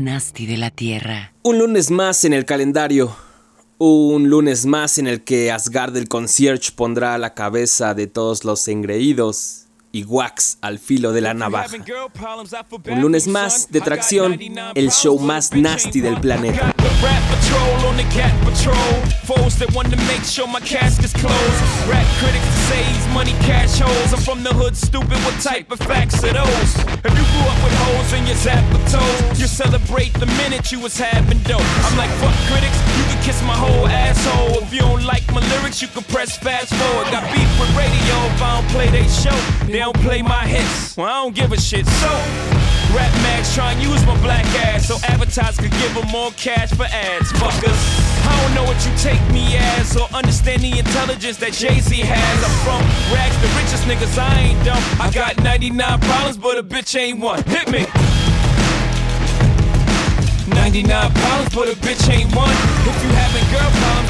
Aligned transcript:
Nasty 0.00 0.46
de 0.46 0.56
la 0.56 0.70
Tierra. 0.70 1.32
Un 1.42 1.58
lunes 1.58 1.90
más 1.90 2.24
en 2.24 2.32
el 2.32 2.44
calendario. 2.44 3.16
Un 3.78 4.28
lunes 4.28 4.66
más 4.66 4.98
en 4.98 5.06
el 5.06 5.22
que 5.22 5.52
Asgard 5.52 5.96
el 5.96 6.08
concierge 6.08 6.72
pondrá 6.74 7.16
la 7.18 7.34
cabeza 7.34 7.94
de 7.94 8.06
todos 8.08 8.44
los 8.44 8.66
engreídos 8.66 9.67
y 9.92 10.04
wax 10.04 10.58
al 10.60 10.78
filo 10.78 11.12
de 11.12 11.20
la 11.20 11.34
navaja. 11.34 11.76
Un 12.90 13.00
lunes 13.00 13.26
más 13.26 13.70
de 13.70 13.80
tracción, 13.80 14.38
el 14.74 14.90
show 14.90 15.18
más 15.18 15.52
nasty 15.52 16.00
del 16.00 16.20
planeta. 16.20 16.74
They 39.78 39.84
don't 39.84 40.00
play 40.00 40.22
my 40.22 40.44
hits. 40.44 40.96
Well, 40.96 41.06
I 41.06 41.22
don't 41.22 41.36
give 41.36 41.52
a 41.52 41.56
shit. 41.56 41.86
So, 41.86 42.08
Rap 42.98 43.14
Max 43.22 43.54
try 43.54 43.74
to 43.74 43.80
use 43.80 44.04
my 44.04 44.20
black 44.22 44.44
ass 44.66 44.88
so 44.88 44.96
advertisers 45.06 45.56
could 45.56 45.70
give 45.70 45.94
them 45.94 46.08
more 46.08 46.32
cash 46.32 46.70
for 46.74 46.82
ads. 46.82 47.30
Fuckers. 47.38 47.78
I 48.26 48.42
don't 48.42 48.54
know 48.56 48.64
what 48.64 48.74
you 48.84 48.90
take 48.98 49.22
me 49.30 49.54
as 49.56 49.96
or 49.96 50.08
understand 50.12 50.62
the 50.62 50.80
intelligence 50.80 51.36
that 51.36 51.52
Jay-Z 51.52 51.94
has. 51.94 52.38
I'm 52.42 52.50
from 52.66 52.82
rags, 53.14 53.38
the 53.38 53.46
richest 53.54 53.84
niggas, 53.86 54.18
I 54.18 54.50
ain't 54.50 54.64
dumb. 54.64 54.82
I 54.98 55.12
got 55.12 55.40
99 55.44 56.00
problems, 56.00 56.38
but 56.38 56.58
a 56.58 56.64
bitch 56.64 56.98
ain't 56.98 57.20
one. 57.20 57.44
Hit 57.44 57.70
me. 57.70 57.86
99 60.58 60.90
problems, 60.90 61.54
but 61.54 61.68
a 61.70 61.76
bitch 61.78 62.02
ain't 62.10 62.34
one. 62.34 62.50
If 62.82 62.98
you 62.98 63.10
having 63.14 63.46
girl 63.54 63.70
problems, 63.78 64.07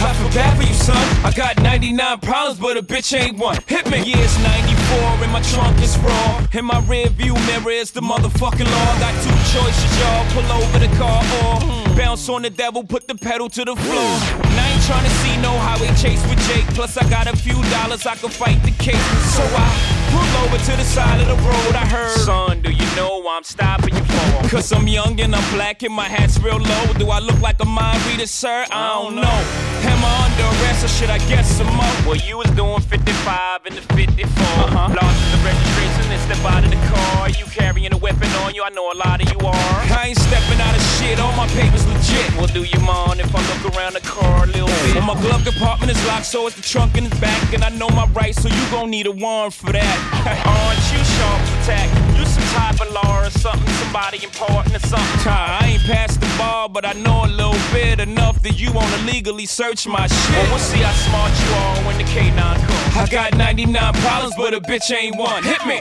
got 1.38 1.56
99 1.62 2.18
problems, 2.18 2.58
but 2.58 2.76
a 2.76 2.82
bitch 2.82 3.16
ain't 3.16 3.38
one. 3.38 3.56
Hit 3.68 3.88
me. 3.88 3.98
Yeah, 3.98 4.18
it's 4.18 4.36
94 4.42 5.22
and 5.22 5.32
my 5.32 5.40
trunk 5.42 5.80
is 5.80 5.96
raw. 5.98 6.44
In 6.52 6.64
my 6.64 6.80
rear 6.80 7.08
view 7.10 7.34
mirror 7.46 7.70
is 7.70 7.92
the 7.92 8.00
motherfucking 8.00 8.66
law. 8.66 8.98
Got 8.98 9.14
two 9.22 9.38
choices, 9.54 10.00
y'all. 10.00 10.26
Pull 10.32 10.50
over 10.50 10.78
the 10.80 10.90
car 10.98 11.22
or 11.38 11.96
bounce 11.96 12.28
on 12.28 12.42
the 12.42 12.50
devil, 12.50 12.82
put 12.82 13.06
the 13.06 13.14
pedal 13.14 13.48
to 13.50 13.64
the 13.64 13.76
floor. 13.76 14.10
And 14.50 14.54
I 14.58 14.72
ain't 14.72 14.82
trying 14.82 15.04
to 15.04 15.10
see 15.22 15.36
no 15.40 15.56
highway 15.56 15.94
chase 15.94 16.20
with 16.28 16.40
Jake. 16.48 16.66
Plus, 16.74 16.96
I 16.96 17.08
got 17.08 17.28
a 17.28 17.36
few 17.36 17.62
dollars, 17.70 18.04
I 18.04 18.16
can 18.16 18.30
fight 18.30 18.60
the 18.64 18.72
case. 18.72 19.06
So 19.36 19.44
I 19.44 19.97
pull 20.12 20.30
over 20.44 20.58
to 20.58 20.72
the 20.76 20.84
side 20.84 21.20
of 21.20 21.28
the 21.28 21.38
road. 21.48 21.74
I 21.74 21.86
heard, 21.86 22.18
son, 22.20 22.62
do 22.62 22.70
you 22.70 22.86
know 22.96 23.26
I'm 23.28 23.44
stopping 23.44 23.94
you 23.94 24.04
for? 24.04 24.48
Cause 24.48 24.72
I'm 24.72 24.88
young 24.88 25.20
and 25.20 25.34
I'm 25.34 25.54
black 25.54 25.82
and 25.82 25.94
my 25.94 26.08
hat's 26.08 26.38
real 26.40 26.58
low. 26.58 26.92
Do 26.94 27.10
I 27.10 27.20
look 27.20 27.40
like 27.40 27.60
a 27.60 27.64
mind 27.66 28.04
reader, 28.06 28.26
sir? 28.26 28.66
I 28.70 28.88
don't 28.94 29.16
know. 29.16 29.38
Am 29.92 30.00
I 30.04 30.12
under 30.24 30.46
arrest 30.62 30.84
or 30.84 30.88
should 30.88 31.10
I 31.10 31.18
guess 31.28 31.46
some 31.48 31.68
more? 31.68 31.94
Well, 32.06 32.16
you 32.16 32.38
was 32.38 32.50
doing 32.52 32.80
55 32.80 33.66
in 33.66 33.74
the 33.74 33.82
54. 33.82 34.32
Uh-huh. 34.32 34.94
Lost 35.00 35.20
the 35.32 35.38
registration 35.44 36.07
and 36.10 36.20
step 36.22 36.44
out 36.44 36.64
of 36.64 36.70
the 36.70 36.82
car. 36.88 37.28
You 37.30 37.44
carrying 37.46 37.92
a 37.92 37.96
weapon 37.96 38.28
on 38.44 38.54
you, 38.54 38.62
I 38.62 38.70
know 38.70 38.90
a 38.92 38.96
lot 38.96 39.22
of 39.22 39.30
you 39.30 39.38
are. 39.46 39.76
I 39.92 40.08
ain't 40.08 40.18
stepping 40.18 40.60
out 40.60 40.74
of 40.74 40.82
shit, 40.96 41.18
all 41.20 41.32
my 41.36 41.46
papers 41.48 41.86
legit. 41.86 42.28
Well, 42.36 42.46
do 42.46 42.64
you 42.64 42.80
mind 42.80 43.20
if 43.20 43.34
I 43.34 43.40
look 43.50 43.74
around 43.74 43.94
the 43.94 44.00
car 44.00 44.44
a 44.44 44.46
little 44.46 44.66
bit? 44.66 44.94
Well, 44.94 45.14
my 45.14 45.20
glove 45.20 45.44
compartment 45.44 45.90
is 45.92 46.00
locked, 46.06 46.26
so 46.26 46.46
it's 46.46 46.56
the 46.56 46.62
trunk 46.62 46.96
in 46.96 47.04
the 47.04 47.16
back. 47.16 47.52
And 47.52 47.64
I 47.64 47.70
know 47.70 47.88
my 47.90 48.06
rights, 48.08 48.42
so 48.42 48.48
you 48.48 48.64
gon' 48.70 48.90
need 48.90 49.06
a 49.06 49.12
warrant 49.12 49.54
for 49.54 49.72
that. 49.72 49.96
Aren't 50.46 50.84
you 50.92 51.00
sharp 51.16 51.40
for 51.48 51.60
tack? 51.66 51.88
You 52.18 52.24
some 52.26 52.48
type 52.56 52.80
of 52.80 52.92
law 52.92 53.26
or 53.26 53.30
something, 53.30 53.72
somebody 53.74 54.22
important 54.24 54.76
or 54.76 54.86
something. 54.86 55.20
I 55.26 55.74
ain't 55.74 55.82
past 55.82 56.20
the 56.20 56.26
bar, 56.38 56.68
but 56.68 56.84
I 56.84 56.92
know 56.92 57.24
a 57.24 57.30
little 57.30 57.60
bit 57.72 58.00
enough 58.00 58.42
that 58.42 58.58
you 58.60 58.72
wanna 58.72 58.98
legally 58.98 59.46
search 59.46 59.86
my 59.86 60.06
shit. 60.06 60.36
Well, 60.36 60.50
we'll 60.50 60.58
see 60.58 60.78
how 60.78 60.92
smart 60.92 61.32
you 61.42 61.50
are 61.54 61.76
when 61.86 61.98
the 61.98 62.04
K9 62.04 62.56
comes. 62.66 62.96
I 62.96 63.06
got 63.10 63.36
99 63.36 63.94
problems, 63.94 64.34
but 64.36 64.54
a 64.54 64.60
bitch 64.60 64.94
ain't 64.94 65.16
one. 65.16 65.42
Hit 65.44 65.64
me. 65.66 65.80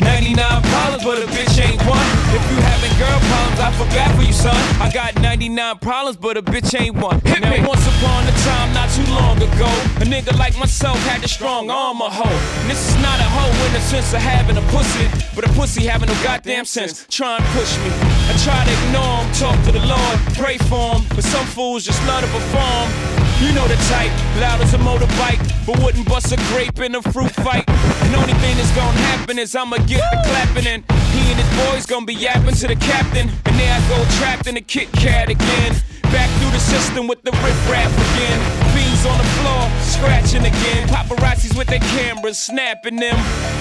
99 0.00 0.62
problems, 0.62 1.04
but 1.04 1.18
a 1.22 1.26
bitch 1.26 1.54
ain't 1.62 1.80
one. 1.86 2.06
If 2.34 2.42
you 2.50 2.56
having 2.62 2.92
girl 2.98 3.18
problems, 3.30 3.60
I 3.60 3.70
feel 3.76 3.86
bad 3.94 4.14
for 4.16 4.22
you, 4.22 4.32
son. 4.32 4.56
I 4.80 4.90
got 4.90 5.14
99 5.20 5.78
problems, 5.78 6.16
but 6.16 6.36
a 6.36 6.42
bitch 6.42 6.78
ain't 6.78 6.96
one. 6.96 7.20
Hit 7.20 7.40
now, 7.40 7.50
me. 7.50 7.60
once 7.66 7.86
upon 7.86 8.26
a 8.26 8.32
time, 8.42 8.72
not 8.74 8.90
too 8.90 9.06
long 9.12 9.36
ago, 9.36 9.70
a 10.02 10.06
nigga 10.06 10.36
like 10.38 10.58
myself 10.58 10.98
had 11.06 11.22
a 11.24 11.28
strong 11.28 11.70
arm, 11.70 12.00
a 12.00 12.10
hoe. 12.10 12.38
And 12.62 12.70
this 12.70 12.88
is 12.88 12.96
not 13.02 13.18
a 13.20 13.28
hoe 13.28 13.66
in 13.66 13.72
the 13.72 13.80
sense 13.80 14.12
of 14.12 14.20
having 14.20 14.56
a 14.56 14.64
pussy, 14.72 15.06
but 15.34 15.44
a 15.44 15.52
pussy 15.52 15.86
having 15.86 16.08
no 16.08 16.14
goddamn 16.22 16.64
sense. 16.64 17.06
Try 17.08 17.36
and 17.36 17.44
push 17.56 17.76
me. 17.78 17.90
I 18.28 18.34
try 18.42 18.64
to 18.64 18.72
ignore 18.86 19.22
him, 19.22 19.32
talk 19.34 19.56
to 19.66 19.72
the 19.72 19.84
Lord, 19.86 20.16
pray 20.34 20.58
for 20.58 20.96
him, 20.96 21.02
but 21.14 21.24
some 21.24 21.46
fools 21.46 21.84
just 21.84 22.00
love 22.06 22.22
to 22.22 22.30
perform. 22.30 23.23
You 23.42 23.52
know 23.52 23.66
the 23.66 23.76
type, 23.90 24.12
loud 24.40 24.60
as 24.60 24.74
a 24.74 24.78
motorbike, 24.78 25.42
but 25.66 25.82
wouldn't 25.82 26.08
bust 26.08 26.32
a 26.32 26.36
grape 26.52 26.78
in 26.80 26.94
a 26.94 27.02
fruit 27.02 27.32
fight. 27.32 27.68
And 27.68 28.14
only 28.14 28.32
thing 28.34 28.56
that's 28.56 28.70
gonna 28.74 28.96
happen 29.10 29.38
is 29.38 29.54
I'ma 29.56 29.76
get 29.86 30.02
the 30.12 30.18
clapping, 30.28 30.66
and 30.66 30.84
he 31.12 31.20
and 31.30 31.38
his 31.40 31.50
boys 31.66 31.84
gonna 31.84 32.06
be 32.06 32.14
yapping 32.14 32.54
to 32.54 32.68
the 32.68 32.76
captain. 32.76 33.28
And 33.46 33.58
there 33.58 33.74
I 33.74 33.80
go 33.88 34.02
trapped 34.18 34.46
in 34.46 34.56
a 34.56 34.60
Kit 34.60 34.90
Kat 34.92 35.28
again. 35.30 35.74
Back 36.14 36.30
through 36.38 36.52
the 36.52 36.60
system 36.60 37.08
with 37.08 37.22
the 37.22 37.32
rip 37.32 37.58
rap 37.68 37.90
again. 37.90 38.38
Beans 38.72 39.04
on 39.04 39.18
the 39.18 39.28
floor, 39.42 39.68
scratching 39.82 40.46
again. 40.46 40.86
Paparazzis 40.86 41.58
with 41.58 41.66
their 41.66 41.80
cameras, 41.80 42.38
snapping 42.38 42.96
them. 42.96 43.16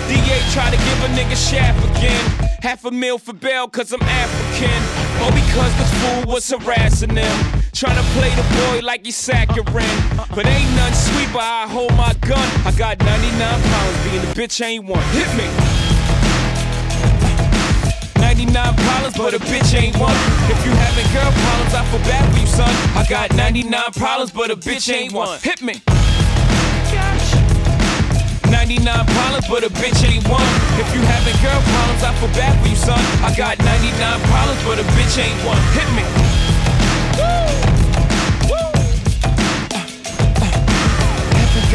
DA 0.07 0.38
try 0.53 0.69
to 0.69 0.78
give 0.78 1.03
a 1.03 1.09
nigga 1.17 1.35
shaft 1.35 1.81
again. 1.97 2.23
Half 2.62 2.85
a 2.85 2.91
meal 2.91 3.17
for 3.17 3.33
bail, 3.33 3.67
cause 3.67 3.91
I'm 3.91 4.03
African. 4.03 4.81
Or 5.23 5.31
because 5.31 5.75
this 5.79 5.94
fool 6.00 6.33
was 6.33 6.47
harassing 6.47 7.16
them. 7.16 7.62
Trying 7.73 7.97
to 7.97 8.03
play 8.13 8.29
the 8.35 8.45
boy 8.53 8.85
like 8.85 9.03
he's 9.03 9.17
saccharine. 9.17 9.97
But 10.29 10.45
ain't 10.45 10.69
none 10.78 10.94
sweet, 10.94 11.28
but 11.34 11.41
I 11.41 11.66
hold 11.67 11.89
my 11.97 12.13
gun. 12.22 12.45
I 12.69 12.72
got 12.78 13.00
99 13.00 13.34
pounds, 13.34 13.97
being 14.06 14.22
a 14.22 14.29
bitch 14.38 14.63
ain't 14.63 14.85
one. 14.85 15.01
Hit 15.09 15.25
me. 15.34 15.50
99 18.22 18.75
problems, 18.78 19.17
but 19.17 19.33
a 19.33 19.39
bitch 19.50 19.73
ain't 19.73 19.97
one. 19.97 20.13
If 20.53 20.63
you 20.63 20.72
having 20.72 21.09
girl 21.17 21.31
problems, 21.33 21.73
I 21.73 21.81
feel 21.89 22.00
bad 22.06 22.31
for 22.31 22.39
you, 22.39 22.45
son. 22.45 22.69
I 22.94 23.06
got 23.09 23.33
99 23.35 23.91
problems, 23.94 24.31
but 24.31 24.51
a 24.51 24.56
bitch 24.56 24.94
ain't 24.94 25.12
one. 25.12 25.39
Hit 25.41 25.63
me. 25.63 25.81
99 28.53 28.86
problems, 28.86 29.48
but 29.50 29.63
a 29.65 29.69
bitch 29.81 30.06
ain't 30.06 30.30
one. 30.30 30.45
If 30.77 30.94
you 30.94 31.01
having 31.01 31.33
girl 31.42 31.62
problems, 31.74 32.03
I 32.06 32.13
feel 32.21 32.30
bad 32.38 32.53
for 32.62 32.69
you, 32.69 32.75
son. 32.75 33.01
I 33.25 33.33
got 33.36 33.57
99 33.57 34.21
problems, 34.30 34.62
but 34.62 34.77
a 34.77 34.86
bitch 34.94 35.18
ain't 35.18 35.42
one. 35.42 35.57
Hit 35.74 35.89
me. 35.98 36.52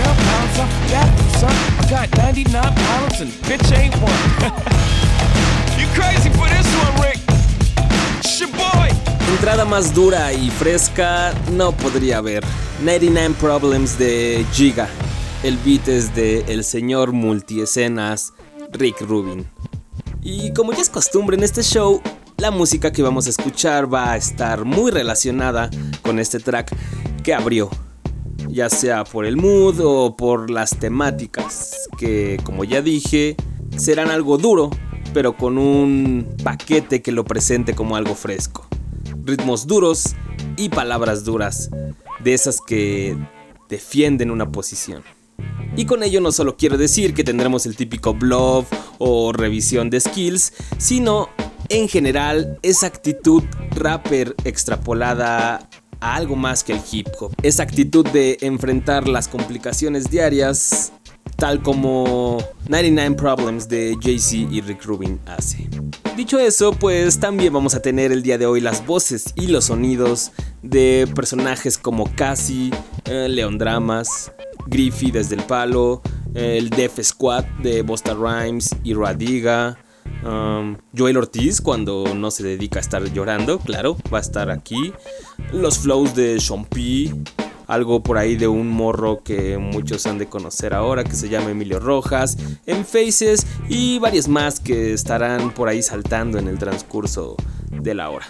Having 0.08 0.24
girl 0.24 0.24
problems, 0.24 0.58
I 0.58 0.66
feel 0.68 0.88
bad 0.90 1.08
for 1.18 1.24
you, 1.24 1.30
son. 1.38 1.56
I 1.78 1.90
got 1.90 2.16
99 2.16 2.74
problems 2.74 3.20
and 3.20 3.30
bitch 3.44 3.76
ain't 3.76 3.94
one. 3.96 4.12
you 5.78 5.86
crazy 5.94 6.30
for 6.30 6.48
this 6.48 6.68
one, 6.82 6.94
Rick? 7.02 7.18
It's 8.20 8.40
your 8.40 8.50
boy. 8.50 8.88
Entrada 9.32 9.64
más 9.64 9.94
dura 9.94 10.32
y 10.32 10.50
fresca 10.50 11.34
no 11.52 11.72
podría 11.72 12.18
haber. 12.18 12.44
99 12.82 13.34
Problems 13.40 13.98
de 13.98 14.46
Giga. 14.52 14.88
El 15.42 15.56
beat 15.58 15.88
es 15.88 16.14
de 16.14 16.44
el 16.48 16.64
señor 16.64 17.12
multiescenas 17.12 18.32
Rick 18.72 19.02
Rubin. 19.02 19.46
Y 20.22 20.52
como 20.52 20.72
ya 20.72 20.80
es 20.80 20.90
costumbre 20.90 21.36
en 21.36 21.44
este 21.44 21.62
show, 21.62 22.00
la 22.38 22.50
música 22.50 22.92
que 22.92 23.02
vamos 23.02 23.26
a 23.26 23.30
escuchar 23.30 23.92
va 23.92 24.12
a 24.12 24.16
estar 24.16 24.64
muy 24.64 24.90
relacionada 24.90 25.70
con 26.02 26.18
este 26.18 26.40
track 26.40 26.74
que 27.22 27.34
abrió. 27.34 27.70
Ya 28.48 28.70
sea 28.70 29.04
por 29.04 29.26
el 29.26 29.36
mood 29.36 29.80
o 29.82 30.16
por 30.16 30.50
las 30.50 30.78
temáticas, 30.78 31.88
que 31.98 32.38
como 32.44 32.64
ya 32.64 32.82
dije, 32.82 33.36
serán 33.76 34.10
algo 34.10 34.38
duro, 34.38 34.70
pero 35.12 35.36
con 35.36 35.58
un 35.58 36.26
paquete 36.42 37.02
que 37.02 37.12
lo 37.12 37.24
presente 37.24 37.74
como 37.74 37.96
algo 37.96 38.14
fresco. 38.14 38.66
Ritmos 39.24 39.66
duros 39.66 40.14
y 40.56 40.68
palabras 40.68 41.24
duras, 41.24 41.70
de 42.22 42.34
esas 42.34 42.60
que 42.60 43.16
defienden 43.68 44.30
una 44.30 44.50
posición. 44.50 45.02
Y 45.76 45.84
con 45.84 46.02
ello 46.02 46.20
no 46.20 46.32
solo 46.32 46.56
quiero 46.56 46.76
decir 46.76 47.14
que 47.14 47.24
tendremos 47.24 47.66
el 47.66 47.76
típico 47.76 48.14
blog 48.14 48.64
o 48.98 49.32
revisión 49.32 49.90
de 49.90 50.00
skills, 50.00 50.52
sino 50.78 51.28
en 51.68 51.88
general 51.88 52.58
esa 52.62 52.86
actitud 52.86 53.42
rapper 53.76 54.34
extrapolada 54.44 55.68
a 56.00 56.16
algo 56.16 56.36
más 56.36 56.64
que 56.64 56.72
el 56.72 56.80
hip 56.90 57.08
hop. 57.20 57.32
Esa 57.42 57.62
actitud 57.62 58.06
de 58.08 58.38
enfrentar 58.40 59.08
las 59.08 59.28
complicaciones 59.28 60.10
diarias 60.10 60.92
tal 61.36 61.62
como 61.62 62.38
99 62.68 63.14
Problems 63.16 63.68
de 63.68 63.96
Jay-Z 64.00 64.52
y 64.52 64.60
Rick 64.60 64.84
Rubin 64.84 65.20
hace. 65.26 65.68
Dicho 66.16 66.38
eso, 66.40 66.72
pues 66.72 67.20
también 67.20 67.52
vamos 67.52 67.76
a 67.76 67.80
tener 67.80 68.10
el 68.10 68.24
día 68.24 68.38
de 68.38 68.46
hoy 68.46 68.60
las 68.60 68.84
voces 68.84 69.32
y 69.36 69.46
los 69.46 69.66
sonidos 69.66 70.32
de 70.62 71.08
personajes 71.14 71.78
como 71.78 72.12
Cassie, 72.16 72.72
eh, 73.04 73.28
Leon 73.28 73.56
Dramas, 73.56 74.32
Griffey 74.66 75.12
desde 75.12 75.36
el 75.36 75.42
palo, 75.44 76.02
el 76.34 76.70
Def 76.70 76.98
Squad 77.00 77.44
de 77.62 77.82
Bosta 77.82 78.14
Rhymes 78.14 78.74
y 78.82 78.94
Radiga. 78.94 79.78
Joel 80.22 81.16
Ortiz 81.16 81.60
cuando 81.60 82.14
no 82.14 82.30
se 82.30 82.42
dedica 82.42 82.78
a 82.78 82.82
estar 82.82 83.04
llorando, 83.12 83.58
claro, 83.58 83.96
va 84.12 84.18
a 84.18 84.20
estar 84.20 84.50
aquí. 84.50 84.92
Los 85.52 85.78
flows 85.78 86.14
de 86.14 86.40
Sean 86.40 86.66
algo 87.68 88.02
por 88.02 88.16
ahí 88.16 88.34
de 88.34 88.48
un 88.48 88.68
morro 88.68 89.22
que 89.22 89.58
muchos 89.58 90.06
han 90.06 90.18
de 90.18 90.26
conocer 90.26 90.74
ahora 90.74 91.04
que 91.04 91.14
se 91.14 91.28
llama 91.28 91.50
Emilio 91.50 91.78
Rojas, 91.78 92.36
en 92.66 92.84
Faces 92.84 93.46
y 93.68 93.98
varios 93.98 94.26
más 94.26 94.58
que 94.58 94.94
estarán 94.94 95.52
por 95.52 95.68
ahí 95.68 95.82
saltando 95.82 96.38
en 96.38 96.48
el 96.48 96.58
transcurso 96.58 97.36
de 97.70 97.94
la 97.94 98.08
hora. 98.08 98.26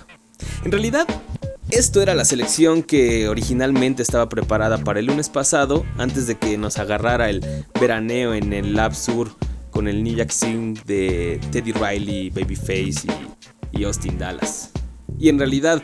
En 0.65 0.73
realidad, 0.73 1.07
esto 1.71 2.03
era 2.03 2.15
la 2.15 2.25
selección 2.25 2.83
que 2.83 3.29
originalmente 3.29 4.03
estaba 4.03 4.29
preparada 4.29 4.79
para 4.79 4.99
el 4.99 5.07
lunes 5.07 5.29
pasado, 5.29 5.87
antes 5.99 6.27
de 6.27 6.37
que 6.37 6.59
nos 6.59 6.79
agarrara 6.79 7.31
el 7.31 7.45
veraneo 7.81 8.35
en 8.35 8.53
el 8.53 8.75
Lab 8.75 8.95
Sur 8.95 9.31
con 9.79 9.87
el 9.87 10.03
New 10.03 10.17
Jack 10.17 10.33
Sing 10.33 10.77
de 10.87 11.41
Teddy 11.53 11.71
Riley, 11.71 12.31
Babyface 12.31 13.07
y, 13.07 13.79
y 13.79 13.85
Austin 13.85 14.19
Dallas. 14.19 14.73
Y 15.21 15.29
en 15.29 15.39
realidad 15.39 15.81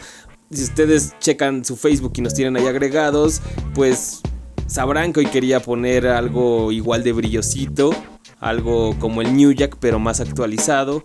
si 0.51 0.65
ustedes 0.65 1.15
checan 1.21 1.65
su 1.65 1.77
Facebook 1.77 2.13
y 2.17 2.21
nos 2.21 2.35
tienen 2.35 2.57
ahí 2.57 2.67
agregados, 2.67 3.41
pues 3.73 4.21
sabrán 4.67 5.13
que 5.13 5.21
hoy 5.21 5.27
quería 5.27 5.61
poner 5.61 6.09
algo 6.09 6.73
igual 6.73 7.05
de 7.05 7.13
brillosito, 7.13 7.95
algo 8.41 8.99
como 8.99 9.23
el 9.23 9.37
New 9.37 9.53
Jack 9.53 9.77
pero 9.79 10.01
más 10.01 10.19
actualizado. 10.19 11.05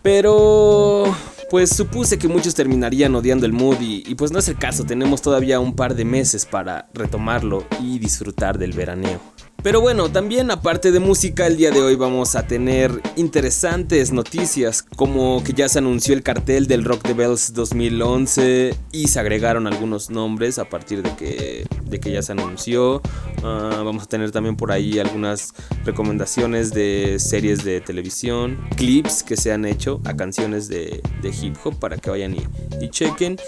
Pero 0.00 1.12
pues 1.50 1.70
supuse 1.70 2.20
que 2.20 2.28
muchos 2.28 2.54
terminarían 2.54 3.16
odiando 3.16 3.46
el 3.46 3.52
mood 3.52 3.80
y, 3.80 4.04
y, 4.06 4.14
pues 4.14 4.30
no 4.30 4.38
es 4.38 4.46
el 4.46 4.58
caso, 4.58 4.84
tenemos 4.84 5.22
todavía 5.22 5.58
un 5.58 5.74
par 5.74 5.96
de 5.96 6.04
meses 6.04 6.46
para 6.46 6.88
retomarlo 6.94 7.66
y 7.80 7.98
disfrutar 7.98 8.58
del 8.58 8.74
veraneo. 8.74 9.33
Pero 9.64 9.80
bueno, 9.80 10.10
también 10.10 10.50
aparte 10.50 10.92
de 10.92 11.00
música, 11.00 11.46
el 11.46 11.56
día 11.56 11.70
de 11.70 11.80
hoy 11.80 11.96
vamos 11.96 12.36
a 12.36 12.46
tener 12.46 13.00
interesantes 13.16 14.12
noticias, 14.12 14.82
como 14.82 15.42
que 15.42 15.54
ya 15.54 15.70
se 15.70 15.78
anunció 15.78 16.12
el 16.12 16.22
cartel 16.22 16.66
del 16.66 16.84
Rock 16.84 17.00
the 17.04 17.14
Bells 17.14 17.54
2011 17.54 18.76
y 18.92 19.08
se 19.08 19.18
agregaron 19.18 19.66
algunos 19.66 20.10
nombres 20.10 20.58
a 20.58 20.68
partir 20.68 21.02
de 21.02 21.16
que, 21.16 21.66
de 21.82 21.98
que 21.98 22.12
ya 22.12 22.20
se 22.20 22.32
anunció. 22.32 22.96
Uh, 23.38 23.82
vamos 23.82 24.02
a 24.02 24.06
tener 24.06 24.32
también 24.32 24.54
por 24.54 24.70
ahí 24.70 24.98
algunas 24.98 25.54
recomendaciones 25.86 26.74
de 26.74 27.16
series 27.18 27.64
de 27.64 27.80
televisión, 27.80 28.60
clips 28.76 29.22
que 29.22 29.38
se 29.38 29.50
han 29.50 29.64
hecho 29.64 30.02
a 30.04 30.14
canciones 30.14 30.68
de, 30.68 31.00
hip 31.40 31.56
hop 31.64 31.78
para 31.78 31.96
que 31.96 32.10
vayan 32.10 32.36
y 32.82 32.90
chequen. 32.90 33.38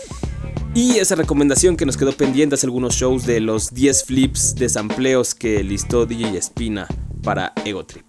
Y 0.75 0.99
esa 0.99 1.15
recomendación 1.15 1.77
que 1.77 1.87
nos 1.87 1.97
quedó 1.97 2.13
pendiente 2.13 2.55
hace 2.55 2.67
algunos 2.67 2.95
shows 2.95 3.25
de 3.25 3.41
los 3.41 3.73
10 3.73 4.05
flips 4.05 4.55
de 4.55 4.69
sampleos 4.69 5.35
que 5.35 5.65
listó 5.65 6.05
DJ 6.05 6.37
Espina 6.37 6.87
para 7.23 7.53
Ego 7.65 7.87
Trip. 7.87 8.05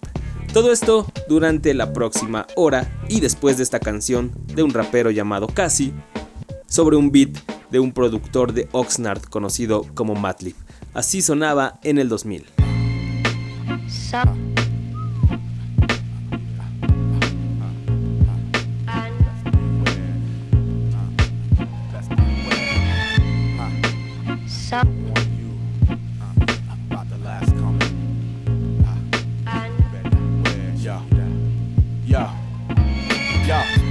Todo 0.52 0.72
esto 0.72 1.06
durante 1.28 1.72
la 1.74 1.92
próxima 1.92 2.46
hora 2.56 2.90
y 3.08 3.20
después 3.20 3.56
de 3.56 3.62
esta 3.62 3.80
canción 3.80 4.32
de 4.54 4.62
un 4.62 4.70
rapero 4.70 5.10
llamado 5.10 5.46
Cassie 5.46 5.92
sobre 6.66 6.96
un 6.96 7.10
beat 7.10 7.38
de 7.70 7.80
un 7.80 7.92
productor 7.92 8.52
de 8.52 8.68
Oxnard 8.72 9.22
conocido 9.22 9.86
como 9.94 10.14
Matlib. 10.14 10.54
Así 10.94 11.22
sonaba 11.22 11.78
en 11.82 11.98
el 11.98 12.08
2000. 12.08 12.44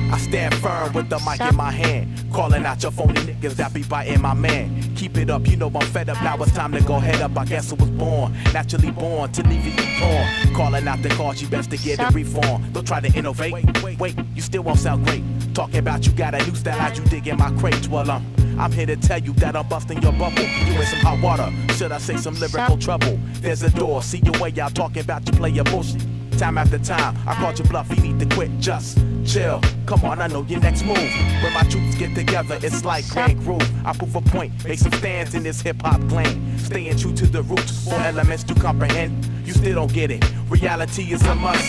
I 0.09 0.19
stand 0.19 0.53
firm 0.55 0.93
with 0.93 1.09
the 1.09 1.19
mic 1.19 1.41
in 1.41 1.55
my 1.55 1.71
hand. 1.71 2.31
Calling 2.31 2.63
out 2.63 2.83
your 2.83 2.91
phony 2.91 3.13
niggas 3.21 3.55
that 3.55 3.73
be 3.73 3.81
biting 3.83 4.21
my 4.21 4.35
man. 4.35 4.95
Keep 4.95 5.17
it 5.17 5.31
up, 5.31 5.47
you 5.47 5.57
know 5.57 5.71
I'm 5.73 5.81
fed 5.87 6.09
up. 6.09 6.21
Now 6.21 6.37
it's 6.43 6.51
time 6.51 6.71
to 6.73 6.81
go 6.81 6.99
head 6.99 7.21
up. 7.21 7.35
I 7.35 7.45
guess 7.45 7.71
I 7.71 7.75
was 7.75 7.89
born, 7.89 8.37
naturally 8.53 8.91
born 8.91 9.31
to 9.31 9.43
leave 9.43 9.65
you 9.65 9.73
torn. 9.99 10.55
Calling 10.55 10.87
out 10.87 11.01
the 11.01 11.09
cause, 11.09 11.41
you 11.41 11.47
best 11.47 11.71
to 11.71 11.77
get 11.77 11.99
it 11.99 12.13
reformed. 12.13 12.71
Don't 12.73 12.85
try 12.85 12.99
to 12.99 13.11
innovate. 13.17 13.51
Wait, 13.81 13.99
wait, 13.99 14.15
you 14.35 14.41
still 14.43 14.61
won't 14.61 14.77
sound 14.79 15.07
great. 15.07 15.23
Talking 15.55 15.79
about 15.79 16.05
you 16.05 16.11
got 16.11 16.35
a 16.35 16.45
new 16.45 16.53
style, 16.55 16.77
how 16.77 16.93
you 16.93 17.03
dig 17.05 17.27
in 17.27 17.37
my 17.37 17.49
crates. 17.57 17.87
Well, 17.87 18.11
um, 18.11 18.36
I'm 18.59 18.71
here 18.71 18.87
to 18.87 18.95
tell 18.95 19.19
you 19.19 19.33
that 19.33 19.55
I'm 19.55 19.67
busting 19.67 20.01
your 20.01 20.13
bubble. 20.13 20.41
You 20.41 20.79
in 20.79 20.85
some 20.85 20.99
hot 20.99 21.21
water, 21.21 21.51
should 21.73 21.91
I 21.91 21.99
say 21.99 22.17
some 22.17 22.33
lyrical 22.39 22.77
trouble? 22.77 23.19
There's 23.35 23.61
a 23.61 23.69
door, 23.69 24.01
see 24.01 24.17
your 24.19 24.39
way 24.41 24.53
out 24.59 24.73
talking 24.73 25.03
about 25.03 25.27
you 25.27 25.33
play 25.33 25.51
your 25.51 25.63
bullshit. 25.65 26.01
Time 26.39 26.57
after 26.57 26.77
time, 26.79 27.15
I 27.27 27.33
called 27.35 27.57
you 27.57 27.65
bluff, 27.65 27.89
you 27.89 28.01
need 28.01 28.19
to 28.19 28.35
quit, 28.35 28.51
just 28.59 28.99
chill. 29.25 29.61
Come 29.85 30.03
on, 30.05 30.21
I 30.21 30.27
know 30.27 30.43
your 30.43 30.59
next 30.59 30.83
move. 30.83 30.97
When 30.97 31.53
my 31.53 31.63
troops 31.63 31.95
get 31.95 32.15
together, 32.15 32.59
it's 32.61 32.83
like 32.83 33.07
Grand 33.09 33.39
Groove. 33.39 33.85
I 33.85 33.93
prove 33.93 34.15
a 34.15 34.21
point, 34.21 34.51
make 34.65 34.79
some 34.79 34.91
stands 34.93 35.35
in 35.35 35.43
this 35.43 35.61
hip 35.61 35.81
hop 35.81 36.01
clan. 36.09 36.57
Staying 36.57 36.97
true 36.97 37.13
to 37.13 37.27
the 37.27 37.43
roots, 37.43 37.83
four 37.85 37.99
elements 37.99 38.43
to 38.45 38.55
comprehend. 38.55 39.25
You 39.45 39.53
still 39.53 39.75
don't 39.75 39.93
get 39.93 40.11
it, 40.11 40.23
reality 40.49 41.11
is 41.11 41.23
a 41.23 41.35
must. 41.35 41.63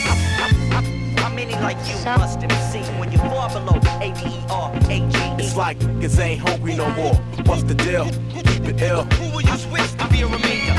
How 1.19 1.29
many 1.35 1.53
like 1.55 1.77
you 1.89 1.95
must 2.05 2.41
have 2.43 2.73
seen 2.73 2.98
when 3.19 3.31
you 3.31 3.49
below 3.49 3.79
A-V-E-R-A-G-E? 4.01 5.45
It's 5.45 5.57
like 5.57 5.79
niggas 5.79 6.19
ain't 6.21 6.41
hungry 6.41 6.75
no 6.75 6.91
more. 6.91 7.15
What's 7.47 7.63
the 7.65 7.75
deal? 7.75 8.05
Keep 8.31 8.65
it 8.69 8.83
ill. 8.83 9.05
Who 9.05 9.35
will 9.35 9.43
you 9.43 9.57
switch 9.57 9.93
to 9.99 10.09
be 10.09 10.23
a 10.23 10.27
remainder? 10.27 10.73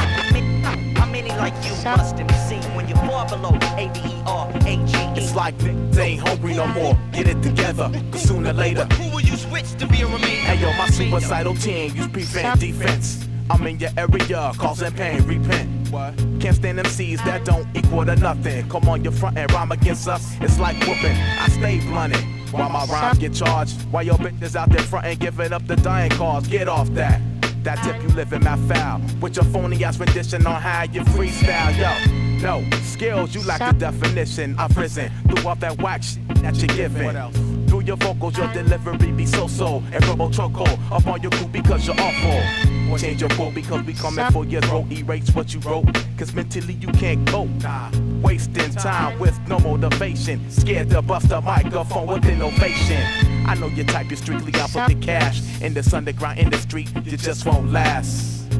How 0.99 1.05
many 1.05 1.29
like 1.29 1.53
you 1.65 1.71
must 1.83 2.17
have 2.17 2.31
seen 2.47 2.63
when 2.75 2.87
you 2.87 2.95
fall 2.95 3.27
below 3.27 3.57
A-V-E-R-A-G-E? 3.77 5.21
It's 5.21 5.35
like 5.35 5.57
niggas 5.59 5.97
ain't 5.97 6.21
hungry 6.27 6.53
no 6.53 6.67
more. 6.67 6.97
Get 7.11 7.27
it 7.27 7.41
together, 7.41 7.91
cause 8.11 8.23
sooner 8.23 8.51
or 8.51 8.53
later. 8.53 8.85
Who 8.85 9.15
will 9.15 9.21
you 9.21 9.35
switch 9.35 9.71
to 9.77 9.87
be 9.87 10.01
a 10.01 10.05
remainder? 10.05 10.27
Hey 10.27 10.61
yo, 10.61 10.71
my 10.77 10.89
suicidal 10.89 11.55
team 11.55 11.95
use 11.95 12.07
prevent 12.07 12.59
defense. 12.59 13.27
I'm 13.49 13.65
in 13.65 13.79
your 13.79 13.89
area, 13.97 14.51
causing 14.57 14.91
pain, 14.93 15.23
repent. 15.25 15.78
What? 15.89 16.17
Can't 16.39 16.55
stand 16.55 16.77
them 16.77 16.85
MCs 16.85 17.23
that 17.25 17.45
don't 17.45 17.67
equal 17.75 18.05
to 18.05 18.15
nothing. 18.15 18.69
Come 18.69 18.87
on 18.87 19.03
your 19.03 19.13
front 19.13 19.37
and 19.37 19.51
rhyme 19.51 19.71
against 19.71 20.07
us, 20.07 20.35
it's 20.41 20.59
like 20.59 20.77
whooping. 20.87 21.15
I 21.15 21.47
stay 21.49 21.79
blunted 21.79 22.23
while 22.51 22.69
my 22.69 22.85
rhymes 22.85 23.17
get 23.17 23.33
charged. 23.33 23.81
While 23.91 24.03
your 24.03 24.15
bitches 24.15 24.55
out 24.55 24.69
there 24.69 24.81
front 24.81 25.05
and 25.05 25.19
giving 25.19 25.53
up 25.53 25.65
the 25.67 25.75
dying 25.75 26.11
cause. 26.11 26.47
Get 26.47 26.67
off 26.67 26.89
that. 26.93 27.21
That 27.63 27.83
tip 27.83 28.01
you 28.01 28.09
live 28.09 28.31
in 28.33 28.43
my 28.43 28.55
foul. 28.67 29.01
With 29.19 29.35
your 29.35 29.45
phony 29.45 29.83
ass 29.83 29.99
rendition 29.99 30.45
on 30.47 30.61
how 30.61 30.83
you 30.83 31.01
freestyle, 31.01 31.75
yo. 31.77 32.19
No, 32.41 32.77
skills, 32.83 33.35
you 33.35 33.43
lack 33.43 33.59
the 33.59 33.77
definition. 33.77 34.55
I've 34.57 34.75
risen 34.77 35.11
through 35.27 35.47
all 35.47 35.55
that 35.55 35.81
whack 35.81 36.03
shit 36.03 36.25
that 36.35 36.55
you're 36.55 36.67
giving. 36.89 37.67
Through 37.67 37.81
your 37.81 37.97
vocals, 37.97 38.37
your 38.37 38.47
delivery 38.53 39.11
be 39.11 39.25
so-so. 39.25 39.83
And 39.91 40.05
robo 40.07 40.29
choco 40.29 40.63
up 40.91 41.05
on 41.05 41.21
your 41.21 41.31
crew 41.31 41.47
because 41.47 41.85
you're 41.85 41.99
awful. 41.99 42.78
Change 42.97 43.21
your 43.21 43.29
quote 43.31 43.53
because 43.53 43.83
we 43.83 43.93
coming 43.93 44.25
for 44.31 44.45
your 44.45 44.61
throat. 44.61 44.91
Erase 44.91 45.29
what 45.35 45.53
you 45.53 45.59
wrote, 45.61 45.85
cause 46.17 46.33
mentally 46.33 46.73
you 46.73 46.87
can't 46.89 47.27
cope. 47.27 47.49
Nah. 47.61 47.91
Wasting 48.21 48.71
time 48.71 49.17
with 49.19 49.37
no 49.47 49.59
motivation. 49.59 50.49
Scared 50.49 50.89
to 50.89 51.01
bust 51.01 51.31
a 51.31 51.39
microphone 51.41 52.07
with 52.07 52.25
innovation. 52.25 53.01
I 53.47 53.55
know 53.55 53.67
your 53.67 53.85
type, 53.85 54.09
you're 54.09 54.17
strictly 54.17 54.53
out 54.59 54.69
for 54.69 54.87
the 54.87 54.95
cash. 54.95 55.41
In 55.61 55.73
this 55.73 55.93
underground 55.93 56.39
industry, 56.39 56.87
you 57.03 57.17
just 57.17 57.45
won't 57.45 57.71
last. 57.71 58.51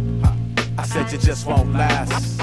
I 0.77 0.86
said 0.86 1.12
you 1.12 1.17
just 1.17 1.45
won't 1.45 1.74
last. 1.74 2.39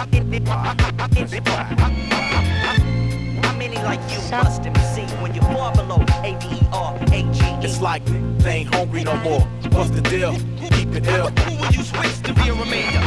How 3.76 3.84
like 3.84 4.00
you 4.10 4.18
must 4.30 4.64
have 4.64 4.76
seen 4.94 5.08
when 5.20 5.34
you 5.34 5.40
fall 5.42 5.74
below 5.74 6.02
A-V-E-R-A-G-E? 6.24 7.64
It's 7.64 7.80
like 7.80 8.04
they 8.38 8.60
ain't 8.60 8.74
hungry 8.74 9.04
no 9.04 9.16
more. 9.18 9.40
What's 9.70 9.90
the 9.90 10.00
deal? 10.00 10.32
Keep 10.70 10.94
it 10.94 11.06
ill. 11.08 11.28
Who 11.28 11.56
will 11.60 11.72
you 11.72 11.82
switch 11.82 12.22
to 12.22 12.32
be 12.34 12.48
a 12.48 12.54
remainder? 12.54 13.00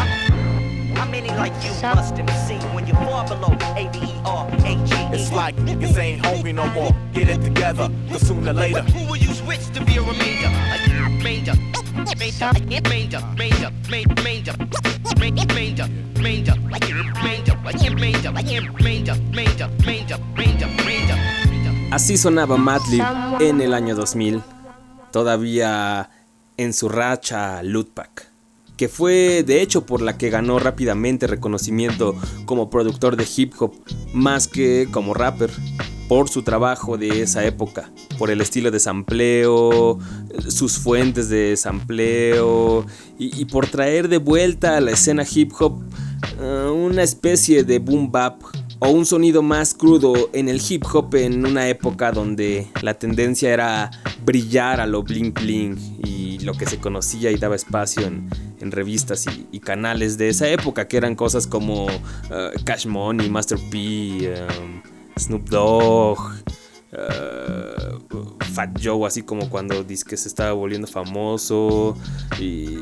How 0.95 1.07
many 1.09 1.29
like 1.29 1.53
you 1.63 1.71
must 1.81 2.17
have 2.17 2.47
seen 2.47 2.61
when 2.73 2.85
you 2.85 2.93
far 2.93 3.27
below 3.27 3.53
A-V-E-R-A-G-E? 3.75 5.15
It's 5.15 5.31
like 5.31 5.55
niggas 5.57 5.97
ain't 5.97 6.25
hungry 6.25 6.53
no 6.53 6.67
more. 6.69 6.91
Get 7.13 7.29
it 7.29 7.41
together, 7.41 7.89
cause 8.09 8.27
sooner 8.27 8.51
or 8.51 8.53
later. 8.53 8.83
Who 8.83 9.09
will 9.09 9.17
you 9.17 9.33
switch 9.33 9.65
to 9.73 9.83
be 9.83 9.97
a 9.97 10.01
remainder? 10.01 10.49
A 10.49 11.03
remainder. 11.03 11.53
Así 21.91 22.17
sonaba 22.17 22.57
Madlib 22.57 23.03
en 23.39 23.61
el 23.61 23.73
año 23.73 23.95
2000, 23.95 24.41
todavía 25.11 26.09
en 26.57 26.73
su 26.73 26.89
racha 26.89 27.63
Lootpack, 27.63 28.27
que 28.77 28.89
fue 28.89 29.43
de 29.43 29.61
hecho 29.61 29.85
por 29.85 30.01
la 30.01 30.17
que 30.17 30.29
ganó 30.29 30.59
rápidamente 30.59 31.25
reconocimiento 31.25 32.15
como 32.45 32.69
productor 32.69 33.15
de 33.15 33.27
hip 33.35 33.53
hop 33.59 33.73
más 34.13 34.47
que 34.47 34.87
como 34.91 35.13
rapper 35.13 35.51
por 36.09 36.27
su 36.27 36.41
trabajo 36.41 36.97
de 36.97 37.21
esa 37.21 37.45
época, 37.45 37.91
por 38.17 38.31
el 38.31 38.41
estilo 38.41 38.71
de 38.71 38.79
sampleo, 38.79 39.99
sus 40.47 40.79
fuentes 40.79 41.29
de 41.29 41.55
sampleo 41.55 42.83
y, 43.19 43.45
por 43.45 43.67
traer 43.67 44.09
de 44.09 44.17
vuelta 44.17 44.75
a 44.75 44.81
la 44.81 44.89
escena 44.89 45.23
hip 45.31 45.51
hop 45.59 45.83
uh, 46.41 46.71
una 46.71 47.03
especie 47.03 47.63
de 47.63 47.77
boom 47.77 48.11
bap 48.11 48.41
o 48.79 48.89
un 48.89 49.05
sonido 49.05 49.43
más 49.43 49.75
crudo 49.75 50.31
en 50.33 50.49
el 50.49 50.59
hip 50.67 50.83
hop 50.91 51.13
en 51.13 51.45
una 51.45 51.67
época 51.67 52.11
donde 52.11 52.67
la 52.81 52.95
tendencia 52.95 53.53
era 53.53 53.91
brillar 54.25 54.81
a 54.81 54.87
lo 54.87 55.03
bling 55.03 55.31
bling 55.31 55.77
y 56.03 56.39
lo 56.39 56.53
que 56.53 56.65
se 56.65 56.79
conocía 56.79 57.29
y 57.29 57.35
daba 57.35 57.55
espacio 57.55 58.07
en, 58.07 58.29
revistas 58.71 59.25
y, 59.51 59.59
canales 59.59 60.17
de 60.17 60.29
esa 60.29 60.47
época 60.49 60.87
que 60.87 60.97
eran 60.97 61.13
cosas 61.13 61.45
como 61.45 61.85
uh, 61.85 62.63
Cash 62.63 62.87
Money, 62.87 63.29
Master 63.29 63.59
P, 63.69 64.33
um, 64.59 64.81
Snoop 65.19 65.49
Dogg, 65.49 66.19
uh, 66.93 67.99
Fat 68.53 68.79
Joe, 68.81 69.05
así 69.05 69.21
como 69.21 69.49
cuando 69.49 69.83
dice 69.83 70.17
se 70.17 70.27
estaba 70.27 70.53
volviendo 70.53 70.87
famoso 70.87 71.95
y, 72.39 72.77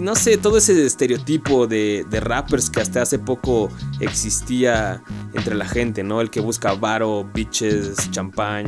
no 0.00 0.14
sé, 0.14 0.36
todo 0.36 0.58
ese 0.58 0.86
estereotipo 0.86 1.66
de, 1.66 2.06
rappers 2.20 2.70
que 2.70 2.80
hasta 2.80 3.02
hace 3.02 3.18
poco 3.18 3.68
existía 4.00 5.02
entre 5.34 5.54
la 5.54 5.66
gente, 5.66 6.02
¿no? 6.04 6.20
El 6.20 6.30
que 6.30 6.40
busca 6.40 6.74
varo, 6.74 7.28
bitches, 7.34 8.10
champán, 8.10 8.66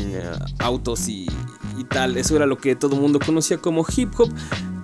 autos 0.59 1.09
y, 1.09 1.27
tal. 1.89 2.17
Eso 2.17 2.35
era 2.35 2.47
lo 2.47 2.57
que 2.57 2.75
todo 2.77 2.95
el 2.95 3.03
mundo 3.03 3.19
conocía 3.25 3.59
como 3.59 3.85
hip 3.95 4.13
hop. 4.19 4.33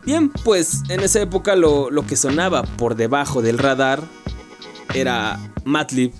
Bien, 0.04 0.30
pues 0.44 0.82
en 0.88 1.00
esa 1.00 1.20
época 1.20 1.56
lo, 1.56 1.90
lo 1.90 2.06
que 2.06 2.16
sonaba 2.16 2.62
por 2.62 2.94
debajo 2.94 3.42
del 3.42 3.58
radar 3.58 4.02
era 4.94 5.38
Madlib 5.64 6.12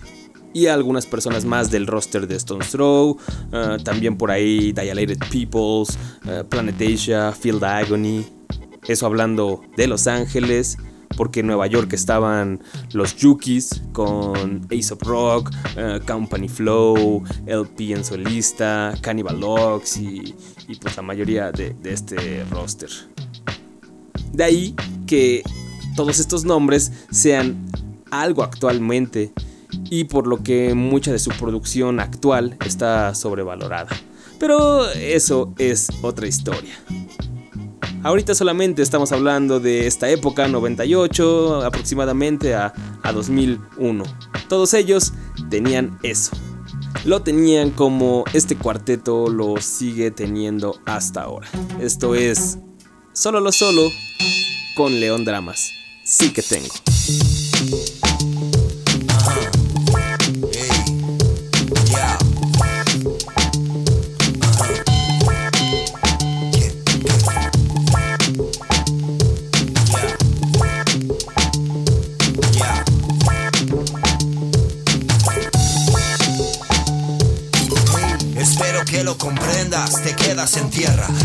y 0.53 0.67
algunas 0.67 1.07
personas 1.07 1.45
más 1.45 1.71
del 1.71 1.87
roster 1.87 2.27
de 2.27 2.37
Stone's 2.37 2.71
Throw. 2.71 3.17
Uh, 3.53 3.83
también 3.83 4.17
por 4.17 4.31
ahí 4.31 4.73
Dilated 4.73 5.19
Peoples, 5.31 5.99
uh, 6.25 6.45
Planet 6.49 6.81
Asia, 6.81 7.33
Field 7.33 7.63
Agony. 7.63 8.25
Eso 8.87 9.07
hablando 9.07 9.63
de 9.77 9.87
Los 9.87 10.07
Ángeles. 10.07 10.77
Porque 11.17 11.41
en 11.41 11.49
Nueva 11.49 11.67
York 11.67 11.93
estaban 11.93 12.63
los 12.93 13.17
Yukis 13.17 13.83
con 13.93 14.67
Ace 14.71 14.95
of 14.95 15.03
Rock, 15.03 15.51
uh, 15.77 16.05
Company 16.07 16.49
Flow, 16.49 17.25
LP 17.47 17.93
en 17.93 18.05
solista, 18.05 18.95
Cannibal 19.03 19.41
Locks 19.41 19.97
y, 19.97 20.35
pues 20.81 20.97
la 20.97 21.03
mayoría 21.03 21.51
de 21.51 21.75
este 21.85 22.45
roster. 22.45 22.89
De 24.33 24.45
ahí 24.45 24.75
que 25.07 25.43
todos 25.97 26.21
estos 26.21 26.45
nombres 26.45 26.93
sean 27.11 27.69
algo 28.11 28.45
actualmente 28.45 29.33
y 29.91 30.05
por 30.05 30.27
lo 30.27 30.43
que 30.43 30.75
mucha 30.75 31.13
de 31.13 31.19
su 31.19 31.31
producción 31.31 32.01
actual 32.01 32.57
está 32.65 33.15
sobrevalorada. 33.15 33.91
Pero 34.39 34.91
eso 34.91 35.53
es 35.59 35.89
otra 36.03 36.27
historia. 36.27 36.73
Ahorita 38.03 38.35
solamente 38.35 38.81
estamos 38.81 39.13
hablando 39.13 39.61
de 39.61 39.87
esta 39.87 40.09
época, 40.09 40.49
98 40.49 41.63
aproximadamente 41.63 42.55
a, 42.55 42.73
a 43.03 43.13
2001. 43.13 44.05
Todos 44.49 44.73
ellos 44.73 45.13
tenían 45.51 45.99
eso. 46.03 46.31
Lo 47.05 47.23
tenían 47.23 47.71
como 47.71 48.25
este 48.33 48.57
cuarteto 48.57 49.29
lo 49.29 49.59
sigue 49.59 50.11
teniendo 50.11 50.81
hasta 50.87 51.23
ahora. 51.23 51.49
Esto 51.81 52.15
es 52.15 52.59
Solo 53.13 53.41
lo 53.41 53.53
Solo 53.53 53.91
con 54.77 54.99
León 54.99 55.25
Dramas. 55.25 55.71
Sí 56.05 56.33
que 56.33 56.43
tengo. 56.43 56.75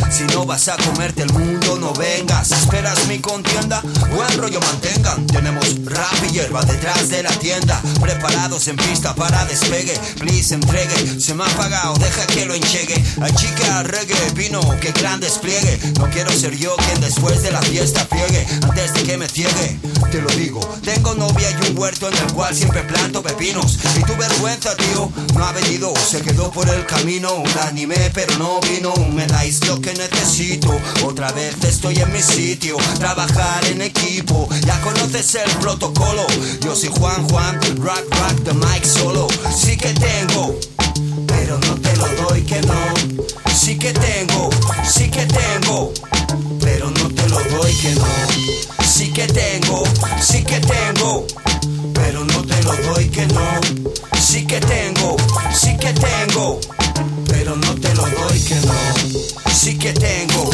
Si 0.10 0.24
no 0.26 0.46
vas 0.46 0.68
a 0.68 0.78
comerte 0.78 1.24
el 1.24 1.34
mundo, 1.34 1.78
no 1.80 1.94
vengas. 1.94 2.52
Esperas 2.52 3.08
mi 3.08 3.20
contienda, 3.20 3.82
buen 4.16 4.38
rollo 4.38 4.60
mantengan. 4.60 5.26
Tenemos 5.28 5.76
rap 5.96 6.30
y 6.30 6.34
hierba 6.34 6.62
detrás 6.64 7.10
de 7.10 7.24
la 7.24 7.32
tienda. 7.40 7.82
Preparados 8.00 8.68
en 8.68 8.76
pista 8.76 9.16
para 9.16 9.46
despegue. 9.46 9.98
Please 10.20 10.54
entregue, 10.54 11.20
se 11.20 11.34
me 11.34 11.44
ha 11.44 11.48
apagado, 11.48 11.96
deja 11.96 12.28
que 12.28 12.46
lo 12.46 12.54
enchegue. 12.54 13.02
Hay 13.22 13.34
chica 13.34 13.84
reggae, 13.84 14.32
vino, 14.34 14.62
que 14.80 14.92
gran 14.92 15.20
despliegue. 15.20 15.80
No 16.00 16.10
quiero 16.10 16.32
ser 16.32 16.56
yo 16.56 16.76
quien 16.78 17.02
después 17.02 17.42
de 17.42 17.52
la 17.52 17.62
fiesta 17.62 18.06
friegue. 18.06 18.46
Antes 18.64 18.94
de 18.94 19.04
que 19.04 19.18
me 19.18 19.28
ciegue, 19.28 19.80
te 20.12 20.22
lo 20.22 20.30
digo. 20.32 20.60
Tengo 20.84 21.16
novia 21.16 21.50
y 21.52 21.72
un 21.72 21.78
huerto 21.78 22.10
en 22.10 22.18
el 22.18 22.34
cual 22.34 22.56
siempre 22.56 22.84
planto 22.84 23.22
pepinos. 23.24 23.80
Y 23.98 24.04
tu 24.04 24.16
vergüenza, 24.16 24.76
tío, 24.76 25.12
no 25.34 25.46
ha 25.46 25.52
venido, 25.52 25.94
se 25.96 26.22
quedó 26.22 26.52
por 26.52 26.68
el 26.70 26.86
camino. 26.86 27.34
Un 27.36 27.58
animé, 27.68 28.12
pero 28.14 28.38
no 28.38 28.60
vino. 28.62 28.94
Me 29.14 29.26
dais 29.28 29.66
lo 29.68 29.80
que 29.80 29.94
necesito. 29.94 30.78
Otra 31.04 31.32
vez 31.32 31.56
estoy 31.64 31.98
en 31.98 32.12
mi 32.12 32.22
sitio. 32.22 32.78
Trabajar 33.00 33.66
en 33.66 33.82
equipo. 33.82 34.48
Ya 34.66 34.80
conoces 34.82 35.36
el 35.36 35.52
Yo 36.62 36.76
soy 36.76 36.90
Juan 36.90 37.28
Juan, 37.30 37.60
rock 37.78 38.06
rock 38.10 38.44
the 38.44 38.54
mic 38.54 38.84
solo. 38.84 39.28
Sí 39.56 39.78
que 39.78 39.94
tengo, 39.94 40.58
pero 41.28 41.60
no 41.60 41.76
te 41.76 41.96
lo 41.98 42.08
doy 42.24 42.42
que 42.42 42.60
no. 42.62 43.54
Sí 43.54 43.78
que 43.78 43.94
tengo, 43.94 44.50
sí 44.84 45.10
que 45.10 45.26
tengo, 45.28 45.94
pero 46.60 46.90
no 46.90 47.10
te 47.10 47.30
lo 47.30 47.40
doy 47.58 47.74
que 47.76 47.94
no. 47.96 48.84
Sí 48.84 49.14
que 49.14 49.28
tengo, 49.28 49.84
sí 50.20 50.44
que 50.44 50.60
tengo, 50.60 51.28
pero 51.94 52.26
no 52.26 52.42
te 52.44 52.64
lo 52.64 52.76
doy 52.94 53.10
que 53.10 53.28
no. 53.28 53.62
Sí 54.20 54.46
que 54.48 54.60
tengo, 54.60 55.16
sí 55.54 55.78
que 55.78 55.94
tengo 55.94 56.60
pero 57.28 57.56
no 57.56 57.76
te 57.76 57.94
lo 57.94 58.04
doy 58.04 58.40
que 58.40 58.56
no. 58.56 59.54
Sí 59.54 59.78
que 59.78 59.94
tengo. 59.94 60.50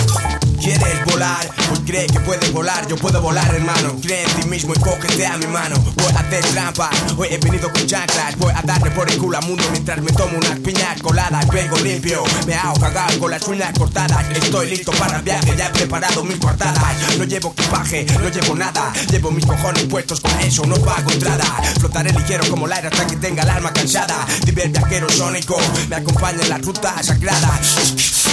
¿Quieres 0.82 1.06
volar? 1.06 1.48
Pues 1.68 1.80
cree 1.86 2.08
que 2.08 2.20
puedes 2.22 2.52
volar, 2.52 2.88
yo 2.88 2.96
puedo 2.96 3.22
volar 3.22 3.54
hermano. 3.54 3.96
Cree 4.02 4.24
en 4.24 4.42
ti 4.42 4.48
mismo 4.48 4.74
y 4.74 4.80
cógete 4.80 5.28
a 5.28 5.38
mi 5.38 5.46
mano. 5.46 5.76
Voy 5.96 6.12
a 6.16 6.20
hacer 6.20 6.44
trampa, 6.46 6.90
hoy 7.18 7.28
he 7.30 7.38
venido 7.38 7.72
con 7.72 7.86
chanclas. 7.86 8.36
Voy 8.40 8.52
a 8.52 8.64
darle 8.64 8.90
por 8.90 9.08
el 9.08 9.16
culo 9.20 9.38
al 9.38 9.46
mundo 9.46 9.64
mientras 9.72 10.02
me 10.02 10.12
tomo 10.12 10.38
unas 10.38 10.60
piñas 10.60 11.00
coladas. 11.04 11.48
Vengo 11.50 11.78
limpio, 11.78 12.24
me 12.48 12.56
hago 12.56 12.80
cagar 12.80 13.16
con 13.20 13.30
las 13.30 13.48
uñas 13.48 13.78
cortadas. 13.78 14.26
Estoy 14.36 14.72
listo 14.72 14.92
para 14.94 15.18
el 15.18 15.22
viaje, 15.22 15.56
ya 15.56 15.68
he 15.68 15.70
preparado 15.70 16.24
mis 16.24 16.38
cortadas 16.38 16.84
No 17.18 17.26
llevo 17.26 17.54
equipaje, 17.56 18.08
no 18.20 18.30
llevo 18.30 18.56
nada. 18.56 18.92
Llevo 19.12 19.30
mis 19.30 19.46
cojones 19.46 19.84
puestos 19.84 20.20
con 20.20 20.32
eso, 20.40 20.66
no 20.66 20.78
pago 20.78 21.12
entrada. 21.12 21.46
Flotaré 21.80 22.12
ligero 22.12 22.44
como 22.50 22.66
el 22.66 22.74
aire 22.74 22.88
hasta 22.88 23.06
que 23.06 23.18
tenga 23.18 23.44
el 23.44 23.50
alma 23.52 23.72
cansada. 23.72 24.26
Diver 24.46 24.70
viajero 24.70 25.08
sónico, 25.12 25.58
me 25.90 25.98
acompaña 25.98 26.42
en 26.42 26.50
la 26.50 26.58
ruta 26.58 27.04
sagrada 27.04 27.60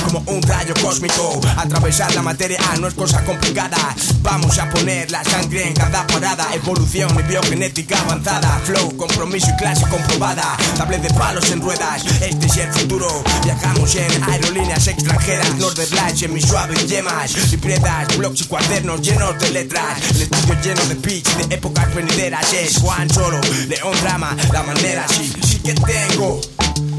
Como 0.04 0.22
un 0.26 0.42
rayo 0.42 0.72
cósmico, 0.82 1.38
atravesar 1.56 2.14
la 2.14 2.22
materia 2.22 2.37
no 2.78 2.86
es 2.86 2.94
cosa 2.94 3.24
complicada. 3.24 3.76
Vamos 4.22 4.58
a 4.58 4.70
poner 4.70 5.10
la 5.10 5.24
sangre 5.24 5.66
en 5.66 5.74
cada 5.74 6.06
parada. 6.06 6.46
Evolución 6.54 7.10
y 7.18 7.22
biogenética 7.22 7.98
avanzada. 8.00 8.60
Flow, 8.64 8.96
compromiso 8.96 9.48
y 9.50 9.56
clase 9.56 9.84
comprobada. 9.88 10.56
Tablet 10.76 11.02
de 11.02 11.12
palos 11.14 11.50
en 11.50 11.60
ruedas, 11.60 12.04
este 12.20 12.46
es 12.46 12.56
el 12.58 12.72
futuro. 12.72 13.08
Viajamos 13.42 13.92
en 13.96 14.22
aerolíneas 14.22 14.86
extranjeras. 14.86 15.56
Northern 15.56 15.92
Lights 15.96 16.22
en 16.22 16.34
mis 16.34 16.46
suaves 16.46 16.86
yemas. 16.86 17.50
Libreta, 17.50 18.06
blogs 18.16 18.42
y 18.42 18.44
cuadernos 18.44 19.00
llenos 19.02 19.36
de 19.40 19.50
letras. 19.50 19.98
El 20.10 20.22
estudio 20.22 20.60
lleno 20.62 20.84
de 20.86 20.94
pitch 20.94 21.36
de 21.38 21.54
épocas 21.56 21.92
venideras. 21.92 22.52
Es 22.52 22.78
Juan 22.78 23.10
Solo, 23.10 23.40
León 23.66 23.96
Drama, 24.02 24.36
la 24.52 24.62
manera 24.62 25.06
sí, 25.08 25.32
sí 25.44 25.58
que 25.58 25.74
tengo. 25.74 26.40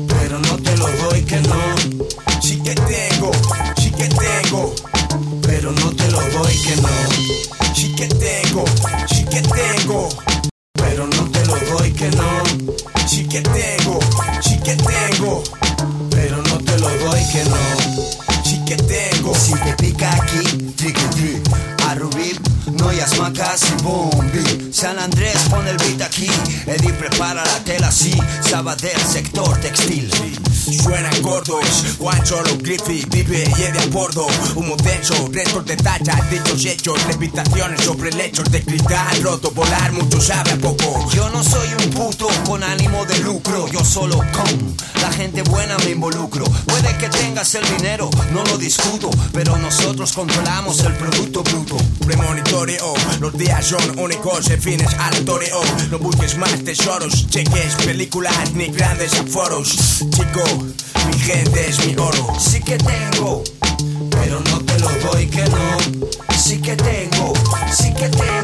Pero 0.05 0.37
no 0.39 0.57
te 0.57 0.75
lo 0.75 0.87
doy 0.89 1.21
que 1.21 1.39
no. 1.39 2.39
Sí 2.41 2.61
que 2.61 2.75
tengo, 2.75 3.31
sí 3.77 3.91
que 3.91 4.07
tengo 4.09 4.75
pero 5.49 5.71
no 5.71 5.91
te 5.95 6.07
lo 6.11 6.21
doy 6.29 6.55
que 6.57 6.75
no. 6.75 6.89
Sí 7.73 7.95
que 7.95 8.07
tengo, 8.07 8.63
sí 9.07 9.25
que 9.25 9.41
tengo, 9.41 10.07
pero 10.73 11.07
no 11.07 11.23
te 11.31 11.43
lo 11.45 11.55
doy 11.71 11.91
que 11.91 12.09
no. 12.11 12.29
Sí 13.07 13.27
que 13.27 13.41
tengo, 13.41 13.99
sí 14.41 14.59
que 14.59 14.75
tengo, 14.75 15.43
pero 16.11 16.37
no 16.37 16.57
te 16.59 16.77
lo 16.77 16.89
doy 16.89 17.21
que 17.31 17.43
no. 17.45 17.57
Sí 18.43 18.63
que 18.63 18.75
tengo, 18.75 19.33
si 19.33 19.53
te 19.53 19.73
pica 19.73 20.13
aquí, 20.13 20.73
tricky 20.77 21.05
trick, 21.15 21.49
a 21.87 21.95
Rubí. 21.95 22.37
No 22.73 22.89
hay 22.89 22.99
macas 23.19 23.61
y 23.71 23.83
bombi. 23.83 24.71
San 24.71 24.99
Andrés 24.99 25.37
pone 25.49 25.71
el 25.71 25.77
beat 25.77 26.01
aquí. 26.01 26.29
Eddie 26.67 26.93
prepara 26.93 27.43
la 27.43 27.59
tela, 27.63 27.91
sí. 27.91 28.11
del 28.11 29.01
sector 29.01 29.57
textil. 29.57 30.11
Suena 30.77 31.09
gordos, 31.21 31.97
guancho 31.97 32.41
los 32.41 32.57
griffy, 32.59 33.03
vive 33.09 33.43
y 33.57 33.63
es 33.63 33.73
de 33.73 33.79
a 33.79 33.85
bordo. 33.87 34.27
Humo 34.55 34.75
denso, 34.77 35.27
restos 35.31 35.65
de 35.65 35.75
tacha, 35.77 36.15
dichos 36.29 36.65
hechos, 36.65 37.05
levitaciones 37.07 37.81
sobre 37.81 38.11
lechos 38.11 38.49
de 38.51 38.61
cristal 38.63 39.23
roto, 39.23 39.51
volar 39.51 39.91
mucho 39.91 40.21
sabe 40.21 40.51
a 40.51 40.57
poco. 40.57 41.09
Yo 41.11 41.29
no 41.29 41.43
soy 41.43 41.67
un 41.73 41.89
puto 41.91 42.27
con 42.45 42.63
ánimo 42.63 43.05
de 43.05 43.19
lucro, 43.19 43.67
yo 43.67 43.83
solo 43.83 44.17
con 44.17 44.75
la 45.01 45.11
gente 45.11 45.41
buena 45.43 45.77
me 45.79 45.91
involucro. 45.91 46.43
Puede 46.65 46.97
que 46.97 47.09
tengas 47.09 47.55
el 47.55 47.65
dinero, 47.77 48.09
no 48.31 48.43
lo 48.43 48.57
discuto, 48.57 49.09
pero 49.33 49.57
nosotros 49.57 50.11
controlamos 50.13 50.79
el 50.81 50.93
producto 50.93 51.43
bruto. 51.43 51.77
Premonitorio, 52.05 52.93
los 53.19 53.37
días 53.37 53.65
son 53.65 53.99
únicos, 53.99 54.49
en 54.49 54.61
fines 54.61 54.93
aleatorio. 54.99 55.59
No 55.89 55.99
busques 55.99 56.37
más 56.37 56.63
tesoros, 56.63 57.27
cheques, 57.29 57.75
películas 57.85 58.53
ni 58.53 58.67
grandes 58.67 59.13
aforos. 59.13 59.99
Chico, 59.99 60.43
mi 60.63 61.19
gente 61.19 61.69
es 61.69 61.85
mi 61.85 61.95
oro. 61.95 62.33
Sí 62.39 62.59
que 62.59 62.77
tengo, 62.77 63.43
pero 64.09 64.39
no 64.39 64.59
te 64.59 64.79
lo 64.79 64.89
doy 65.11 65.27
que 65.27 65.43
no. 65.45 65.77
Sí 66.37 66.61
que 66.61 66.75
tengo, 66.75 67.33
sí 67.71 67.93
que 67.93 68.09
tengo, 68.09 68.38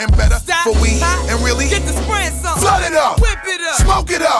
nothing 0.00 0.16
better 0.16 0.36
stop. 0.36 0.64
for 0.64 0.80
we 0.80 0.88
Stop. 0.98 1.28
and 1.28 1.44
really 1.44 1.68
get 1.68 1.82
the 1.82 1.92
spraying 1.92 2.32
something. 2.40 2.62
flood 2.62 2.82
it 2.84 2.94
up, 2.94 3.20
Whip 3.20 3.38
it 3.46 3.60
up. 3.60 3.76
smoke 3.76 4.10
it 4.10 4.22
up. 4.22 4.31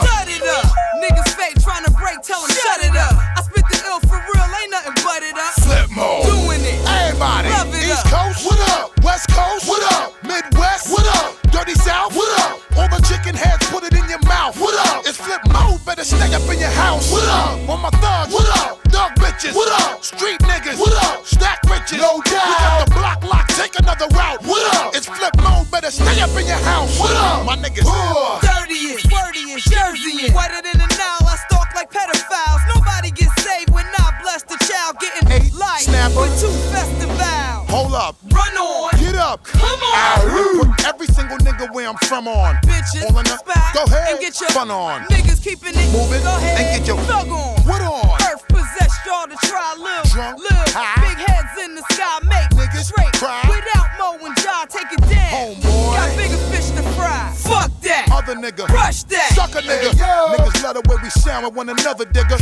We 61.43 61.49
with 61.49 61.55
one 61.55 61.69
another, 61.69 62.05
digger. 62.05 62.37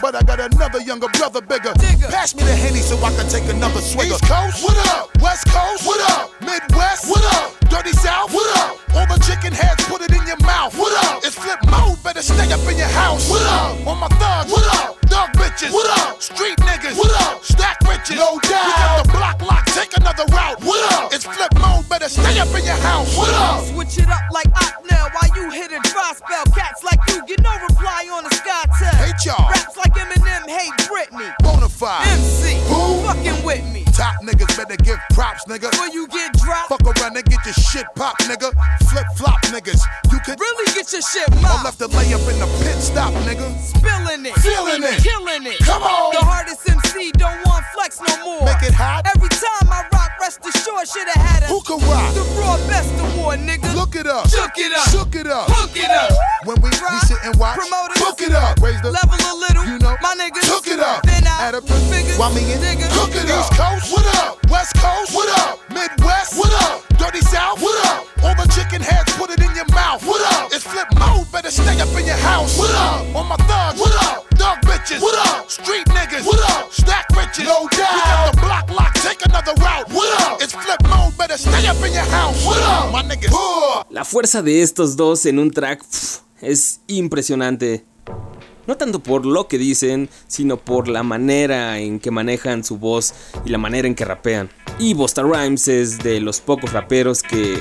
But 0.00 0.14
I 0.14 0.22
got 0.22 0.40
another 0.40 0.80
younger 0.80 1.08
brother, 1.08 1.40
bigger. 1.40 1.72
Digger. 1.74 2.08
Pass 2.08 2.34
me 2.34 2.42
the 2.44 2.54
henny 2.54 2.80
so 2.80 2.96
I 2.98 3.12
can 3.14 3.28
take 3.28 3.44
another 3.48 3.80
swigger. 3.80 4.14
East 4.14 4.24
Coast, 4.24 4.64
what 4.64 4.76
nigga. 38.42 38.88
Flip 38.90 39.06
flop, 39.16 39.40
niggas. 39.54 39.80
You 40.10 40.18
could 40.24 40.38
really 40.40 40.72
get 40.74 40.92
your 40.92 41.02
shit 41.02 41.28
mopped. 41.40 41.64
left 41.64 41.78
to 41.78 41.86
lay 41.88 42.12
up 42.14 42.20
in 42.28 42.38
the 42.38 42.46
pit 42.62 42.76
stop, 42.82 43.12
nigga. 43.24 43.46
Spilling 43.60 44.26
it, 44.26 44.34
Feeling 44.38 44.82
it. 44.82 45.02
killing 45.02 45.46
it. 45.46 45.58
Come 45.60 45.82
on. 45.82 46.12
The 46.14 46.24
hardest 46.24 46.68
MC 46.68 47.12
don't 47.12 47.38
want 47.46 47.64
flex 47.74 48.00
no 48.00 48.14
more. 48.24 48.44
Make 48.44 48.62
it 48.62 48.74
hot. 48.74 49.06
Every 49.14 49.28
time 49.30 49.68
I 49.70 49.86
rock, 49.92 50.10
rest 50.20 50.40
assured, 50.44 50.88
shoulda 50.88 51.18
had 51.18 51.42
a 51.44 51.46
Who 51.46 51.60
can 51.62 51.78
rock? 51.88 52.14
the 52.14 52.22
raw 52.38 52.56
best 52.66 52.92
award, 52.98 53.40
nigga. 53.40 53.74
Look 53.74 53.94
it 53.96 54.06
up. 54.06 54.28
Shook 54.28 54.58
it 54.58 54.72
up. 54.72 54.88
Shook 54.90 55.14
it 55.14 55.26
up. 55.26 55.46
Hook 55.50 55.76
it 55.76 55.90
up. 55.90 56.10
When 56.44 56.60
we, 56.60 56.70
we 56.70 56.76
Rock. 56.82 57.02
sit 57.06 57.18
and 57.24 57.36
watch, 57.38 57.56
Promoters. 57.58 57.98
book 58.02 58.20
it 58.20 58.32
up. 58.32 58.58
Raise 58.60 58.80
the 58.82 58.90
Level 58.90 59.14
a 59.14 59.34
little, 59.38 59.64
You 59.64 59.78
know. 59.78 59.96
my 60.02 60.14
niggas. 60.18 60.46
Hook 60.50 60.66
it 60.66 60.80
up. 60.80 61.02
Then 61.04 61.26
I 61.26 61.48
Add 61.50 61.54
up 61.54 61.64
figures, 61.68 62.18
Why 62.18 62.32
me 62.34 62.42
and 62.52 62.62
niggas. 62.62 62.90
Hook 62.90 63.14
it 63.14 63.30
up. 63.30 63.38
East 63.38 63.54
Coast, 63.54 63.92
what 63.92 64.06
up? 64.18 64.38
West 64.50 64.74
Coast, 64.76 65.14
what 65.14 65.28
up? 65.40 65.58
Midwest, 65.70 66.36
what 66.38 66.52
up? 66.66 66.82
Dirty 66.98 67.20
South, 67.20 67.60
what 67.62 67.74
up? 67.86 68.06
All 68.22 68.34
the 68.36 68.46
chicken 68.54 68.80
heads, 68.80 69.12
put 69.16 69.30
it 69.30 69.40
in 69.40 69.54
your 69.54 69.66
mouth. 69.74 70.06
What 70.06 70.22
up? 70.34 70.52
It's 70.52 70.64
flip 70.64 70.86
mode, 70.98 71.30
better 71.32 71.50
stay 71.50 71.80
up 71.80 71.90
in 71.98 72.06
your 72.06 72.16
house. 72.16 72.56
What 72.56 72.70
up? 72.70 73.02
On 73.16 73.26
my 73.26 73.36
thugs, 73.50 73.80
what 73.80 73.94
up? 74.06 74.28
Dog 74.38 74.58
bitches, 74.62 75.02
what 75.02 75.18
up? 75.26 75.50
Street 75.50 75.86
niggas, 75.86 76.24
what 76.24 76.38
up? 76.54 76.72
Stack 76.72 77.06
riches, 77.16 77.44
no 77.44 77.66
doubt. 77.70 77.94
We 77.94 78.00
got 78.00 78.32
the 78.32 78.40
block 78.40 78.70
lock, 78.70 78.94
take 78.94 79.24
another 79.26 79.54
route. 79.58 79.88
What 79.90 80.10
up? 80.22 80.40
It's 80.40 80.54
flip 80.54 80.80
mode, 80.88 81.16
better 81.18 81.36
stay 81.36 81.66
up 81.66 81.76
in 81.84 81.92
your 81.92 82.08
house. 82.10 82.46
What 82.46 82.62
up? 82.62 82.92
My 82.92 83.02
niggas. 83.02 83.32
La 83.90 84.04
fuerza 84.04 84.40
de 84.40 84.62
estos 84.62 84.96
dos 84.96 85.26
en 85.26 85.38
un 85.38 85.50
track 85.50 85.80
pf, 85.82 86.20
es 86.40 86.80
impresionante. 86.86 87.84
No 88.66 88.76
tanto 88.76 89.00
por 89.00 89.26
lo 89.26 89.48
que 89.48 89.58
dicen, 89.58 90.08
sino 90.28 90.56
por 90.56 90.86
la 90.86 91.02
manera 91.02 91.80
en 91.80 91.98
que 91.98 92.12
manejan 92.12 92.62
su 92.62 92.78
voz 92.78 93.12
y 93.44 93.50
la 93.50 93.58
manera 93.58 93.88
en 93.88 93.96
que 93.96 94.04
rapean. 94.04 94.48
Y 94.78 94.94
Busta 94.94 95.22
Rhymes 95.22 95.66
es 95.66 95.98
de 95.98 96.20
los 96.20 96.40
pocos 96.40 96.72
raperos 96.72 97.22
que 97.22 97.60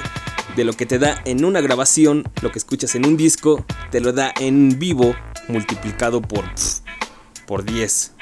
de 0.55 0.63
lo 0.65 0.73
que 0.73 0.85
te 0.85 0.99
da 0.99 1.21
en 1.25 1.45
una 1.45 1.61
grabación, 1.61 2.23
lo 2.41 2.51
que 2.51 2.59
escuchas 2.59 2.95
en 2.95 3.05
un 3.05 3.17
disco, 3.17 3.65
te 3.91 4.01
lo 4.01 4.11
da 4.13 4.33
en 4.39 4.77
vivo 4.79 5.15
multiplicado 5.47 6.21
por 6.21 6.45
por 7.47 7.65
10. 7.65 8.13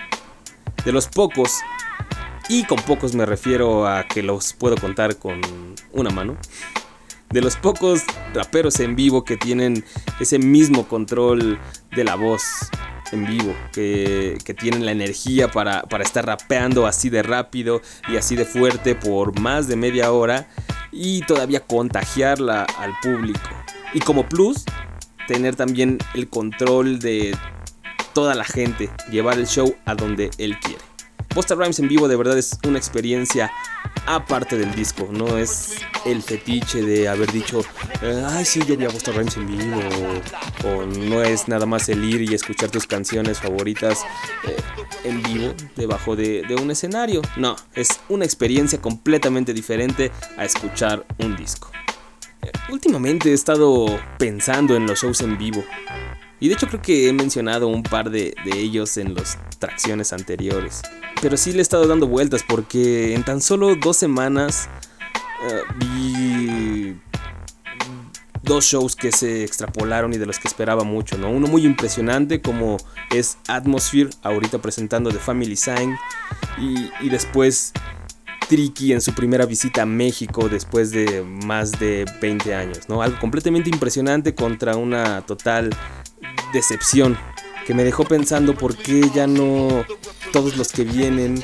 De 0.86 0.92
los 0.92 1.08
pocos, 1.08 1.52
y 2.48 2.64
con 2.64 2.80
pocos 2.80 3.14
me 3.14 3.26
refiero 3.26 3.88
a 3.88 4.06
que 4.06 4.24
los 4.24 4.54
puedo 4.54 4.76
contar 4.76 5.18
con 5.18 5.42
una 5.92 6.10
mano. 6.10 6.38
De 7.30 7.42
los 7.42 7.56
pocos 7.56 8.02
raperos 8.34 8.80
en 8.80 8.96
vivo 8.96 9.24
que 9.24 9.38
tienen 9.38 9.86
ese 10.20 10.40
mismo 10.40 10.88
control 10.88 11.60
de 11.96 12.04
la 12.04 12.16
voz 12.16 12.42
en 13.12 13.26
vivo, 13.26 13.56
que, 13.74 14.38
que 14.44 14.54
tienen 14.54 14.86
la 14.86 14.92
energía 14.92 15.50
para, 15.50 15.84
para 15.84 16.04
estar 16.04 16.26
rapeando 16.26 16.88
así 16.88 17.10
de 17.10 17.24
rápido 17.24 17.82
y 18.08 18.18
así 18.18 18.36
de 18.36 18.46
fuerte 18.46 18.96
por 18.96 19.40
más 19.40 19.68
de 19.68 19.76
media 19.76 20.12
hora 20.12 20.48
y 20.92 21.22
todavía 21.22 21.62
contagiarla 21.62 22.64
al 22.64 22.94
público. 23.02 23.50
Y 23.94 24.00
como 24.00 24.28
plus, 24.28 24.66
tener 25.28 25.56
también 25.56 25.98
el 26.14 26.30
control 26.30 27.00
de 27.00 27.36
toda 28.14 28.36
la 28.36 28.44
gente, 28.44 28.90
llevar 29.12 29.38
el 29.38 29.48
show 29.48 29.76
a 29.86 29.96
donde 29.96 30.32
él 30.38 30.60
quiere. 30.60 30.89
Busta 31.36 31.56
Rhymes 31.56 31.80
en 31.80 31.88
vivo 31.88 32.08
de 32.08 32.16
verdad 32.16 32.38
es 32.38 32.58
una 32.68 32.78
experiencia 32.78 33.52
aparte 34.06 34.58
del 34.58 34.74
disco, 34.74 35.08
no 35.12 35.38
es 35.38 35.76
el 36.06 36.24
fetiche 36.24 36.82
de 36.82 37.08
haber 37.08 37.32
dicho, 37.32 37.62
eh, 38.02 38.24
ay 38.28 38.46
sí, 38.46 38.62
yo 38.68 38.76
vi 38.76 38.86
a 38.86 38.90
Busta 38.90 39.12
Rhymes 39.12 39.38
en 39.38 39.48
vivo, 39.48 39.80
o, 40.66 40.86
no 40.86 41.22
es 41.22 41.48
nada 41.48 41.66
más 41.66 41.90
el 41.90 42.04
ir 42.04 42.22
y 42.24 42.34
escuchar 42.34 42.72
tus 42.72 42.88
canciones 42.88 43.40
favoritas 43.40 44.06
eh, 44.48 44.56
en 45.04 45.22
vivo 45.22 45.54
debajo 45.76 46.16
de, 46.16 46.42
de 46.42 46.56
un 46.56 46.72
escenario, 46.72 47.22
no, 47.38 47.56
es 47.76 48.00
una 48.10 48.26
experiencia 48.26 48.82
completamente 48.82 49.54
diferente 49.54 50.12
a 50.38 50.46
escuchar 50.46 51.06
un 51.20 51.36
disco. 51.36 51.70
Eh, 52.42 52.52
últimamente 52.70 53.32
he 53.32 53.34
estado 53.34 53.86
pensando 54.18 54.76
en 54.76 54.88
los 54.88 55.02
shows 55.02 55.22
en 55.22 55.38
vivo. 55.38 55.64
Y 56.40 56.48
de 56.48 56.54
hecho 56.54 56.68
creo 56.68 56.82
que 56.82 57.08
he 57.08 57.14
mencionado 57.14 57.68
un 57.68 57.84
par 57.84 58.10
de, 58.10 58.34
de 58.46 58.60
ellos 58.60 58.98
en 58.98 59.14
las 59.14 59.38
tracciones 59.60 60.14
anteriores. 60.14 60.82
Pero 61.22 61.38
sí 61.38 61.52
le 61.52 61.60
he 61.60 61.62
estado 61.62 61.88
dando 61.88 62.08
vueltas 62.08 62.44
porque 62.48 63.14
en 63.14 63.24
tan 63.24 63.42
solo 63.42 63.76
dos 63.76 63.98
semanas 63.98 64.70
eh, 65.42 65.62
vi 65.78 66.96
dos 68.44 68.66
shows 68.66 68.96
que 68.96 69.12
se 69.12 69.44
extrapolaron 69.44 70.14
y 70.14 70.18
de 70.18 70.26
los 70.26 70.40
que 70.40 70.48
esperaba 70.48 70.84
mucho, 70.84 71.18
¿no? 71.18 71.30
Uno 71.30 71.48
muy 71.48 71.66
impresionante 71.66 72.42
como 72.42 72.78
es 73.12 73.38
Atmosphere, 73.48 74.10
ahorita 74.24 74.60
presentando 74.60 75.12
The 75.12 75.20
Family 75.20 75.56
Sign, 75.56 75.96
y, 76.58 76.90
y 77.06 77.10
después 77.10 77.74
Tricky 78.50 78.94
en 78.94 79.02
su 79.02 79.14
primera 79.14 79.46
visita 79.46 79.84
a 79.84 79.86
México 79.86 80.50
después 80.50 80.90
de 80.90 81.22
más 81.22 81.80
de 81.80 82.06
20 82.20 82.56
años, 82.56 82.90
¿no? 82.90 83.04
Algo 83.04 83.20
completamente 83.20 83.70
impresionante 83.70 84.34
contra 84.34 84.76
una 84.76 85.22
total 85.22 85.70
decepción 86.54 87.18
que 87.66 87.74
me 87.74 87.84
dejó 87.84 88.04
pensando 88.04 88.56
por 88.56 88.76
qué 88.76 89.10
ya 89.14 89.28
no 89.28 89.86
todos 90.32 90.58
los 90.58 90.70
que 90.70 90.84
vienen 90.84 91.44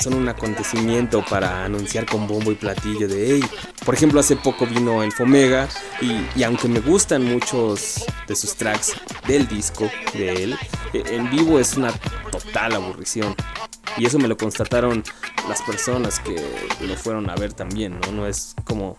son 0.00 0.14
un 0.14 0.28
acontecimiento 0.28 1.24
para 1.24 1.64
anunciar 1.64 2.06
con 2.06 2.26
bombo 2.26 2.52
y 2.52 2.54
platillo 2.54 3.08
de 3.08 3.34
hey. 3.34 3.44
Por 3.84 3.94
ejemplo, 3.94 4.20
hace 4.20 4.36
poco 4.36 4.66
vino 4.66 5.02
el 5.02 5.12
Fomega 5.12 5.68
y, 6.00 6.20
y, 6.38 6.42
aunque 6.42 6.68
me 6.68 6.80
gustan 6.80 7.24
muchos 7.24 8.04
de 8.26 8.36
sus 8.36 8.54
tracks 8.56 8.94
del 9.26 9.48
disco 9.48 9.90
de 10.12 10.44
él, 10.44 10.56
eh, 10.92 11.02
en 11.06 11.30
vivo 11.30 11.58
es 11.58 11.76
una 11.76 11.92
total 12.30 12.74
aburrición. 12.74 13.34
Y 13.96 14.06
eso 14.06 14.18
me 14.18 14.28
lo 14.28 14.36
constataron 14.36 15.02
las 15.48 15.62
personas 15.62 16.20
que 16.20 16.36
lo 16.80 16.96
fueron 16.96 17.30
a 17.30 17.34
ver 17.34 17.52
también, 17.52 17.98
¿no? 18.00 18.12
No 18.12 18.26
es 18.26 18.54
como 18.64 18.98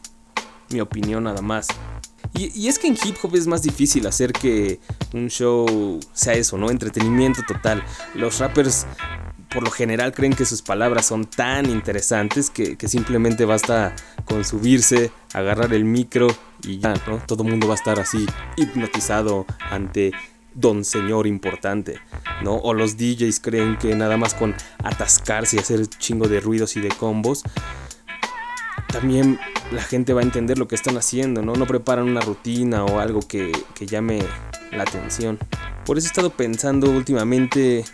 mi 0.69 0.81
opinión 0.81 1.25
nada 1.25 1.41
más. 1.41 1.67
Y, 2.33 2.67
es 2.67 2.79
que 2.79 2.87
en 2.87 2.97
hip 3.03 3.15
hop 3.21 3.35
es 3.35 3.47
más 3.47 3.63
difícil 3.63 4.05
hacer 4.07 4.33
que 4.33 4.79
un 5.13 5.29
show 5.29 5.99
sea 6.13 6.33
eso, 6.33 6.57
¿no? 6.57 6.69
Entretenimiento 6.69 7.41
total. 7.47 7.83
Los 8.13 8.39
rappers 8.39 8.85
por 9.49 9.63
lo 9.63 9.71
general 9.71 10.13
creen 10.13 10.33
que 10.33 10.45
sus 10.45 10.61
palabras 10.61 11.05
son 11.05 11.25
tan 11.25 11.69
interesantes 11.69 12.49
que, 12.49 12.77
que 12.77 12.87
simplemente 12.87 13.45
basta 13.45 13.95
con 14.25 14.43
subirse, 14.43 15.11
agarrar 15.33 15.73
el 15.73 15.85
micro 15.85 16.27
y 16.63 16.79
ya, 16.79 16.93
¿no? 17.07 17.17
Todo 17.25 17.43
el 17.43 17.49
mundo 17.49 17.67
va 17.67 17.73
a 17.73 17.77
estar 17.77 17.99
así 17.99 18.25
hipnotizado 18.57 19.45
ante 19.71 20.11
don 20.53 20.83
señor 20.83 21.27
importante, 21.27 21.99
¿no? 22.43 22.55
O 22.55 22.73
los 22.73 22.97
DJs 22.97 23.39
creen 23.39 23.77
que 23.77 23.95
nada 23.95 24.17
más 24.17 24.33
con 24.33 24.55
atascarse 24.83 25.55
y 25.55 25.59
hacer 25.59 25.87
chingo 25.87 26.27
de 26.27 26.39
ruidos 26.39 26.75
y 26.75 26.81
de 26.81 26.89
combos 26.89 27.43
también 28.87 29.39
la 29.71 29.81
gente 29.81 30.13
va 30.13 30.21
a 30.21 30.23
entender 30.23 30.57
lo 30.57 30.67
que 30.67 30.75
están 30.75 30.97
haciendo, 30.97 31.41
¿no? 31.41 31.53
No 31.53 31.65
preparan 31.65 32.09
una 32.09 32.21
rutina 32.21 32.85
o 32.85 32.99
algo 32.99 33.19
que, 33.21 33.51
que 33.75 33.85
llame 33.85 34.23
la 34.71 34.83
atención. 34.83 35.39
Por 35.85 35.97
eso 35.97 36.07
he 36.07 36.09
estado 36.09 36.29
pensando 36.29 36.89
últimamente 36.89 37.85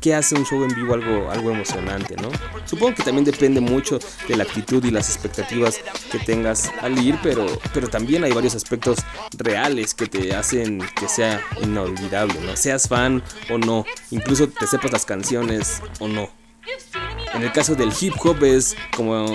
qué 0.00 0.14
hace 0.14 0.34
un 0.34 0.44
show 0.44 0.62
en 0.62 0.74
vivo 0.74 0.94
algo, 0.94 1.30
algo 1.30 1.50
emocionante, 1.50 2.16
¿no? 2.16 2.30
Supongo 2.64 2.94
que 2.94 3.02
también 3.02 3.24
depende 3.24 3.60
mucho 3.60 3.98
de 4.28 4.36
la 4.36 4.44
actitud 4.44 4.84
y 4.84 4.90
las 4.90 5.08
expectativas 5.08 5.80
que 6.10 6.18
tengas 6.18 6.70
al 6.80 6.98
ir, 6.98 7.18
pero, 7.22 7.46
pero 7.74 7.88
también 7.88 8.24
hay 8.24 8.32
varios 8.32 8.54
aspectos 8.54 8.98
reales 9.36 9.94
que 9.94 10.06
te 10.06 10.34
hacen 10.34 10.80
que 10.98 11.08
sea 11.08 11.40
inolvidable, 11.62 12.34
¿no? 12.44 12.56
Seas 12.56 12.88
fan 12.88 13.22
o 13.50 13.58
no, 13.58 13.84
incluso 14.10 14.48
te 14.48 14.66
sepas 14.66 14.92
las 14.92 15.04
canciones 15.04 15.82
o 15.98 16.08
no. 16.08 16.28
En 17.34 17.42
el 17.42 17.52
caso 17.52 17.74
del 17.74 17.92
hip 18.00 18.14
hop 18.22 18.42
es, 18.44 18.76
como 18.96 19.26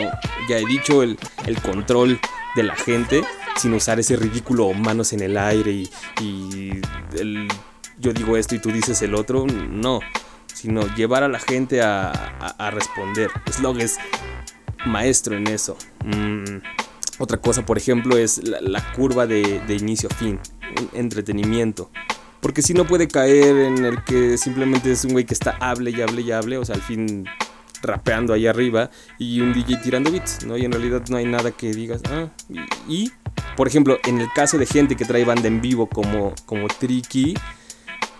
ya 0.49 0.57
he 0.57 0.65
dicho, 0.65 1.03
el, 1.03 1.17
el 1.45 1.61
control 1.61 2.19
de 2.55 2.63
la 2.63 2.75
gente 2.75 3.23
sin 3.57 3.73
usar 3.73 3.99
ese 3.99 4.15
ridículo 4.15 4.73
manos 4.73 5.13
en 5.13 5.21
el 5.21 5.37
aire 5.37 5.71
y, 6.21 6.71
el, 7.17 7.47
yo 7.99 8.13
digo 8.13 8.37
esto 8.37 8.55
y 8.55 8.59
tú 8.59 8.71
dices 8.71 9.01
el 9.01 9.15
otro. 9.15 9.45
No, 9.45 9.99
sino 10.53 10.81
llevar 10.95 11.23
a 11.23 11.27
la 11.27 11.39
gente 11.39 11.81
a, 11.81 12.11
a, 12.11 12.67
a 12.67 12.71
responder. 12.71 13.29
Slog 13.51 13.79
es 13.79 13.97
maestro 14.85 15.35
en 15.35 15.47
eso. 15.47 15.77
Mm, 16.05 16.57
otra 17.19 17.39
cosa, 17.39 17.65
por 17.65 17.77
ejemplo, 17.77 18.17
es 18.17 18.43
la, 18.43 18.59
la 18.61 18.93
curva 18.93 19.27
de, 19.27 19.61
de 19.67 19.75
inicio 19.75 20.09
a 20.11 20.15
fin, 20.15 20.39
entretenimiento. 20.93 21.89
Porque 22.41 22.61
si 22.61 22.73
no 22.73 22.85
puede 22.85 23.07
caer 23.07 23.55
en 23.57 23.85
el 23.85 24.03
que 24.03 24.37
simplemente 24.37 24.91
es 24.91 25.05
un 25.05 25.13
güey 25.13 25.25
que 25.25 25.33
está 25.33 25.51
hable 25.61 25.91
y 25.91 26.01
hable 26.01 26.23
y 26.23 26.31
hable, 26.31 26.57
o 26.57 26.65
sea, 26.65 26.75
al 26.75 26.81
fin 26.81 27.25
rapeando 27.83 28.33
ahí 28.33 28.47
arriba 28.47 28.89
y 29.19 29.41
un 29.41 29.53
DJ 29.53 29.77
tirando 29.77 30.11
beats, 30.11 30.45
¿no? 30.45 30.57
Y 30.57 30.65
en 30.65 30.71
realidad 30.71 31.03
no 31.09 31.17
hay 31.17 31.25
nada 31.25 31.51
que 31.51 31.71
digas, 31.73 32.01
ah, 32.09 32.29
y, 32.49 33.03
y 33.05 33.11
por 33.55 33.67
ejemplo, 33.67 33.97
en 34.05 34.19
el 34.19 34.31
caso 34.33 34.57
de 34.57 34.65
gente 34.65 34.95
que 34.95 35.05
trae 35.05 35.25
banda 35.25 35.47
en 35.47 35.61
vivo 35.61 35.87
como, 35.87 36.33
como 36.45 36.67
Tricky, 36.67 37.35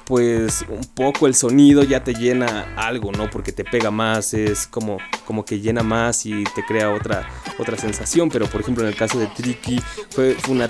pues 0.06 0.66
un 0.70 0.84
poco 0.94 1.28
el 1.28 1.36
sonido 1.36 1.84
ya 1.84 2.04
te 2.04 2.14
llena 2.14 2.74
algo, 2.76 3.12
¿no? 3.12 3.30
Porque 3.30 3.52
te 3.52 3.64
pega 3.64 3.90
más, 3.90 4.34
es 4.34 4.68
como, 4.68 4.98
como 5.26 5.46
que 5.46 5.60
llena 5.60 5.82
más 5.82 6.26
y 6.26 6.44
te 6.56 6.64
crea 6.66 6.92
otra, 6.92 7.28
otra 7.58 7.78
sensación. 7.78 8.30
Pero 8.30 8.48
por 8.48 8.62
ejemplo 8.62 8.84
en 8.84 8.90
el 8.90 8.96
caso 8.96 9.18
de 9.18 9.28
Tricky 9.28 9.82
fue, 10.10 10.36
fue 10.36 10.56
una 10.56 10.70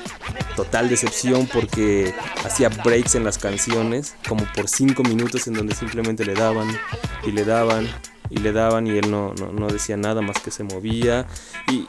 total 0.55 0.89
decepción 0.89 1.47
porque 1.51 2.13
hacía 2.45 2.69
breaks 2.69 3.15
en 3.15 3.23
las 3.23 3.37
canciones, 3.37 4.15
como 4.27 4.45
por 4.53 4.67
5 4.67 5.03
minutos 5.03 5.47
en 5.47 5.53
donde 5.53 5.75
simplemente 5.75 6.25
le 6.25 6.35
daban 6.35 6.67
y 7.25 7.31
le 7.31 7.43
daban 7.43 7.87
y 8.29 8.37
le 8.37 8.51
daban 8.51 8.87
y 8.87 8.91
él 8.91 9.09
no, 9.09 9.33
no, 9.39 9.51
no 9.51 9.67
decía 9.67 9.97
nada 9.97 10.21
más 10.21 10.39
que 10.39 10.51
se 10.51 10.63
movía 10.63 11.25
y, 11.71 11.87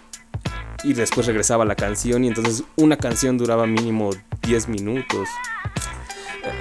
y 0.83 0.93
después 0.93 1.27
regresaba 1.27 1.65
la 1.65 1.75
canción 1.75 2.25
y 2.25 2.29
entonces 2.29 2.65
una 2.77 2.97
canción 2.97 3.39
duraba 3.39 3.67
mínimo 3.67 4.11
10 4.43 4.69
minutos 4.69 5.29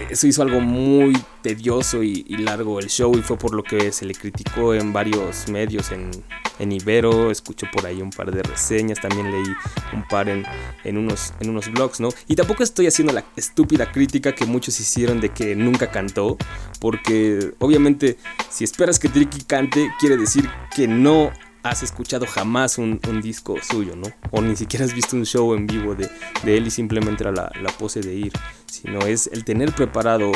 eso 0.09 0.27
hizo 0.27 0.41
algo 0.41 0.59
muy 0.59 1.13
tedioso 1.41 2.03
y, 2.03 2.23
largo 2.37 2.79
el 2.79 2.87
show 2.87 3.15
y 3.17 3.21
fue 3.21 3.37
por 3.37 3.53
lo 3.53 3.63
que 3.63 3.91
se 3.91 4.05
le 4.05 4.13
criticó 4.13 4.73
en 4.73 4.93
varios 4.93 5.47
medios, 5.49 5.91
en, 5.91 6.11
en 6.59 6.71
Ibero, 6.71 7.31
escuché 7.31 7.67
por 7.71 7.85
ahí 7.85 8.01
un 8.01 8.09
par 8.09 8.31
de 8.31 8.43
reseñas, 8.43 8.99
también 8.99 9.31
leí 9.31 9.53
un 9.93 10.07
par 10.07 10.29
en, 10.29 10.45
en, 10.83 10.97
unos, 10.97 11.33
en 11.39 11.49
unos 11.49 11.71
blogs, 11.71 11.99
¿no? 11.99 12.09
Y 12.27 12.35
tampoco 12.35 12.63
estoy 12.63 12.87
haciendo 12.87 13.13
la 13.13 13.23
estúpida 13.35 13.91
crítica 13.91 14.33
que 14.33 14.45
muchos 14.45 14.79
hicieron 14.79 15.21
de 15.21 15.29
que 15.29 15.55
nunca 15.55 15.91
cantó, 15.91 16.37
porque 16.79 17.53
obviamente 17.59 18.17
si 18.49 18.63
esperas 18.63 18.99
que 18.99 19.09
Tricky 19.09 19.41
cante, 19.43 19.89
quiere 19.99 20.17
decir 20.17 20.49
que 20.75 20.87
no 20.87 21.31
has 21.63 21.81
escuchado 21.81 22.25
jamás 22.27 22.77
un, 22.77 22.99
disco 23.21 23.55
suyo, 23.61 23.95
¿no? 23.95 24.07
O 24.31 24.41
ni 24.41 24.55
siquiera 24.55 24.85
has 24.85 24.93
visto 24.93 25.15
un 25.15 25.25
show 25.25 25.53
en 25.53 25.65
vivo 25.65 25.95
de, 25.95 26.09
él 26.45 26.67
y 26.67 26.71
simplemente 26.71 27.23
la, 27.23 27.31
la, 27.31 27.71
pose 27.79 28.01
de 28.01 28.13
ir, 28.13 28.33
sino 28.65 28.99
es 28.99 29.27
el 29.27 29.45
tener 29.45 29.73
preparado 29.73 30.31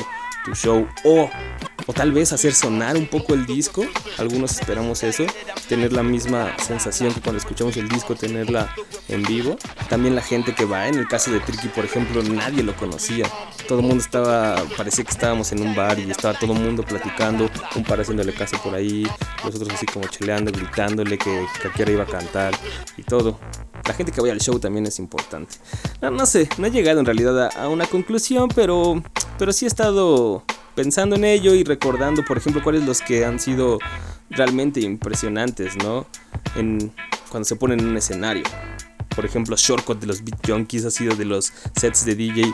tu 0.46 0.56
show 0.56 0.88
o 1.04 1.30
o 1.88 1.94
tal 1.94 2.12
vez 2.12 2.34
hacer 2.34 2.54
sonar 2.54 2.98
un 2.98 3.08
poco 3.08 3.34
el 3.34 3.46
disco. 3.46 3.84
Algunos 4.18 4.60
esperamos 4.60 5.02
eso, 5.04 5.24
tener 5.68 5.94
la 5.94 6.04
misma 6.04 6.56
sensación 6.60 7.14
que 7.14 7.22
cuando 7.22 7.40
escuchamos 7.40 7.76
el 7.78 7.90
disco, 7.90 8.14
tenerla 8.14 8.74
en 9.08 9.24
vivo. 9.24 9.58
También 9.90 10.14
la 10.14 10.22
gente 10.22 10.54
que 10.54 10.66
va, 10.66 10.88
en 10.88 10.96
el 10.96 11.08
caso 11.08 11.32
de 11.32 11.40
Tricky, 11.40 11.70
por 11.70 11.86
ejemplo, 11.86 12.22
nadie 12.22 12.62
lo 12.62 12.76
conocía. 12.76 13.26
Todo 13.68 13.80
el 13.80 13.86
mundo 13.86 14.04
estaba, 14.04 14.64
parecía 14.76 15.06
que 15.06 15.12
estábamos 15.12 15.52
en 15.54 15.62
un 15.62 15.74
bar 15.76 15.98
y 15.98 16.12
estaba 16.12 16.38
todo 16.38 16.54
el 16.54 16.60
mundo 16.60 16.84
platicando, 16.84 17.50
un 17.76 17.84
par 17.84 18.02
haciéndole 18.02 18.34
caso 18.34 18.58
por 18.62 18.76
ahí, 18.76 19.08
los 19.44 19.56
otros 19.56 19.74
así 19.74 19.86
como 19.86 20.08
cheleando, 20.08 20.52
gritándole 20.52 21.18
que 21.18 21.46
cualquiera 21.62 21.92
iba 21.92 22.04
a 22.04 22.08
cantar 22.08 22.54
y 22.98 23.04
todo. 23.04 23.40
La 23.86 23.94
gente 23.94 24.12
que 24.12 24.20
vaya 24.20 24.34
al 24.34 24.42
show 24.42 24.60
también 24.60 24.86
es 24.86 25.00
importante. 25.00 25.56
No, 26.02 26.12
no 26.12 26.26
sé, 26.26 26.50
no 26.58 26.68
he 26.68 26.72
llegado 26.72 27.00
en 27.00 27.06
realidad 27.06 27.46
a, 27.46 27.48
a 27.64 27.70
una 27.70 27.86
conclusión, 27.86 28.50
pero, 28.54 29.02
pero 29.38 29.54
sí 29.54 29.64
he 29.64 29.68
estado 29.70 30.44
pensando 30.78 31.16
en 31.16 31.26
ello 31.26 31.56
y 31.56 31.64
recordando, 31.64 32.24
por 32.24 32.38
ejemplo, 32.38 32.62
cuáles 32.62 32.86
los 32.86 33.02
que 33.02 33.26
han 33.26 33.40
sido 33.40 33.80
realmente 34.30 34.80
impresionantes, 34.80 35.76
¿no? 35.76 36.06
Cuando 37.30 37.46
se 37.46 37.56
ponen 37.56 37.80
en 37.80 37.88
un 37.88 37.98
escenario. 37.98 38.44
Por 39.16 39.26
ejemplo, 39.26 39.56
Shortcut 39.58 40.00
de 40.00 40.06
los 40.06 40.24
Beat 40.24 40.48
Junkies 40.48 40.86
ha 40.86 40.92
sido 40.92 41.16
de 41.16 41.26
los 41.26 41.52
sets 41.76 42.06
de 42.06 42.14
DJ 42.14 42.54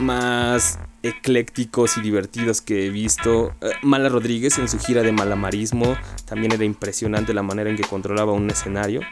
más 0.00 0.78
eclécticos 1.02 1.98
y 1.98 2.00
divertidos 2.00 2.62
que 2.62 2.86
he 2.86 2.88
visto. 2.88 3.54
Eh, 3.60 3.72
Mala 3.82 4.08
Rodríguez 4.08 4.56
en 4.58 4.66
su 4.66 4.78
gira 4.78 5.02
de 5.02 5.12
Malamarismo 5.12 5.94
también 6.24 6.52
era 6.52 6.64
impresionante 6.64 7.34
la 7.34 7.42
manera 7.42 7.68
en 7.68 7.76
que 7.76 7.84
controlaba 7.84 8.32
un 8.32 8.48
escenario. 8.48 9.02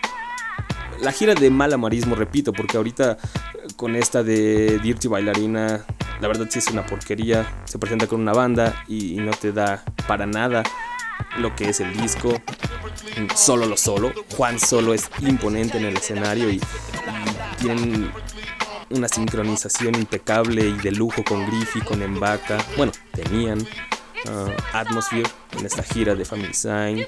La 1.02 1.12
gira 1.12 1.34
de 1.34 1.50
Malamarismo, 1.50 2.14
repito, 2.14 2.54
porque 2.54 2.78
ahorita 2.78 3.18
con 3.76 3.94
esta 3.94 4.22
de 4.22 4.78
Dirty 4.82 5.08
Bailarina, 5.08 5.84
la 6.20 6.28
verdad 6.28 6.46
sí 6.50 6.58
es 6.58 6.68
una 6.68 6.84
porquería. 6.86 7.62
Se 7.64 7.78
presenta 7.78 8.06
con 8.06 8.20
una 8.20 8.32
banda 8.32 8.84
y, 8.88 9.16
no 9.16 9.32
te 9.32 9.52
da 9.52 9.84
para 10.08 10.26
nada 10.26 10.62
lo 11.38 11.54
que 11.54 11.68
es 11.68 11.80
el 11.80 11.94
disco. 11.96 12.40
Solo 13.34 13.66
lo 13.66 13.76
solo. 13.76 14.12
Juan 14.36 14.58
Solo 14.58 14.94
es 14.94 15.10
imponente 15.20 15.78
en 15.78 15.84
el 15.84 15.96
escenario 15.96 16.50
y, 16.50 16.60
tienen 17.58 18.10
una 18.90 19.08
sincronización 19.08 19.94
impecable 19.96 20.68
y 20.68 20.72
de 20.74 20.92
lujo 20.92 21.24
con 21.24 21.46
Griffey, 21.46 21.82
con 21.82 22.02
Embaka. 22.02 22.58
Bueno, 22.76 22.92
tenían 23.12 23.60
uh, 23.60 24.50
Atmosphere 24.72 25.28
en 25.58 25.66
esta 25.66 25.82
gira 25.82 26.14
de 26.14 26.24
Family 26.24 26.54
Sign. 26.54 27.06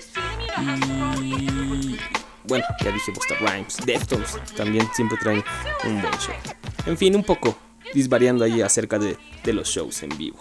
Bueno, 2.49 2.65
ya 2.83 2.91
dije 2.91 3.13
Busta 3.13 3.35
Rhymes. 3.41 3.77
Deftones 3.85 4.37
también 4.57 4.87
siempre 4.95 5.19
traen 5.21 5.45
un 5.85 6.01
buen 6.01 6.15
show. 6.15 6.35
En 6.87 6.97
fin, 6.97 7.15
un 7.15 7.23
poco 7.23 7.57
disvariando 7.95 8.45
ahí 8.45 8.63
acerca 8.63 8.99
de, 8.99 9.17
de 9.45 9.53
los 9.53 9.69
shows 9.69 10.03
en 10.03 10.17
vivo. 10.17 10.39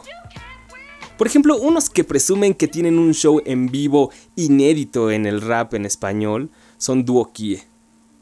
Por 1.18 1.28
ejemplo, 1.28 1.58
unos 1.58 1.90
que 1.90 2.04
presumen 2.04 2.54
que 2.54 2.68
tienen 2.68 3.00
un 3.00 3.14
show 3.14 3.42
en 3.46 3.68
vivo 3.68 4.12
inédito 4.36 5.12
en 5.12 5.26
el 5.26 5.42
rap 5.42 5.74
en 5.74 5.86
español 5.86 6.52
son 6.78 7.06
Duo 7.06 7.32
Kie. 7.34 7.64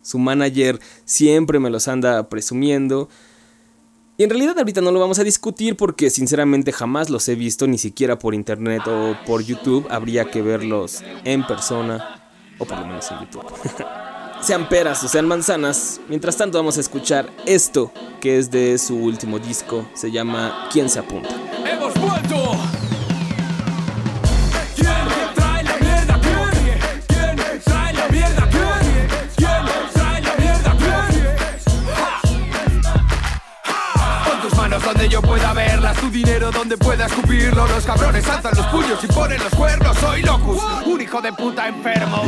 Su 0.01 0.17
manager 0.17 0.79
siempre 1.03 1.59
me 1.59 1.69
los 1.69 1.87
anda 1.87 2.29
presumiendo. 2.29 3.09
Y 4.17 4.23
en 4.23 4.29
realidad 4.29 4.57
ahorita 4.57 4.79
no 4.79 4.91
lo 4.91 4.99
vamos 5.01 5.19
a 5.19 5.25
discutir 5.25 5.75
porque 5.75 6.09
sinceramente 6.09 6.71
jamás 6.71 7.09
los 7.09 7.27
he 7.27 7.35
visto 7.35 7.67
ni 7.67 7.77
siquiera 7.77 8.17
por 8.17 8.33
internet 8.33 8.83
o 8.87 9.17
por 9.25 9.43
YouTube. 9.43 9.85
Habría 9.89 10.31
que 10.31 10.41
verlos 10.41 11.03
en 11.25 11.45
persona 11.45 12.24
o 12.57 12.65
por 12.65 12.79
lo 12.79 12.87
menos 12.87 13.09
en 13.11 13.19
YouTube. 13.19 13.45
sean 14.41 14.69
peras 14.69 15.03
o 15.03 15.07
sean 15.07 15.27
manzanas. 15.27 15.99
Mientras 16.07 16.37
tanto 16.37 16.57
vamos 16.57 16.77
a 16.77 16.81
escuchar 16.81 17.29
esto 17.45 17.91
que 18.21 18.37
es 18.37 18.51
de 18.51 18.77
su 18.77 18.95
último 18.95 19.39
disco. 19.39 19.87
Se 19.93 20.11
llama 20.11 20.67
¿Quién 20.71 20.89
se 20.89 20.99
apunta? 20.99 21.29
¡Hemos 21.65 21.93
vuelto! 21.95 22.51
¿Quién 24.75 24.87
trae 25.35 25.63
la 25.63 25.77
mierda? 25.77 26.19
¿Quién? 26.21 26.79
¿Quién 27.07 27.61
trae 27.63 27.93
la 27.93 28.07
mierda? 28.09 28.49
¿Quién? 28.49 29.07
¿Quién 29.35 29.65
trae 29.93 30.21
la 30.21 30.35
mierda? 30.35 30.77
¿Quién? 30.77 31.27
Pon 34.25 34.41
tus 34.41 34.53
manos 34.57 34.83
donde 34.83 35.09
yo 35.09 35.21
pueda 35.21 35.53
verlas, 35.53 35.74
tu 35.95 36.09
dinero 36.09 36.51
donde 36.51 36.77
pueda 36.77 37.05
escupirlo. 37.05 37.67
Los 37.67 37.85
cabrones 37.85 38.27
alzan 38.27 38.53
los 38.55 38.65
puños 38.67 39.03
y 39.03 39.07
ponen 39.07 39.39
los 39.43 39.53
cuernos. 39.53 39.97
Soy 39.97 40.21
Locus, 40.23 40.61
un 40.85 41.01
hijo 41.01 41.21
de 41.21 41.33
puta 41.33 41.67
enfermo. 41.67 42.23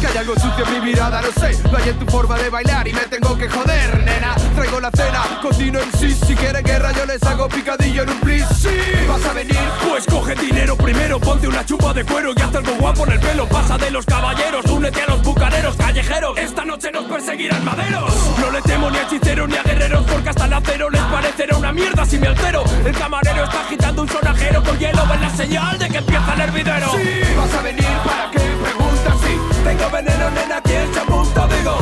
Que 0.00 0.06
hay 0.06 0.16
algo 0.18 0.34
sucio 0.34 0.64
en 0.66 0.72
mi 0.74 0.90
mirada, 0.90 1.20
no 1.22 1.40
sé. 1.40 1.58
No 1.70 1.78
hay 1.78 1.88
en 1.88 1.98
tu 1.98 2.06
forma 2.06 2.38
de 2.38 2.50
bailar 2.50 2.86
y 2.88 2.92
me 2.92 3.00
tengo 3.02 3.36
que 3.36 3.48
joder, 3.48 4.04
nena. 4.04 4.34
Traigo 4.54 4.80
la 4.80 4.90
cena, 4.90 5.22
cocino 5.40 5.80
en 5.80 5.92
sí. 5.98 6.16
Si 6.26 6.34
quieren 6.34 6.64
guerra, 6.64 6.92
yo 6.92 7.06
les 7.06 7.22
hago 7.22 7.48
picadillo 7.48 8.02
en 8.02 8.10
un 8.10 8.20
plis. 8.20 8.44
Sí, 8.56 8.68
vas 9.08 9.24
a 9.24 9.32
venir. 9.32 9.58
Pues 9.88 10.06
coge 10.06 10.34
dinero 10.34 10.76
primero, 10.76 11.18
ponte 11.20 11.48
una 11.48 11.64
chupa 11.64 11.92
de 11.92 12.04
cuero 12.04 12.32
y 12.36 12.40
hazte 12.40 12.58
algo 12.58 12.74
guapo 12.74 13.06
en 13.06 13.12
el 13.12 13.20
pelo. 13.20 13.46
Pasa 13.48 13.78
de 13.78 13.90
los 13.90 14.06
caballeros, 14.06 14.64
únete 14.66 15.02
a 15.02 15.06
los 15.06 15.22
bucaneros 15.22 15.76
callejeros. 15.76 16.38
Esta 16.38 16.64
noche 16.64 16.90
nos 16.92 17.04
perseguirán 17.04 17.64
maderos. 17.64 18.12
No 18.38 18.50
le 18.50 18.62
temo 18.62 18.90
ni 18.90 18.98
a 18.98 19.02
hechiceros 19.02 19.48
ni 19.48 19.56
a 19.56 19.62
guerreros, 19.62 20.04
porque 20.10 20.28
hasta 20.28 20.46
el 20.46 20.52
acero 20.52 20.90
les 20.90 21.02
parecerá 21.02 21.56
una 21.56 21.72
mierda 21.72 22.04
si 22.06 22.18
me 22.18 22.28
altero. 22.28 22.64
Camarero 23.12 23.44
está 23.44 23.60
agitando 23.60 24.02
un 24.02 24.08
sonajero 24.08 24.62
con 24.62 24.78
hielo, 24.78 25.02
en 25.12 25.20
la 25.20 25.30
señal 25.36 25.78
de 25.78 25.88
que 25.90 25.98
empieza 25.98 26.32
el 26.32 26.40
hervidero. 26.40 26.86
Sí, 26.92 27.20
vas 27.36 27.54
a 27.54 27.62
venir 27.62 27.86
para 28.04 28.30
que 28.30 28.38
preguntas 28.38 29.14
si 29.20 29.62
Tengo 29.62 29.90
veneno, 29.90 30.30
nena, 30.30 30.60
¿quién 30.62 30.94
se 30.94 31.00
apunta? 31.00 31.46
Digo, 31.46 31.78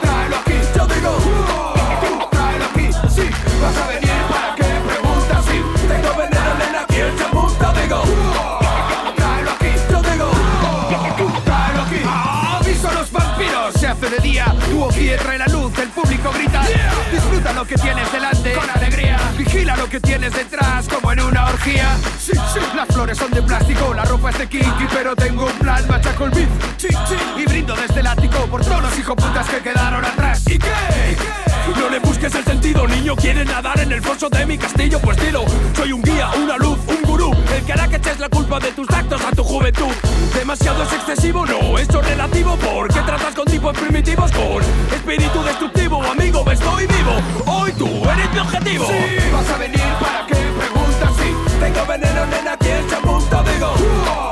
Tráelo 0.00 0.36
aquí, 0.36 0.54
yo 0.76 0.86
digo. 0.86 1.18
Tráelo 2.30 2.64
aquí, 2.66 2.88
sí, 3.12 3.28
vas 3.62 3.76
a 3.76 3.86
venir 3.88 4.22
para 4.30 4.54
que 4.54 4.62
preguntas 4.62 5.44
si 5.44 5.88
tengo 5.88 6.14
veneno, 6.14 6.54
nena, 6.60 6.84
¿quién 6.86 7.18
se 7.18 7.24
apunta? 7.24 7.72
Digo, 7.72 8.02
Tráelo 9.16 9.50
aquí, 9.50 9.72
yo 9.90 10.02
digo. 10.02 10.30
Tráelo 11.44 11.82
aquí. 11.82 12.00
Aviso 12.06 12.88
a 12.88 12.92
los 12.92 13.10
vampiros, 13.10 13.74
se 13.74 13.86
hace 13.88 14.08
de 14.08 14.18
día. 14.18 14.54
Tu 14.70 14.84
okie 14.84 15.16
Disfruta 17.10 17.52
lo 17.52 17.64
que 17.64 17.74
tienes 17.76 18.10
delante 18.12 18.52
con 18.52 18.70
alegría. 18.70 19.18
Vigila 19.36 19.76
lo 19.76 19.88
que 19.88 20.00
tienes 20.00 20.32
detrás, 20.32 20.88
como 20.88 21.12
en 21.12 21.20
una 21.20 21.46
orgía. 21.46 21.96
Las 22.74 22.88
flores 22.88 23.18
son 23.18 23.30
de 23.30 23.42
plástico, 23.42 23.92
la 23.94 24.04
ropa 24.04 24.30
es 24.30 24.38
de 24.38 24.48
kinky, 24.48 24.86
pero 24.92 25.14
tengo 25.14 25.46
un 25.46 25.58
plan, 25.58 25.86
machaco 25.88 26.26
el 26.26 26.30
beat. 26.30 26.48
Sí, 26.76 26.88
sí, 26.88 27.16
y 27.38 27.44
brindo 27.44 27.74
desde 27.74 28.00
el 28.00 28.06
ático 28.06 28.46
por 28.46 28.64
todos 28.64 28.82
los 28.82 28.98
hijoputas 28.98 29.48
que 29.48 29.58
quedaron 29.58 30.04
atrás. 30.04 30.42
¿y 30.46 30.58
qué? 30.58 30.72
No 31.78 31.88
le 31.88 31.98
busques 31.98 32.34
el 32.34 32.44
sentido, 32.44 32.86
niño. 32.86 33.16
Quieres 33.16 33.46
nadar 33.46 33.80
en 33.80 33.92
el 33.92 34.02
foso 34.02 34.28
de 34.28 34.46
mi 34.46 34.58
castillo, 34.58 34.98
pues 35.00 35.16
dilo. 35.18 35.44
Soy 35.74 35.92
un 35.92 36.02
guía, 36.02 36.30
una 36.42 36.56
luz, 36.56 36.78
un 36.86 37.02
gurú. 37.02 37.32
El 37.54 37.64
que 37.64 37.72
hará 37.72 37.88
que 37.88 37.96
eches 37.96 38.18
la 38.18 38.28
culpa 38.28 38.58
de 38.58 38.72
tus 38.72 38.88
actos 38.90 39.20
a 39.24 39.30
tu 39.30 39.42
juventud. 39.42 39.92
Demasiado 40.52 40.82
es 40.82 40.92
excesivo, 40.92 41.46
no, 41.46 41.78
esto 41.78 42.02
es 42.02 42.08
relativo. 42.08 42.58
¿Por 42.58 42.86
qué 42.88 43.00
tratas 43.00 43.34
con 43.34 43.46
tipos 43.46 43.72
primitivos? 43.72 44.30
Con 44.32 44.62
espíritu 44.94 45.42
destructivo, 45.42 46.02
amigo, 46.02 46.44
estoy 46.50 46.86
vivo. 46.88 47.12
Hoy 47.46 47.72
tú 47.72 47.86
eres 47.86 48.30
mi 48.34 48.38
objetivo. 48.38 48.84
Sí, 48.86 49.30
vas 49.32 49.48
a 49.48 49.56
venir 49.56 49.80
para 49.98 50.26
que 50.26 50.34
preguntas 50.34 51.10
si 51.16 51.58
Tengo 51.58 51.86
veneno, 51.86 52.26
nena, 52.26 52.54
¿quién 52.58 52.86
se 52.86 52.94
apunta? 52.96 53.42
Digo, 53.44 54.31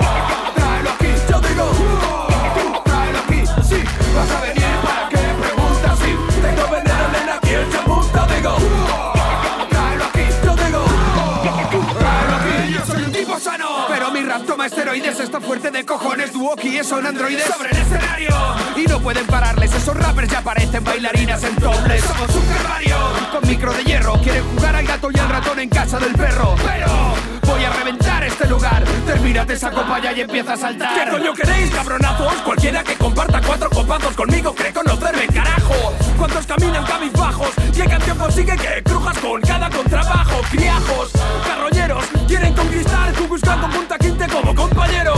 esteroides, 14.90 15.20
está 15.20 15.40
fuerte 15.40 15.70
de 15.70 15.85
cojones. 15.85 16.33
Duoki 16.33 16.83
son 16.83 17.07
androides 17.07 17.44
sobre 17.44 17.70
el 17.70 17.76
escenario. 17.76 18.31
Y 18.76 18.87
no 18.88 19.00
pueden 19.00 19.26
pararles, 19.26 19.72
esos 19.72 19.96
rappers 19.96 20.29
ya 20.29 20.42
parecen 20.42 20.83
bailarinas 20.83 21.42
en 21.44 21.57
dobles. 21.57 22.03
Somos 22.03 22.35
un 22.35 22.46
calvario. 22.46 22.96
Con 23.33 23.48
micro 23.48 23.72
de 23.72 23.85
hierro, 23.85 24.14
quieren 24.20 24.42
jugar 24.55 24.76
al 24.76 24.87
gato 24.87 25.11
y 25.12 25.18
al 25.18 25.29
ratón 25.29 25.61
en 25.61 25.68
casa 25.68 25.98
del 25.98 26.12
perro. 26.12 26.57
Pero 26.64 27.14
voy 27.46 27.64
a 27.64 27.70
reventar 27.70 28.09
lugar. 28.50 28.84
Termínate 29.06 29.54
esa 29.54 29.70
copa 29.70 30.00
ya 30.00 30.12
y 30.12 30.20
empieza 30.20 30.52
a 30.54 30.56
saltar. 30.56 30.92
¿Qué 30.94 31.10
coño 31.10 31.32
queréis, 31.32 31.70
cabronazos? 31.70 32.34
Cualquiera 32.42 32.82
que 32.82 32.94
comparta 32.96 33.40
cuatro 33.46 33.70
copazos 33.70 34.14
conmigo 34.14 34.54
cree 34.54 34.72
conocerme, 34.72 35.26
carajo. 35.28 35.94
¿Cuántos 36.18 36.46
caminan 36.46 36.84
cabizbajos? 36.84 37.50
¿Qué 37.74 37.84
canción 37.84 38.18
consigue 38.18 38.56
que 38.56 38.82
crujas 38.82 39.18
con 39.18 39.40
cada 39.40 39.70
contrabajo? 39.70 40.40
Criajos, 40.50 41.12
carroñeros, 41.46 42.04
quieren 42.26 42.52
conquistar 42.54 43.12
tú 43.12 43.28
buscando 43.28 43.68
punta 43.70 43.96
quinte 43.96 44.26
como 44.26 44.54
compañero. 44.54 45.14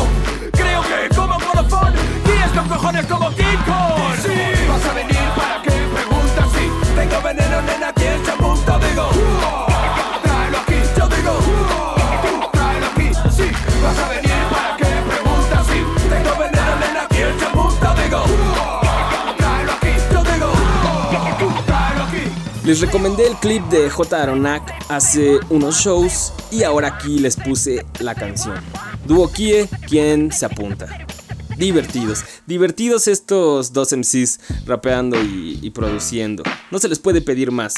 Creo 0.52 0.82
que 0.82 1.14
como 1.14 1.38
colofón 1.40 1.94
es 1.94 2.50
con 2.52 2.68
cojones 2.68 3.06
como 3.06 3.30
King 3.30 3.62
Kong. 3.66 4.14
Sí, 4.22 4.68
vas 4.68 4.84
a 4.84 4.92
venir 4.92 5.28
para 5.36 5.62
que 5.62 5.70
preguntas 5.70 6.48
si 6.52 6.94
Tengo 6.94 7.22
veneno, 7.22 7.62
nena, 7.62 7.92
¿quién 7.94 8.24
se 8.24 8.30
apunta? 8.30 8.78
Digo, 8.78 9.71
Les 22.64 22.80
recomendé 22.80 23.26
el 23.26 23.34
clip 23.34 23.64
de 23.70 23.90
J. 23.90 24.22
Aronak 24.22 24.72
hace 24.88 25.40
unos 25.50 25.80
shows 25.80 26.32
y 26.52 26.62
ahora 26.62 26.88
aquí 26.94 27.18
les 27.18 27.34
puse 27.34 27.84
la 27.98 28.14
canción. 28.14 28.54
Duo 29.04 29.32
Kie, 29.32 29.68
¿quién 29.88 30.30
se 30.30 30.46
apunta? 30.46 30.86
Divertidos, 31.58 32.24
divertidos 32.46 33.08
estos 33.08 33.72
dos 33.72 33.92
MCs 33.92 34.38
rapeando 34.64 35.20
y, 35.20 35.58
y 35.60 35.70
produciendo. 35.70 36.44
No 36.70 36.78
se 36.78 36.88
les 36.88 37.00
puede 37.00 37.20
pedir 37.20 37.50
más. 37.50 37.74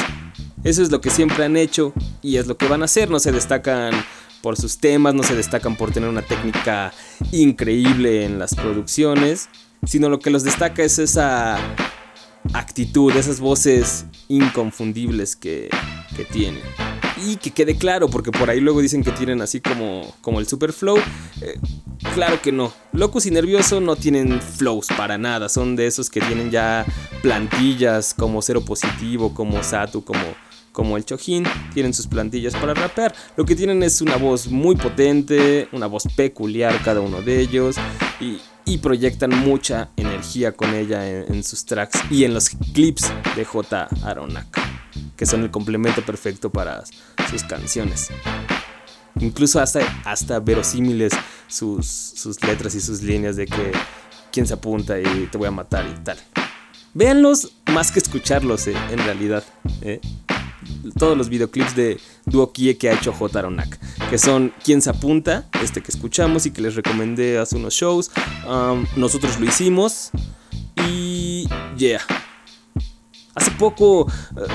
Eso 0.65 0.83
es 0.83 0.91
lo 0.91 1.01
que 1.01 1.09
siempre 1.09 1.47
han 1.47 1.57
hecho 1.57 1.95
y 2.21 2.37
es 2.37 2.47
lo 2.47 2.59
que 2.59 2.69
van 2.69 2.83
a 2.83 2.85
hacer. 2.85 3.09
No 3.09 3.21
se 3.21 3.33
destacan 3.33 3.95
por 4.43 4.59
sus 4.59 4.77
temas, 4.77 5.15
no 5.15 5.23
se 5.23 5.35
destacan 5.35 5.77
por 5.77 5.93
tener 5.93 6.11
una 6.11 6.21
técnica 6.21 6.93
increíble 7.33 8.27
en 8.27 8.39
las 8.39 8.55
producciones, 8.55 9.49
sino 9.87 10.11
lo 10.11 10.19
que 10.19 10.29
los 10.29 10.45
destaca 10.45 10.83
es 10.83 10.99
esa 10.99 11.57
actitud, 12.53 13.15
esas 13.17 13.41
voces 13.41 14.07
inconfundibles 14.29 15.37
que, 15.37 15.71
que 16.17 16.25
tienen. 16.25 16.63
Y 17.27 17.37
que 17.37 17.53
quede 17.53 17.77
claro, 17.77 18.09
porque 18.09 18.31
por 18.33 18.51
ahí 18.51 18.61
luego 18.61 18.81
dicen 18.81 19.03
que 19.03 19.13
tienen 19.13 19.41
así 19.41 19.61
como, 19.61 20.15
como 20.21 20.41
el 20.41 20.47
super 20.47 20.73
flow. 20.73 20.99
Eh, 21.41 21.59
claro 22.15 22.43
que 22.43 22.53
no. 22.53 22.73
Locus 22.93 23.27
y 23.27 23.31
Nervioso 23.31 23.81
no 23.81 23.97
tienen 23.97 24.41
flows 24.43 24.89
para 24.97 25.17
nada. 25.17 25.49
Son 25.49 25.77
de 25.77 25.87
esos 25.87 26.11
que 26.11 26.21
tienen 26.21 26.51
ya 26.51 26.85
plantillas 27.23 28.15
como 28.15 28.43
Cero 28.43 28.65
Positivo, 28.65 29.33
como 29.33 29.63
Satu, 29.63 30.05
como, 30.05 30.23
como 30.75 30.99
el 30.99 31.07
Chojin. 31.07 31.45
Tienen 31.73 31.95
sus 31.95 32.07
plantillas 32.07 32.55
para 32.55 32.75
rapear. 32.75 33.15
Lo 33.37 33.47
que 33.47 33.57
tienen 33.57 33.83
es 33.83 34.03
una 34.03 34.17
voz 34.17 34.49
muy 34.49 34.77
potente, 34.77 35.69
una 35.73 35.87
voz 35.87 36.03
peculiar 36.15 36.83
cada 36.83 37.01
uno 37.01 37.23
de 37.23 37.41
ellos. 37.41 37.77
Y, 38.21 38.41
proyectan 38.79 39.31
mucha 39.31 39.91
energía 39.97 40.53
con 40.53 40.75
ella 40.75 41.07
en, 41.09 41.45
sus 41.45 41.65
tracks 41.65 42.01
y 42.11 42.25
en 42.25 42.35
los 42.35 42.51
clips 42.75 43.11
de 43.37 43.45
J. 43.45 43.89
Aronak, 44.03 44.47
que 45.17 45.27
son 45.27 45.43
el 45.43 45.51
complemento 45.51 46.05
perfecto 46.05 46.51
para 46.51 46.83
sus 47.31 47.45
canciones. 47.45 48.09
Incluso 49.21 49.61
hasta, 49.61 49.81
hasta 50.05 50.41
verosímiles 50.41 51.13
sus, 51.47 51.87
sus 51.87 52.43
letras 52.43 52.75
y 52.75 52.81
sus 52.81 53.01
líneas 53.03 53.37
de 53.37 53.47
que 53.47 53.73
quién 54.33 54.47
se 54.47 54.55
apunta 54.55 54.99
y 54.99 55.29
te 55.31 55.39
voy 55.39 55.47
a 55.47 55.53
matar 55.53 55.87
y 55.87 56.03
tal. 56.03 56.19
Véanlos 56.95 57.53
más 57.73 57.93
que 57.93 58.01
escucharlos 58.01 58.67
eh, 58.67 58.75
en 58.91 58.99
realidad. 58.99 59.45
Eh. 59.83 60.01
Todos 60.99 61.17
los 61.17 61.29
videoclips 61.29 61.75
de 61.75 62.01
Duo 62.27 62.53
Kie 62.53 62.77
que 62.77 62.91
ha 62.91 62.95
hecho 62.95 63.13
J. 63.13 63.39
Aronak, 63.39 63.79
que 64.11 64.19
son 64.19 64.53
Quién 64.63 64.81
se 64.81 64.91
apunta, 64.91 65.49
este 65.63 65.83
que 65.83 65.91
escuchamos 65.91 66.47
y 66.47 66.51
que 66.51 66.63
les 66.63 66.75
recomendé 66.75 67.39
hace 67.39 67.57
unos 67.57 67.75
shows. 67.75 68.11
Um, 68.49 68.87
nosotros 68.97 69.39
lo 69.41 69.47
hicimos 69.47 70.11
y 70.87 71.49
yeah. 71.77 72.01
Hace 73.35 73.51
poco 73.53 74.03
uh, 74.03 74.09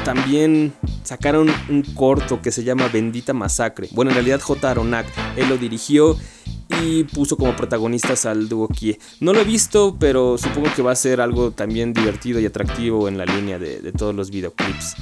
también 0.05 0.73
sacaron 1.03 1.49
un 1.69 1.83
corto 1.93 2.41
que 2.41 2.51
se 2.51 2.63
llama 2.63 2.87
Bendita 2.87 3.33
Masacre. 3.33 3.89
Bueno, 3.91 4.11
en 4.11 4.15
realidad 4.15 4.39
J. 4.39 4.71
Aronak, 4.71 5.05
él 5.35 5.49
lo 5.49 5.57
dirigió 5.57 6.17
y 6.81 7.03
puso 7.03 7.35
como 7.35 7.55
protagonistas 7.55 8.25
al 8.25 8.47
dúo 8.47 8.69
Kie. 8.69 8.97
No 9.19 9.33
lo 9.33 9.41
he 9.41 9.43
visto, 9.43 9.97
pero 9.99 10.37
supongo 10.37 10.69
que 10.73 10.81
va 10.81 10.93
a 10.93 10.95
ser 10.95 11.19
algo 11.19 11.51
también 11.51 11.93
divertido 11.93 12.39
y 12.39 12.45
atractivo 12.45 13.09
en 13.09 13.17
la 13.17 13.25
línea 13.25 13.59
de, 13.59 13.81
de 13.81 13.91
todos 13.91 14.15
los 14.15 14.29
videoclips. 14.29 14.95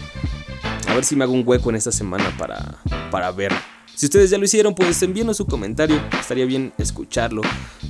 A 0.88 0.94
ver 0.96 1.04
si 1.04 1.16
me 1.16 1.24
hago 1.24 1.34
un 1.34 1.44
hueco 1.46 1.70
en 1.70 1.76
esta 1.76 1.92
semana 1.92 2.36
para, 2.38 2.80
para. 3.12 3.32
Si 3.98 4.06
ustedes 4.06 4.30
ya 4.30 4.38
lo 4.38 4.46
hicieron, 4.46 4.76
pues 4.76 5.02
envíenos 5.02 5.38
su 5.38 5.48
comentario. 5.48 6.00
Estaría 6.20 6.46
bien 6.46 6.72
escucharlo. 6.78 7.42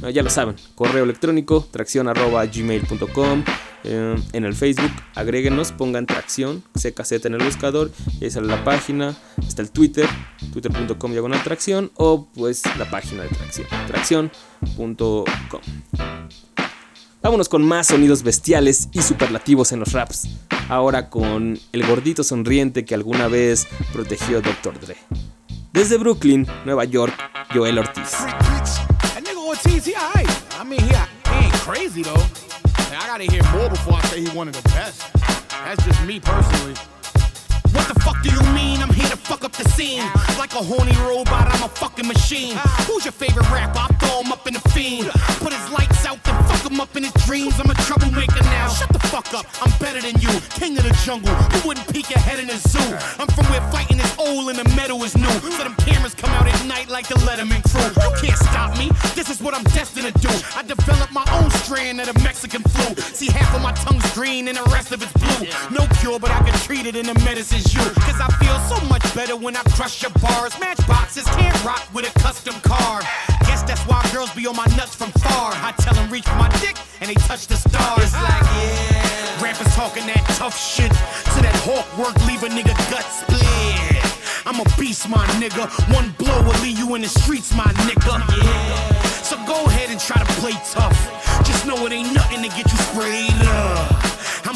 Uh, 0.02 0.08
ya 0.10 0.24
lo 0.24 0.30
saben, 0.30 0.56
correo 0.74 1.04
electrónico 1.04 1.68
tracción.gmail.com 1.70 3.44
eh, 3.84 4.16
En 4.32 4.46
el 4.46 4.56
Facebook, 4.56 4.92
agréguenos, 5.16 5.74
pongan 5.74 6.06
tracción, 6.06 6.64
CKZ 6.74 7.26
en 7.26 7.34
el 7.34 7.44
buscador. 7.44 7.92
Ahí 8.22 8.32
sale 8.32 8.48
la 8.48 8.64
página. 8.64 9.18
Está 9.46 9.62
el 9.62 9.70
Twitter, 9.70 10.08
twitter.com 10.54 11.12
diagonal 11.12 11.44
tracción. 11.44 11.92
O 11.96 12.30
pues 12.34 12.64
la 12.78 12.90
página 12.90 13.24
de 13.24 13.30
tracción, 13.30 13.68
tracción.com. 13.88 15.24
Vámonos 17.28 17.50
con 17.50 17.62
más 17.62 17.88
sonidos 17.88 18.24
bestiales 18.24 18.88
y 18.94 19.02
superlativos 19.02 19.74
en 19.74 19.82
los 19.82 19.92
raps. 19.92 20.30
Ahora 20.70 21.10
con 21.10 21.60
el 21.74 21.86
gordito 21.86 22.24
sonriente 22.24 22.86
que 22.86 22.96
alguna 22.96 23.28
vez 23.28 23.68
protegió 23.92 24.42
Dr. 24.42 24.80
Dre. 24.80 24.96
Desde 25.74 25.98
Brooklyn, 25.98 26.48
Nueva 26.64 26.86
York, 26.86 27.14
Joel 27.54 27.80
Ortiz. 27.80 28.12
The. 36.22 36.98
What 37.74 37.88
the 37.94 38.00
fuck 38.00 38.22
do 38.24 38.30
you 38.30 38.42
mean? 38.54 38.82
I'm 38.82 38.94
here 38.94 39.10
to 39.10 39.18
fuck 39.18 39.44
up 39.44 39.52
the 39.52 39.68
scene. 39.70 40.02
Like 40.40 40.54
a 40.54 40.64
horny 40.64 40.96
robot, 41.06 41.54
I'm 41.54 41.64
a 41.64 41.68
fucking 41.68 42.08
machine. 42.08 42.56
Who's 42.88 43.04
your 43.04 43.12
favorite 43.12 43.50
rapper? 43.52 43.80
I 43.80 43.88
throw 44.00 44.22
up 44.32 44.48
in 44.48 44.54
the 44.54 44.62
fiend. 44.70 45.10
Put 45.44 45.52
his 45.52 45.70
lights 45.72 46.06
out, 46.06 46.24
then 46.24 46.47
him 46.72 46.82
up 46.82 46.96
in 46.96 47.04
his 47.04 47.14
dreams. 47.26 47.60
I'm 47.60 47.70
a 47.70 47.74
troublemaker 47.86 48.44
now. 48.44 48.68
Shut 48.70 48.90
the 48.90 49.00
fuck 49.08 49.34
up. 49.34 49.46
I'm 49.62 49.72
better 49.80 50.02
than 50.02 50.20
you. 50.22 50.30
King 50.60 50.78
of 50.78 50.84
the 50.84 50.96
jungle. 51.06 51.34
Who 51.34 51.68
wouldn't 51.70 51.88
peek 51.94 52.10
your 52.10 52.20
head 52.20 52.40
in 52.40 52.50
a 52.50 52.58
zoo. 52.58 52.88
I'm 53.20 53.28
from 53.28 53.46
where 53.48 53.62
fighting 53.72 54.00
is 54.00 54.16
old 54.18 54.50
and 54.50 54.58
the 54.58 54.68
metal 54.76 55.04
is 55.04 55.16
new. 55.18 55.28
So 55.28 55.64
them 55.64 55.76
cameras 55.76 56.14
come 56.14 56.30
out 56.32 56.48
at 56.48 56.66
night 56.66 56.90
like 56.90 57.08
the 57.08 57.16
Letterman 57.28 57.64
crew. 57.72 57.90
You 58.04 58.12
can't 58.22 58.38
stop 58.38 58.78
me. 58.78 58.92
This 59.16 59.30
is 59.30 59.42
what 59.42 59.54
I'm 59.54 59.64
destined 59.76 60.08
to 60.08 60.20
do. 60.20 60.30
I 60.56 60.64
developed 60.64 61.14
my 61.14 61.26
own 61.40 61.50
strand 61.52 62.00
of 62.02 62.08
the 62.08 62.20
Mexican 62.24 62.62
flu. 62.64 62.96
See, 63.14 63.32
half 63.32 63.56
of 63.56 63.62
my 63.62 63.74
tongue's 63.74 64.10
green 64.14 64.48
and 64.48 64.58
the 64.58 64.64
rest 64.72 64.92
of 64.92 65.02
it's 65.02 65.14
blue. 65.14 65.48
No 65.72 65.88
cure, 66.00 66.20
but 66.20 66.32
I 66.32 66.40
can 66.44 66.54
treat 66.66 66.86
it 66.86 66.96
in 66.96 67.06
the 67.06 67.14
medicine's 67.26 67.74
you. 67.74 67.82
Cause 68.08 68.20
I 68.20 68.28
feel 68.44 68.58
so 68.72 68.84
much 68.88 69.04
better 69.16 69.36
when 69.36 69.56
I 69.56 69.64
crush 69.76 70.02
your 70.02 70.12
bars. 70.22 70.58
Matchboxes 70.60 71.26
can't 71.26 71.58
rock 71.64 71.84
with 71.94 72.10
a 72.10 72.20
custom 72.20 72.56
car. 72.62 73.02
That's 73.68 73.84
why 73.84 74.02
girls 74.14 74.32
be 74.34 74.48
on 74.48 74.56
my 74.56 74.66
nuts 74.78 74.96
from 74.96 75.12
far. 75.12 75.52
I 75.54 75.74
tell 75.78 75.94
them 75.94 76.10
reach 76.10 76.24
for 76.24 76.36
my 76.36 76.50
dick 76.64 76.78
and 77.02 77.10
they 77.10 77.16
touch 77.28 77.48
the 77.48 77.56
stars. 77.56 78.00
It's 78.00 78.14
like, 78.16 78.42
yeah. 78.56 79.44
Rappers 79.44 79.76
talking 79.76 80.08
that 80.08 80.24
tough 80.40 80.58
shit. 80.58 80.90
To 80.90 81.40
that 81.44 81.56
hawk 81.68 81.86
work, 82.00 82.16
leave 82.26 82.44
a 82.44 82.50
nigga 82.50 82.74
gut 82.90 83.04
split. 83.04 84.08
I'm 84.48 84.60
a 84.62 84.66
beast, 84.80 85.10
my 85.10 85.26
nigga. 85.44 85.68
One 85.94 86.16
blow 86.18 86.42
will 86.44 86.60
leave 86.64 86.80
you 86.80 86.96
in 86.96 87.02
the 87.02 87.10
streets, 87.10 87.54
my 87.54 87.68
nigga. 87.86 88.24
Yeah. 88.42 89.02
So 89.22 89.36
go 89.46 89.66
ahead 89.66 89.92
and 89.92 90.00
try 90.00 90.24
to 90.24 90.32
play 90.40 90.56
tough. 90.72 90.98
Just 91.44 91.68
know 91.68 91.86
it 91.86 91.92
ain't 91.92 92.14
nothing 92.14 92.42
to 92.44 92.50
get 92.50 92.72
you 92.72 92.78
sprayed 92.80 93.36
up. 93.44 93.97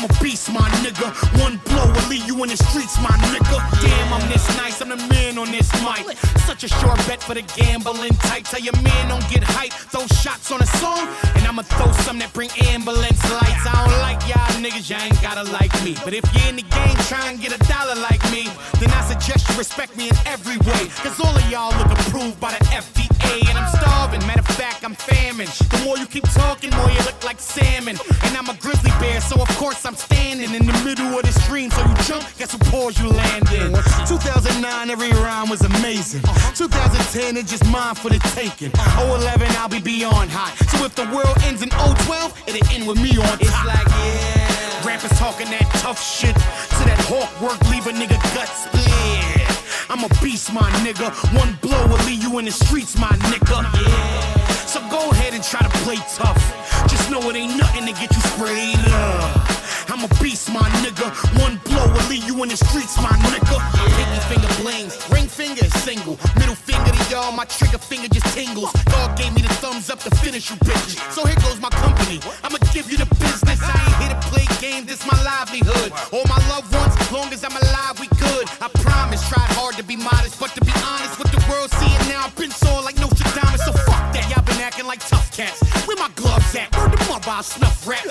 I'm 0.02 0.10
a 0.10 0.24
beast, 0.24 0.52
my 0.52 0.68
nigga. 0.82 1.14
One 1.44 1.62
blow 1.70 1.86
will 1.86 2.10
leave 2.10 2.26
you 2.26 2.34
in 2.42 2.50
the 2.50 2.58
streets, 2.58 2.98
my 3.06 3.14
nigga. 3.30 3.62
Damn, 3.86 4.14
I'm 4.14 4.28
this 4.30 4.48
nice. 4.58 4.82
I'm 4.82 4.90
the 4.90 4.98
man 4.98 5.38
on 5.38 5.52
this 5.52 5.70
mic. 5.86 6.18
Such 6.42 6.64
a 6.64 6.68
sure 6.68 6.96
bet 7.06 7.22
for 7.22 7.36
the 7.36 7.44
gambling 7.56 8.18
type. 8.26 8.46
Tell 8.46 8.60
your 8.60 8.74
man 8.82 9.10
don't 9.10 9.30
get 9.30 9.44
hype. 9.44 9.72
Throw 9.94 10.08
shots 10.08 10.52
on 10.52 10.60
a 10.60 10.66
song, 10.82 11.08
and 11.36 11.46
I'ma 11.46 11.62
throw 11.62 11.92
some 12.02 12.18
that 12.18 12.34
bring 12.34 12.50
ambulance 12.74 13.22
lights. 13.30 13.62
I 13.70 13.78
don't 13.78 14.02
like 14.02 14.26
y'all 14.26 14.50
niggas, 14.58 14.90
y'all 14.90 15.06
ain't 15.06 15.22
gotta 15.22 15.46
like 15.54 15.74
me. 15.86 15.94
But 16.04 16.16
if 16.16 16.26
you're 16.34 16.50
in 16.50 16.56
the 16.56 16.66
game, 16.66 16.98
try 17.06 17.30
and 17.30 17.40
get 17.40 17.54
a 17.54 17.62
dollar 17.70 17.94
like 18.02 18.24
me. 18.34 18.50
Then 18.82 18.90
I 18.90 19.06
suggest 19.06 19.50
you 19.50 19.56
respect 19.56 19.96
me 19.98 20.10
in 20.10 20.18
every 20.26 20.58
way. 20.66 20.90
Cause 21.06 21.20
all 21.22 21.36
of 21.36 21.46
y'all 21.52 21.78
look 21.78 21.94
approved 21.94 22.40
by 22.40 22.58
the 22.58 22.64
FDA. 22.74 23.46
And 23.50 23.58
I'm 23.58 23.70
starving. 23.70 24.26
Matter 24.26 24.42
of 24.42 24.56
fact, 24.58 24.84
I'm 24.84 24.96
famished. 24.96 25.70
The 25.70 25.78
more 25.86 25.98
you 25.98 26.08
keep 26.08 26.26
talking, 26.34 26.72
more 26.72 26.90
you 26.90 27.01
so 29.22 29.42
of 29.42 29.48
course 29.58 29.86
I'm 29.86 29.96
standing 29.96 30.54
in 30.54 30.66
the 30.66 30.74
middle 30.84 31.18
of 31.18 31.24
the 31.24 31.32
stream. 31.42 31.70
So 31.72 31.82
you 31.82 31.94
jump, 32.04 32.26
guess 32.38 32.52
who 32.52 32.60
pause 32.70 33.00
you 33.00 33.10
land 33.10 33.50
in? 33.52 33.74
2009, 34.08 34.90
every 34.90 35.12
rhyme 35.12 35.50
was 35.50 35.62
amazing. 35.62 36.22
2010, 36.56 37.38
it's 37.38 37.50
just 37.50 37.66
mine 37.68 37.96
for 37.96 38.10
the 38.10 38.20
taking. 38.36 38.72
011, 38.98 39.48
I'll 39.58 39.70
be 39.70 39.80
beyond 39.80 40.30
hot. 40.32 40.58
So 40.70 40.86
if 40.86 40.96
the 40.96 41.06
world 41.16 41.38
ends 41.44 41.62
in 41.62 41.70
012, 41.70 42.44
it'll 42.48 42.68
end 42.74 42.88
with 42.88 43.02
me 43.02 43.18
on 43.18 43.26
top. 43.26 43.42
It's 43.42 43.66
like, 43.66 43.88
yeah. 43.88 44.88
Rappers 44.88 45.18
talking 45.20 45.50
that 45.52 45.70
tough 45.82 46.02
shit. 46.02 46.36
To 46.36 46.82
that 46.89 47.00
hawk 47.06 47.30
work, 47.41 47.60
leave 47.70 47.88
a 47.88 47.91
nigga 47.91 48.18
gut 48.34 48.50
split. 48.50 48.82
I'm 49.89 50.04
a 50.04 50.10
beast, 50.24 50.54
my 50.54 50.70
nigga. 50.82 51.12
One 51.38 51.58
blow 51.62 51.88
will 51.88 52.04
leave 52.06 52.24
you 52.24 52.39
in 52.39 52.45
the 52.45 52.52
streets, 52.52 52.98
my 52.98 53.12
nigga. 53.30 53.62
Yeah. 53.76 54.48
So 54.66 54.80
go 54.89 55.12
ahead 55.12 55.34
and 55.34 55.43
try 55.43 55.62
to 55.62 55.70
play 55.84 55.98
tough. 56.16 56.39
In 62.44 62.50
the 62.50 62.58
streets, 62.58 62.98
my 62.98 63.14
nigga. 63.30 63.58
Pinky 63.94 64.20
finger 64.26 64.52
bling, 64.62 64.88
ring 65.14 65.28
finger 65.28 65.66
is 65.66 65.74
single. 65.84 66.18
Middle 66.38 66.56
finger 66.56 66.89
to 66.89 67.04
y'all, 67.12 67.32
my 67.32 67.46
trigger 67.46 67.78
finger 67.78 68.08
just 68.08 68.26
tingles. 68.34 68.72
God 68.89 69.18
gave 69.18 69.34
me 69.34 69.42
the 69.42 69.54
thumbs 69.62 69.89
up 69.89 70.00
to 70.02 70.10
finish 70.18 70.50
you 70.50 70.58
bitches. 70.58 70.98
So 71.14 71.26
here 71.26 71.38
goes 71.46 71.62
my 71.62 71.70
company. 71.70 72.20
I'ma 72.44 72.58
give 72.74 72.89
you 72.89 72.98
the 72.98 73.10
business. 73.22 73.62
I 73.62 73.78
ain't 73.78 73.98
here 74.02 74.14
to 74.14 74.22
play 74.34 74.46
games, 74.60 74.88
this 74.88 75.06
my 75.06 75.18
livelihood. 75.24 75.94
All 76.12 76.26
my 76.26 76.42
loved 76.50 76.74
ones, 76.74 76.94
long 77.12 77.30
as 77.34 77.44
I'm 77.44 77.56
alive, 77.56 78.00
we 78.00 78.08
good. 78.18 78.50
I 78.62 78.70
promise, 78.82 79.22
tried 79.30 79.52
hard 79.58 79.76
to 79.78 79.84
be 79.84 79.96
modest, 79.96 80.39
but 80.39 80.50
to 80.58 80.62
be 80.66 80.74
honest, 80.82 81.20
with 81.20 81.32
the 81.32 81.42
world 81.46 81.70
seeing 81.78 82.06
now, 82.10 82.26
I've 82.26 82.36
been 82.36 82.52
sore 82.52 82.82
like 82.82 82.98
Nostradamus. 82.98 83.66
So 83.66 83.74
fuck 83.86 84.14
that, 84.18 84.26
y'all 84.30 84.46
been 84.46 84.62
acting 84.62 84.88
like 84.88 85.00
tough 85.06 85.30
cats. 85.36 85.62
Where 85.86 85.98
my 85.98 86.10
gloves 86.16 86.56
at? 86.56 86.74
Word 86.76 86.98
the 86.98 87.14
up, 87.14 87.28
I'll 87.28 87.44
snuff 87.44 87.88
rap. 87.88 88.11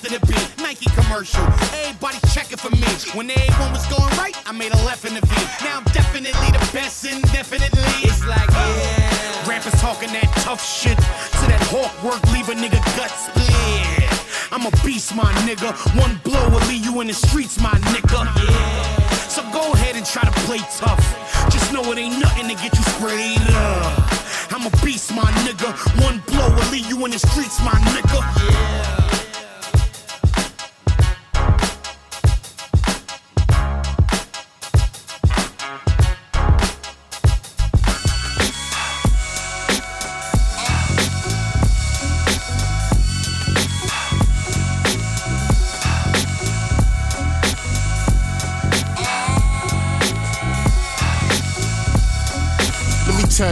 To 0.00 0.26
be. 0.26 0.34
Nike 0.62 0.88
commercial, 0.96 1.44
everybody 1.84 2.18
checking 2.32 2.56
for 2.56 2.70
me. 2.70 2.86
When 3.14 3.30
everyone 3.30 3.72
was 3.72 3.86
going 3.86 4.08
right, 4.16 4.34
I 4.46 4.52
made 4.52 4.72
a 4.72 4.80
left 4.84 5.04
in 5.04 5.14
the 5.14 5.20
V. 5.20 5.32
Now 5.64 5.78
I'm 5.78 5.84
definitely 5.92 6.48
the 6.52 6.64
best, 6.72 7.04
indefinitely. 7.04 7.82
It's 8.02 8.24
like, 8.26 8.48
yeah. 8.50 9.48
Rappers 9.48 9.74
talking 9.80 10.12
that 10.12 10.30
tough 10.44 10.64
shit. 10.64 10.96
To 10.96 11.44
that 11.50 11.60
hawk 11.68 11.92
work, 12.02 12.22
leave 12.32 12.48
a 12.48 12.54
nigga 12.54 12.80
gut 12.96 13.10
split. 13.10 14.08
I'm 14.52 14.66
a 14.66 14.70
beast, 14.84 15.14
my 15.14 15.32
nigga. 15.44 15.72
One 16.00 16.20
blow 16.24 16.48
will 16.50 16.66
leave 16.68 16.84
you 16.84 17.00
in 17.00 17.08
the 17.08 17.14
streets, 17.14 17.60
my 17.60 17.76
nigga. 17.92 18.24
Yeah. 18.48 19.08
So 19.28 19.42
go 19.52 19.72
ahead 19.72 19.96
and 19.96 20.06
try 20.06 20.22
to 20.22 20.34
play 20.46 20.60
tough. 20.76 21.04
Just 21.50 21.72
know 21.72 21.82
it 21.92 21.98
ain't 21.98 22.20
nothing 22.20 22.48
to 22.48 22.54
get 22.54 22.72
you 22.76 22.84
sprayed 22.96 23.40
up. 23.50 24.52
I'm 24.52 24.66
a 24.66 24.70
beast, 24.84 25.12
my 25.14 25.30
nigga. 25.44 25.72
One 26.02 26.22
blow 26.28 26.48
will 26.54 26.70
leave 26.70 26.86
you 26.86 27.04
in 27.04 27.10
the 27.10 27.18
streets, 27.18 27.58
my 27.64 27.76
nigga. 27.92 28.20
Yeah. 28.50 29.11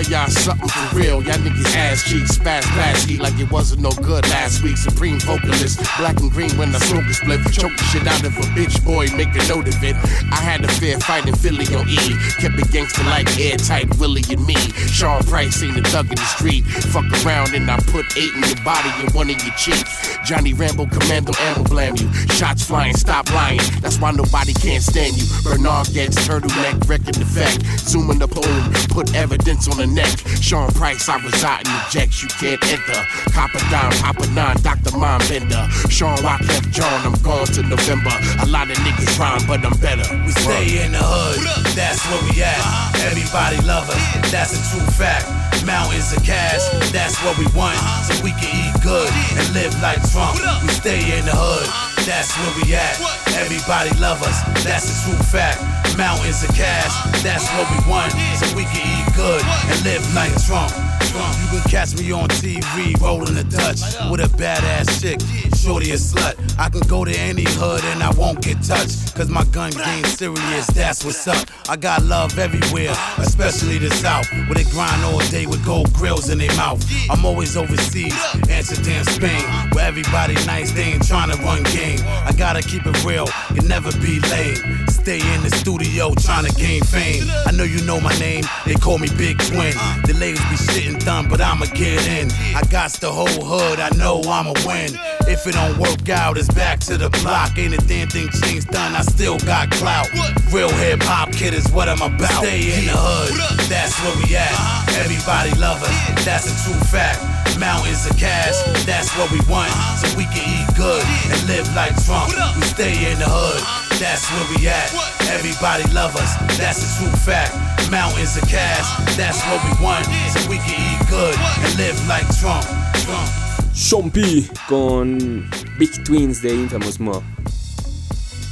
Tell 0.02 0.12
y'all 0.12 0.28
something 0.28 0.68
for 0.68 0.96
real. 0.96 1.22
Y'all 1.22 1.34
niggas 1.34 1.76
ass 1.76 2.04
cheeks, 2.04 2.38
spaz 2.38 3.08
eat 3.08 3.20
like 3.20 3.38
it 3.38 3.50
wasn't 3.50 3.80
no 3.80 3.90
good 4.02 4.26
last 4.28 4.62
week. 4.62 4.76
Supreme 4.76 5.18
vocalist, 5.20 5.78
black 5.98 6.18
and 6.20 6.30
green 6.30 6.50
when 6.56 6.74
I 6.74 6.78
smoke 6.78 7.04
a 7.04 7.14
split. 7.14 7.40
Choke 7.52 7.76
the 7.76 7.84
shit 7.84 8.06
out 8.06 8.24
of 8.24 8.36
a 8.36 8.46
bitch 8.56 8.82
boy, 8.84 9.06
make 9.16 9.34
a 9.34 9.46
note 9.48 9.68
of 9.68 9.82
it. 9.82 9.96
I 10.32 10.40
had 10.40 10.64
a 10.64 10.68
fair 10.68 10.98
fight 11.00 11.26
in 11.26 11.34
Philly 11.34 11.66
on 11.74 11.88
E. 11.88 11.96
Kept 12.38 12.58
it 12.58 12.70
gangster 12.70 13.04
like 13.04 13.28
airtight 13.38 13.96
Willie 13.98 14.24
and 14.30 14.46
me. 14.46 14.56
Sean 14.88 15.22
Price 15.24 15.62
ain't 15.62 15.76
a 15.76 15.82
thug 15.82 16.08
in 16.08 16.16
the 16.16 16.30
street. 16.36 16.64
Fuck 16.64 17.10
around 17.24 17.54
and 17.54 17.70
I 17.70 17.78
put 17.90 18.06
eight 18.16 18.32
in 18.34 18.42
your 18.44 18.62
body 18.64 18.90
and 19.00 19.12
one 19.14 19.30
in 19.30 19.38
your 19.40 19.54
cheeks. 19.56 20.18
Johnny 20.24 20.52
Rambo, 20.52 20.86
Commando, 20.86 21.32
ammo 21.40 21.64
blam 21.64 21.96
you. 21.96 22.12
Shots 22.38 22.64
flying, 22.64 22.94
stop 22.94 23.30
lying. 23.32 23.60
That's 23.80 23.98
why 23.98 24.12
nobody 24.12 24.54
can't 24.54 24.82
stand 24.82 25.16
you. 25.16 25.26
Bernard 25.42 25.88
gets 25.92 26.16
turtleneck, 26.26 26.88
wrecking 26.88 27.20
effect. 27.20 27.64
Zooming 27.80 28.18
the 28.18 28.28
poem, 28.28 28.72
put 28.88 29.14
evidence 29.14 29.68
on 29.68 29.78
the 29.78 29.89
neck. 29.94 30.18
Sean 30.40 30.70
Price, 30.72 31.08
I 31.08 31.18
reside 31.22 31.66
in 31.66 31.72
the 31.72 31.86
jets, 31.90 32.22
you 32.22 32.28
can't 32.28 32.62
enter. 32.64 33.00
Copper 33.32 33.58
down, 33.70 33.92
Papa 34.00 34.26
Nine, 34.30 34.56
Dr. 34.62 34.96
Mom 34.96 35.20
Bender. 35.28 35.66
Sean 35.88 36.16
Wyclef 36.18 36.70
John, 36.70 37.06
I'm 37.06 37.16
gone 37.22 37.46
to 37.58 37.62
November. 37.62 38.14
A 38.40 38.46
lot 38.46 38.70
of 38.70 38.76
niggas 38.78 39.18
rhyme, 39.18 39.42
but 39.46 39.64
I'm 39.64 39.76
better. 39.80 40.06
We 40.24 40.32
stay 40.32 40.84
in 40.84 40.92
the 40.92 41.02
hood, 41.02 41.40
that's 41.74 42.00
where 42.08 42.22
we 42.30 42.42
at. 42.42 42.56
Uh-huh. 42.56 43.08
Everybody 43.10 43.58
love 43.66 43.88
us, 43.90 44.30
that's 44.30 44.54
a 44.54 44.60
true 44.70 44.86
fact. 44.94 45.26
Mountains 45.66 46.12
of 46.16 46.24
cash, 46.24 46.62
that's 46.90 47.20
what 47.22 47.36
we 47.36 47.44
want. 47.52 47.76
Uh-huh. 47.76 48.08
So 48.08 48.24
we 48.24 48.32
can 48.38 48.48
eat 48.48 48.74
good 48.82 49.10
and 49.36 49.46
live 49.54 49.74
like 49.82 50.00
Trump. 50.10 50.38
We 50.62 50.68
stay 50.72 51.18
in 51.18 51.26
the 51.26 51.36
hood, 51.36 51.68
uh-huh. 51.68 51.89
That's 52.06 52.36
where 52.38 52.52
we 52.56 52.74
at. 52.74 53.00
Everybody 53.36 53.90
love 53.98 54.22
us, 54.22 54.42
that's 54.64 54.88
a 54.88 54.96
true 55.04 55.18
fact. 55.24 55.60
Mountains 55.96 56.42
of 56.42 56.54
cash, 56.54 56.94
that's 57.22 57.48
what 57.54 57.68
we 57.70 57.90
want. 57.90 58.12
So 58.38 58.56
we 58.56 58.64
can 58.64 58.82
eat 58.84 59.14
good 59.14 59.42
and 59.42 59.84
live 59.84 60.14
like 60.14 60.32
Trump. 60.44 60.72
You 61.02 61.60
can 61.60 61.70
catch 61.70 61.96
me 61.98 62.12
on 62.12 62.28
TV 62.28 63.00
rolling 63.00 63.36
a 63.36 63.44
Dutch 63.44 63.80
with 64.10 64.20
a 64.20 64.28
badass 64.36 65.00
chick, 65.00 65.20
shorty 65.56 65.90
a 65.90 65.94
slut. 65.94 66.36
I 66.58 66.68
can 66.68 66.80
go 66.88 67.04
to 67.04 67.16
any 67.18 67.44
hood 67.46 67.82
and 67.84 68.02
I 68.02 68.10
won't 68.12 68.42
get 68.42 68.62
touched. 68.62 69.14
Cause 69.14 69.28
my 69.28 69.44
gun 69.46 69.72
game 69.72 70.04
serious, 70.04 70.66
that's 70.68 71.04
what's 71.04 71.26
up. 71.26 71.46
I 71.68 71.76
got 71.76 72.02
love 72.02 72.38
everywhere, 72.38 72.94
especially 73.18 73.78
the 73.78 73.90
South, 73.90 74.30
where 74.32 74.54
they 74.54 74.64
grind 74.64 75.02
all 75.04 75.18
day 75.30 75.46
with 75.46 75.64
gold 75.64 75.92
grills 75.92 76.28
in 76.30 76.38
their 76.38 76.54
mouth. 76.56 76.84
I'm 77.10 77.24
always 77.24 77.56
overseas, 77.56 78.14
Amsterdam, 78.48 79.04
Spain, 79.04 79.42
where 79.72 79.86
everybody 79.86 80.34
nice, 80.46 80.72
they 80.72 80.82
ain't 80.82 81.06
trying 81.06 81.30
to 81.30 81.36
run 81.42 81.62
game. 81.64 82.00
I 82.06 82.32
gotta 82.36 82.62
keep 82.62 82.86
it 82.86 83.04
real, 83.04 83.26
can 83.54 83.66
never 83.66 83.92
be 84.00 84.20
lame. 84.30 84.86
Stay 84.88 85.20
in 85.34 85.42
the 85.42 85.50
studio 85.50 86.14
trying 86.14 86.46
to 86.46 86.54
gain 86.54 86.82
fame. 86.82 87.24
I 87.46 87.52
know 87.52 87.64
you 87.64 87.82
know 87.84 88.00
my 88.00 88.16
name, 88.18 88.44
they 88.64 88.74
call 88.74 88.98
me 88.98 89.08
Big 89.16 89.38
Twin. 89.38 89.74
The 90.06 90.14
ladies 90.18 90.40
be 90.50 90.56
shitting 90.56 90.89
done, 90.98 91.28
but 91.28 91.40
I'ma 91.40 91.66
get 91.66 92.06
in. 92.06 92.30
I 92.54 92.62
got 92.70 92.90
the 92.92 93.10
whole 93.10 93.26
hood, 93.26 93.80
I 93.80 93.90
know 93.96 94.20
I'ma 94.26 94.54
win. 94.66 94.90
If 95.28 95.46
it 95.46 95.54
don't 95.54 95.78
work 95.78 96.08
out, 96.08 96.36
it's 96.36 96.52
back 96.52 96.80
to 96.80 96.96
the 96.96 97.10
block. 97.22 97.56
Ain't 97.58 97.74
a 97.74 97.86
damn 97.86 98.08
thing 98.08 98.28
changed 98.42 98.68
done, 98.68 98.94
I 98.94 99.02
still 99.02 99.38
got 99.38 99.70
clout. 99.70 100.08
Real 100.52 100.72
hip 100.72 101.02
hop 101.02 101.32
kid 101.32 101.54
is 101.54 101.70
what 101.72 101.88
I'm 101.88 102.02
about. 102.02 102.44
Stay 102.44 102.78
in 102.78 102.86
the 102.86 102.96
hood, 102.96 103.34
that's 103.68 103.98
where 104.02 104.16
we 104.16 104.36
at. 104.36 104.52
Everybody 104.98 105.58
love 105.60 105.82
us, 105.82 106.24
that's 106.24 106.46
a 106.46 106.54
true 106.64 106.80
fact. 106.88 107.39
Mountains 107.58 108.06
of 108.06 108.16
cash, 108.16 108.56
that's 108.86 109.10
what 109.16 109.30
we 109.30 109.40
want. 109.48 109.70
So 109.98 110.06
we 110.16 110.24
can 110.24 110.44
eat 110.44 110.68
good 110.76 111.02
and 111.32 111.40
live 111.48 111.66
like 111.74 111.94
Trump. 112.04 112.30
We 112.56 112.62
stay 112.62 113.10
in 113.10 113.18
the 113.18 113.28
hood, 113.28 113.62
that's 113.98 114.26
where 114.30 114.46
we 114.52 114.68
at. 114.68 114.90
Everybody 115.30 115.84
love 115.92 116.16
us, 116.16 116.36
that's 116.56 116.80
a 116.80 116.88
true 116.98 117.12
fact. 117.24 117.54
Mountains 117.90 118.36
of 118.36 118.48
cash, 118.48 118.86
that's 119.16 119.40
what 119.48 119.60
we 119.64 119.72
want. 119.84 120.04
So 120.32 120.40
we 120.48 120.58
can 120.58 120.76
eat 120.78 121.00
good 121.08 121.34
and 121.36 121.72
live 121.76 121.96
like 122.08 122.26
Trump. 122.38 122.64
Trump. 123.04 123.28
Sean 123.74 124.10
P 124.10 124.48
con 124.68 125.48
Big 125.78 126.04
Twins 126.04 126.42
de 126.42 126.54
Infamous 126.54 126.98
Mob. 127.00 127.22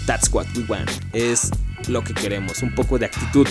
That's 0.06 0.32
what 0.32 0.46
we 0.56 0.64
want. 0.64 0.90
Es 1.12 1.50
lo 1.88 2.02
que 2.02 2.14
queremos. 2.14 2.62
Un 2.62 2.74
poco 2.74 2.98
de 2.98 3.06
actitud 3.06 3.46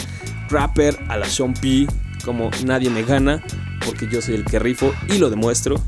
rapper 0.50 0.98
a 1.10 1.18
la 1.18 1.28
Sean 1.28 1.54
P. 1.54 1.88
Como 2.26 2.50
nadie 2.66 2.90
me 2.90 3.04
gana. 3.04 3.42
Porque 3.88 4.08
yo 4.08 4.22
soy 4.22 4.36
el 4.36 4.46
que 4.46 4.60
rifo 4.60 4.94
y 5.08 5.18
lo 5.18 5.30
demuestro. 5.30 5.82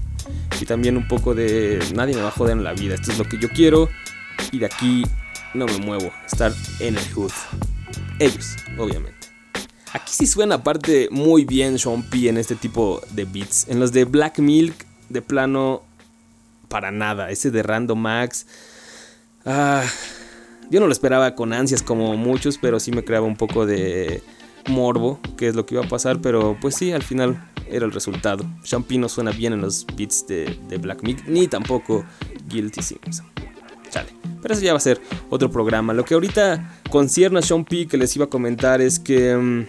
Y 0.60 0.66
también 0.66 0.98
un 0.98 1.08
poco 1.08 1.36
de 1.36 1.80
nadie 1.94 2.16
me 2.16 2.22
va 2.22 2.30
a 2.30 2.32
joder 2.32 2.58
en 2.58 2.64
la 2.64 2.74
vida. 2.74 2.96
Esto 2.96 3.12
es 3.12 3.18
lo 3.18 3.26
que 3.26 3.38
yo 3.38 3.50
quiero. 3.50 3.90
Y 4.52 4.60
de 4.60 4.66
aquí 4.66 5.04
no 5.54 5.66
me 5.66 5.78
muevo. 5.80 6.12
Estar 6.26 6.54
en 6.80 6.98
el 6.98 7.14
hood. 7.14 7.32
Ellos, 8.20 8.56
obviamente. 8.78 9.20
Aquí 9.94 10.14
sí 10.14 10.28
suena 10.28 10.56
aparte 10.56 11.10
muy 11.12 11.46
bien 11.46 11.78
Sean 11.78 12.04
P 12.04 12.30
en 12.30 12.38
este 12.38 12.56
tipo 12.56 13.02
de 13.12 13.26
beats. 13.26 13.68
En 13.68 13.80
los 13.80 13.92
de 13.92 14.06
Black 14.06 14.40
Milk, 14.40 14.86
de 15.10 15.22
plano, 15.22 15.84
para 16.70 16.92
nada. 16.92 17.32
Ese 17.32 17.52
de 17.52 17.64
Random 17.64 18.00
Max. 18.00 18.46
Ah, 19.46 19.84
yo 20.70 20.80
no 20.80 20.86
lo 20.86 20.94
esperaba 20.94 21.36
con 21.36 21.52
ansias 21.52 21.82
como 21.82 22.16
muchos, 22.16 22.58
pero 22.58 22.80
sí 22.80 22.92
me 22.92 23.04
creaba 23.04 23.26
un 23.26 23.36
poco 23.36 23.66
de 23.66 24.22
morbo, 24.70 25.20
que 25.38 25.48
es 25.48 25.56
lo 25.56 25.66
que 25.66 25.76
iba 25.76 25.84
a 25.84 25.88
pasar. 25.88 26.22
Pero 26.22 26.58
pues 26.60 26.76
sí, 26.76 26.92
al 26.92 27.04
final 27.04 27.50
era 27.70 27.86
el 27.86 27.92
resultado. 27.92 28.46
P 28.88 28.98
no 28.98 29.10
suena 29.10 29.32
bien 29.32 29.54
en 29.54 29.62
los 29.62 29.86
beats 29.96 30.26
de, 30.28 30.58
de 30.68 30.78
Black 30.78 31.04
Milk, 31.04 31.24
ni 31.28 31.48
tampoco 31.48 32.06
Guilty 32.48 32.82
Simpson. 32.82 33.26
Chale. 33.90 34.10
Pero 34.42 34.54
eso 34.54 34.64
ya 34.64 34.74
va 34.74 34.78
a 34.78 34.82
ser 34.82 35.02
otro 35.30 35.52
programa. 35.52 35.94
Lo 35.94 36.06
que 36.06 36.14
ahorita 36.14 36.80
concierne 36.90 37.40
a 37.40 37.42
Sean 37.42 37.66
P 37.66 37.88
que 37.88 37.98
les 37.98 38.16
iba 38.16 38.26
a 38.26 38.30
comentar 38.30 38.82
es 38.82 39.00
que 39.00 39.36
mm, 39.36 39.66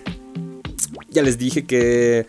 ya 1.10 1.22
les 1.22 1.38
dije 1.38 1.64
que 1.64 2.26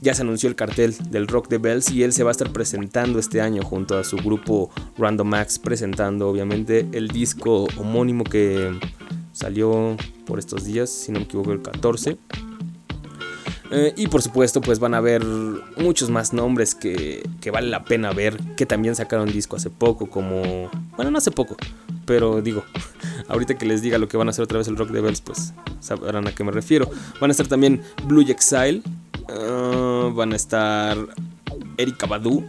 ya 0.00 0.14
se 0.14 0.22
anunció 0.22 0.48
el 0.48 0.56
cartel 0.56 0.94
del 1.10 1.28
Rock 1.28 1.48
the 1.48 1.58
Bells 1.58 1.90
y 1.90 2.02
él 2.02 2.12
se 2.12 2.22
va 2.22 2.30
a 2.30 2.32
estar 2.32 2.52
presentando 2.52 3.18
este 3.18 3.40
año 3.40 3.62
junto 3.62 3.96
a 3.98 4.04
su 4.04 4.16
grupo 4.16 4.70
Random 4.98 5.28
Max, 5.28 5.58
presentando 5.58 6.28
obviamente 6.28 6.86
el 6.92 7.08
disco 7.08 7.66
homónimo 7.76 8.24
que 8.24 8.78
salió 9.36 9.96
por 10.24 10.38
estos 10.38 10.64
días, 10.64 10.88
si 10.88 11.12
no 11.12 11.18
me 11.18 11.26
equivoco, 11.26 11.52
el 11.52 11.60
14. 11.60 12.16
Eh, 13.70 13.92
y 13.96 14.06
por 14.06 14.22
supuesto, 14.22 14.62
pues 14.62 14.78
van 14.78 14.94
a 14.94 15.00
ver 15.00 15.22
muchos 15.76 16.08
más 16.08 16.32
nombres 16.32 16.74
que, 16.74 17.28
que, 17.42 17.50
vale 17.50 17.68
la 17.68 17.84
pena 17.84 18.12
ver. 18.12 18.38
Que 18.56 18.64
también 18.64 18.94
sacaron 18.94 19.30
disco 19.30 19.56
hace 19.56 19.68
poco, 19.68 20.08
como. 20.08 20.70
Bueno, 20.96 21.10
no 21.10 21.18
hace 21.18 21.30
poco, 21.30 21.56
pero 22.06 22.40
digo, 22.40 22.64
ahorita 23.28 23.58
que 23.58 23.66
les 23.66 23.82
diga 23.82 23.98
lo 23.98 24.08
que 24.08 24.16
van 24.16 24.28
a 24.28 24.30
hacer 24.30 24.44
otra 24.44 24.56
vez 24.56 24.68
el 24.68 24.76
Rock 24.76 24.90
Bells, 24.90 25.20
pues 25.20 25.52
sabrán 25.80 26.26
a 26.26 26.34
qué 26.34 26.42
me 26.42 26.52
refiero. 26.52 26.88
Van 27.20 27.30
a 27.30 27.32
estar 27.32 27.46
también 27.46 27.82
Blue 28.04 28.22
Exile, 28.22 28.82
uh, 29.28 30.14
van 30.14 30.32
a 30.32 30.36
estar 30.36 30.96
Erika 31.76 32.06
Badu. 32.06 32.42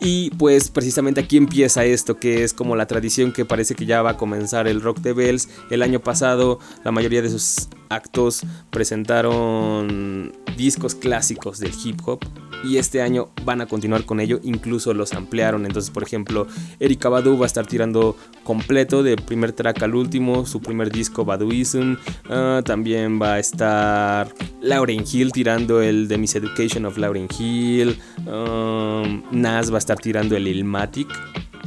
Y 0.00 0.30
pues 0.30 0.70
precisamente 0.70 1.20
aquí 1.20 1.36
empieza 1.36 1.84
esto, 1.84 2.18
que 2.18 2.44
es 2.44 2.52
como 2.52 2.76
la 2.76 2.86
tradición 2.86 3.32
que 3.32 3.44
parece 3.44 3.74
que 3.74 3.86
ya 3.86 4.02
va 4.02 4.10
a 4.10 4.16
comenzar 4.16 4.68
el 4.68 4.80
Rock 4.80 5.00
the 5.02 5.12
Bells. 5.12 5.48
El 5.70 5.82
año 5.82 6.00
pasado 6.00 6.60
la 6.84 6.92
mayoría 6.92 7.22
de 7.22 7.30
sus 7.30 7.68
actos 7.88 8.42
presentaron 8.70 10.32
discos 10.56 10.94
clásicos 10.94 11.58
del 11.58 11.72
hip 11.84 12.00
hop 12.04 12.20
y 12.64 12.78
este 12.78 13.02
año 13.02 13.28
van 13.44 13.60
a 13.60 13.66
continuar 13.66 14.04
con 14.04 14.20
ello, 14.20 14.40
incluso 14.42 14.92
los 14.94 15.12
ampliaron. 15.12 15.64
Entonces, 15.64 15.90
por 15.90 16.02
ejemplo, 16.02 16.46
Erika 16.80 17.08
Badu 17.08 17.38
va 17.38 17.44
a 17.44 17.46
estar 17.46 17.66
tirando 17.66 18.16
completo 18.44 19.02
de 19.02 19.16
primer 19.16 19.52
track 19.52 19.82
al 19.82 19.94
último, 19.94 20.46
su 20.46 20.60
primer 20.60 20.90
disco 20.90 21.24
Baduism. 21.24 21.96
Uh, 22.28 22.62
también 22.62 23.20
va 23.20 23.34
a 23.34 23.38
estar 23.38 24.34
Lauren 24.60 25.04
Hill 25.10 25.32
tirando 25.32 25.80
el 25.80 26.08
The 26.08 26.18
Miseducation 26.18 26.84
of 26.84 26.98
Lauren 26.98 27.28
Hill. 27.38 27.98
Um, 28.26 29.22
Nas 29.30 29.70
va 29.70 29.76
a 29.76 29.78
estar 29.78 29.98
tirando 29.98 30.36
el 30.36 30.48
Ilmatic. 30.48 31.08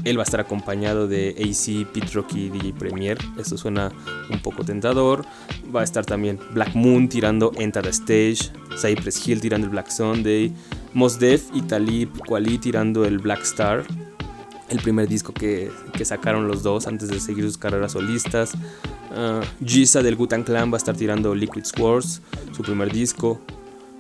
Él 0.04 0.18
va 0.18 0.24
a 0.24 0.26
estar 0.26 0.40
acompañado 0.40 1.08
de 1.08 1.36
AC, 1.38 1.88
Pete 1.92 2.12
Rocky 2.14 2.46
y 2.46 2.50
DJ 2.50 2.74
Premier. 2.74 3.18
Eso 3.38 3.58
suena 3.58 3.92
un 4.30 4.42
poco 4.42 4.64
tentador. 4.64 5.26
Va 5.74 5.82
a 5.82 5.84
estar 5.84 6.06
también 6.06 6.40
Black 6.54 6.74
Moon 6.76 7.08
tirando 7.08 7.52
Enter 7.56 7.84
the 7.84 7.90
Stage. 7.90 8.52
Cypress 8.76 9.28
Hill 9.28 9.42
tirando 9.42 9.66
el 9.66 9.72
Black 9.72 9.90
Sunday. 9.90 10.54
Mos 10.94 11.20
Def 11.20 11.50
y 11.54 11.62
Talib 11.62 12.10
Kweli 12.26 12.58
tirando 12.58 13.06
el 13.06 13.20
Black 13.20 13.42
Star. 13.44 13.84
El 14.70 14.80
primer 14.80 15.08
disco 15.08 15.34
que, 15.34 15.70
que 15.94 16.06
sacaron 16.06 16.48
los 16.48 16.64
dos 16.64 16.88
antes 16.88 17.10
de 17.10 17.20
seguir 17.20 17.44
sus 17.44 17.58
carreras 17.58 17.92
solistas. 17.92 18.54
Uh, 19.12 19.44
Giza 19.66 20.02
del 20.02 20.16
Gutan 20.16 20.44
Clan 20.44 20.72
va 20.72 20.76
a 20.76 20.78
estar 20.78 20.96
tirando 20.96 21.36
Liquid 21.36 21.66
Swords, 21.66 22.22
su 22.56 22.64
primer 22.64 22.92
disco 22.92 23.42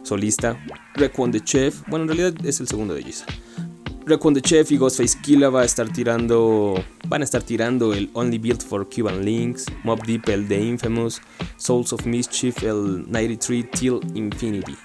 solista. 0.03 0.57
Requon 0.95 1.31
the 1.31 1.41
Chef, 1.41 1.81
bueno, 1.87 2.03
en 2.03 2.17
realidad 2.17 2.45
es 2.45 2.61
el 2.61 2.67
segundo 2.67 2.93
de 2.93 3.03
Giza. 3.03 3.25
The 4.05 4.41
Chef 4.41 4.71
y 4.71 4.77
Ghostface 4.77 5.19
Killa 5.21 5.49
va 5.49 5.61
a 5.61 5.65
estar 5.65 5.91
tirando, 5.91 6.75
van 7.07 7.21
a 7.21 7.23
estar 7.23 7.43
tirando 7.43 7.93
el 7.93 8.09
Only 8.13 8.39
Built 8.39 8.63
for 8.63 8.89
Cuban 8.89 9.23
Links, 9.23 9.65
Mob 9.83 10.03
Deep 10.05 10.27
el 10.29 10.47
The 10.47 10.59
Infamous, 10.59 11.21
Souls 11.57 11.93
of 11.93 12.05
Mischief 12.05 12.63
el 12.63 13.09
93 13.09 13.71
Till 13.71 13.99
Infinity, 14.15 14.75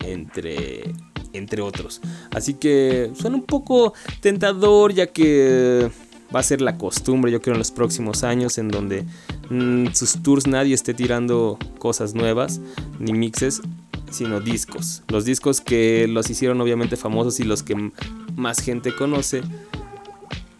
entre 0.00 0.92
entre 1.32 1.62
otros. 1.62 2.00
Así 2.30 2.54
que 2.54 3.10
suena 3.14 3.36
un 3.36 3.42
poco 3.42 3.92
tentador 4.20 4.94
ya 4.94 5.08
que 5.08 5.90
va 6.34 6.40
a 6.40 6.42
ser 6.42 6.60
la 6.60 6.78
costumbre 6.78 7.32
yo 7.32 7.40
creo 7.42 7.54
en 7.54 7.58
los 7.58 7.70
próximos 7.70 8.22
años 8.24 8.58
en 8.58 8.68
donde 8.68 9.04
mm, 9.50 9.88
sus 9.94 10.22
tours 10.22 10.46
nadie 10.46 10.74
esté 10.74 10.94
tirando 10.94 11.58
cosas 11.78 12.14
nuevas 12.14 12.60
ni 12.98 13.12
mixes 13.12 13.62
sino 14.10 14.40
discos. 14.40 15.02
Los 15.08 15.24
discos 15.24 15.60
que 15.60 16.06
los 16.08 16.30
hicieron 16.30 16.60
obviamente 16.60 16.96
famosos 16.96 17.40
y 17.40 17.44
los 17.44 17.62
que 17.64 17.90
más 18.36 18.60
gente 18.60 18.94
conoce 18.94 19.42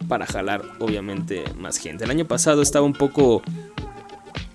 para 0.09 0.27
jalar 0.27 0.63
obviamente 0.79 1.45
más 1.59 1.79
gente. 1.79 2.05
El 2.05 2.11
año 2.11 2.27
pasado 2.27 2.63
estaba 2.63 2.85
un 2.85 2.93
poco 2.93 3.43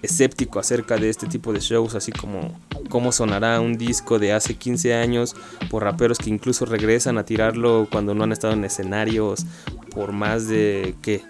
escéptico 0.01 0.59
acerca 0.59 0.97
de 0.97 1.09
este 1.09 1.27
tipo 1.27 1.51
de 1.53 1.59
shows, 1.59 1.95
así 1.95 2.11
como 2.11 2.57
cómo 2.89 3.11
sonará 3.11 3.59
un 3.59 3.77
disco 3.77 4.19
de 4.19 4.33
hace 4.33 4.55
15 4.55 4.93
años 4.93 5.35
por 5.69 5.83
raperos 5.83 6.17
que 6.17 6.29
incluso 6.29 6.65
regresan 6.65 7.17
a 7.17 7.25
tirarlo 7.25 7.87
cuando 7.91 8.13
no 8.13 8.23
han 8.23 8.31
estado 8.31 8.53
en 8.53 8.63
escenarios 8.63 9.45
por 9.93 10.11
más 10.11 10.47
de, 10.47 10.95
¿qué? 11.01 11.21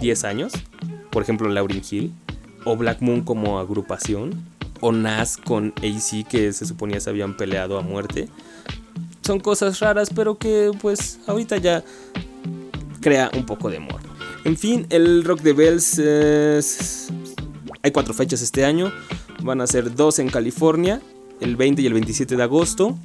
10 0.00 0.24
años. 0.24 0.52
Por 1.10 1.22
ejemplo, 1.22 1.48
Lauryn 1.48 1.82
Hill 1.88 2.12
o 2.64 2.76
Black 2.76 3.00
Moon 3.00 3.22
como 3.22 3.58
agrupación 3.58 4.44
o 4.80 4.92
Nas 4.92 5.36
con 5.38 5.72
AC 5.78 6.26
que 6.28 6.52
se 6.52 6.66
suponía 6.66 7.00
se 7.00 7.10
habían 7.10 7.36
peleado 7.36 7.78
a 7.78 7.82
muerte. 7.82 8.28
Son 9.26 9.40
cosas 9.40 9.80
raras, 9.80 10.10
pero 10.14 10.38
que 10.38 10.70
pues 10.80 11.18
ahorita 11.26 11.56
ya 11.56 11.82
crea 13.00 13.28
un 13.34 13.44
poco 13.44 13.68
de 13.68 13.78
amor. 13.78 14.00
En 14.44 14.56
fin, 14.56 14.86
el 14.88 15.24
Rock 15.24 15.40
de 15.40 15.52
Bells 15.52 17.10
hay 17.82 17.90
cuatro 17.90 18.14
fechas 18.14 18.40
este 18.40 18.64
año. 18.64 18.92
Van 19.42 19.60
a 19.60 19.66
ser 19.66 19.96
dos 19.96 20.20
en 20.20 20.28
California, 20.28 21.00
el 21.40 21.56
20 21.56 21.82
y 21.82 21.86
el 21.86 21.94
27 21.94 22.36
de 22.36 22.42
agosto. 22.44 22.96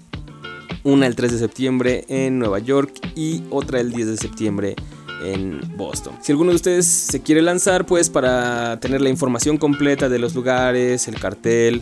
Una 0.84 1.08
el 1.08 1.16
3 1.16 1.32
de 1.32 1.40
septiembre 1.40 2.06
en 2.08 2.38
Nueva 2.38 2.60
York 2.60 2.94
y 3.16 3.44
otra 3.50 3.80
el 3.80 3.92
10 3.92 4.08
de 4.08 4.18
septiembre 4.18 4.76
en 5.24 5.60
Boston. 5.76 6.16
Si 6.22 6.32
alguno 6.32 6.52
de 6.52 6.58
ustedes 6.58 6.86
se 6.86 7.22
quiere 7.22 7.42
lanzar, 7.42 7.88
pues 7.88 8.12
para 8.12 8.80
tener 8.80 9.02
la 9.02 9.10
información 9.10 9.58
completa 9.58 10.08
de 10.08 10.20
los 10.20 10.36
lugares, 10.36 11.08
el 11.08 11.20
cartel, 11.20 11.82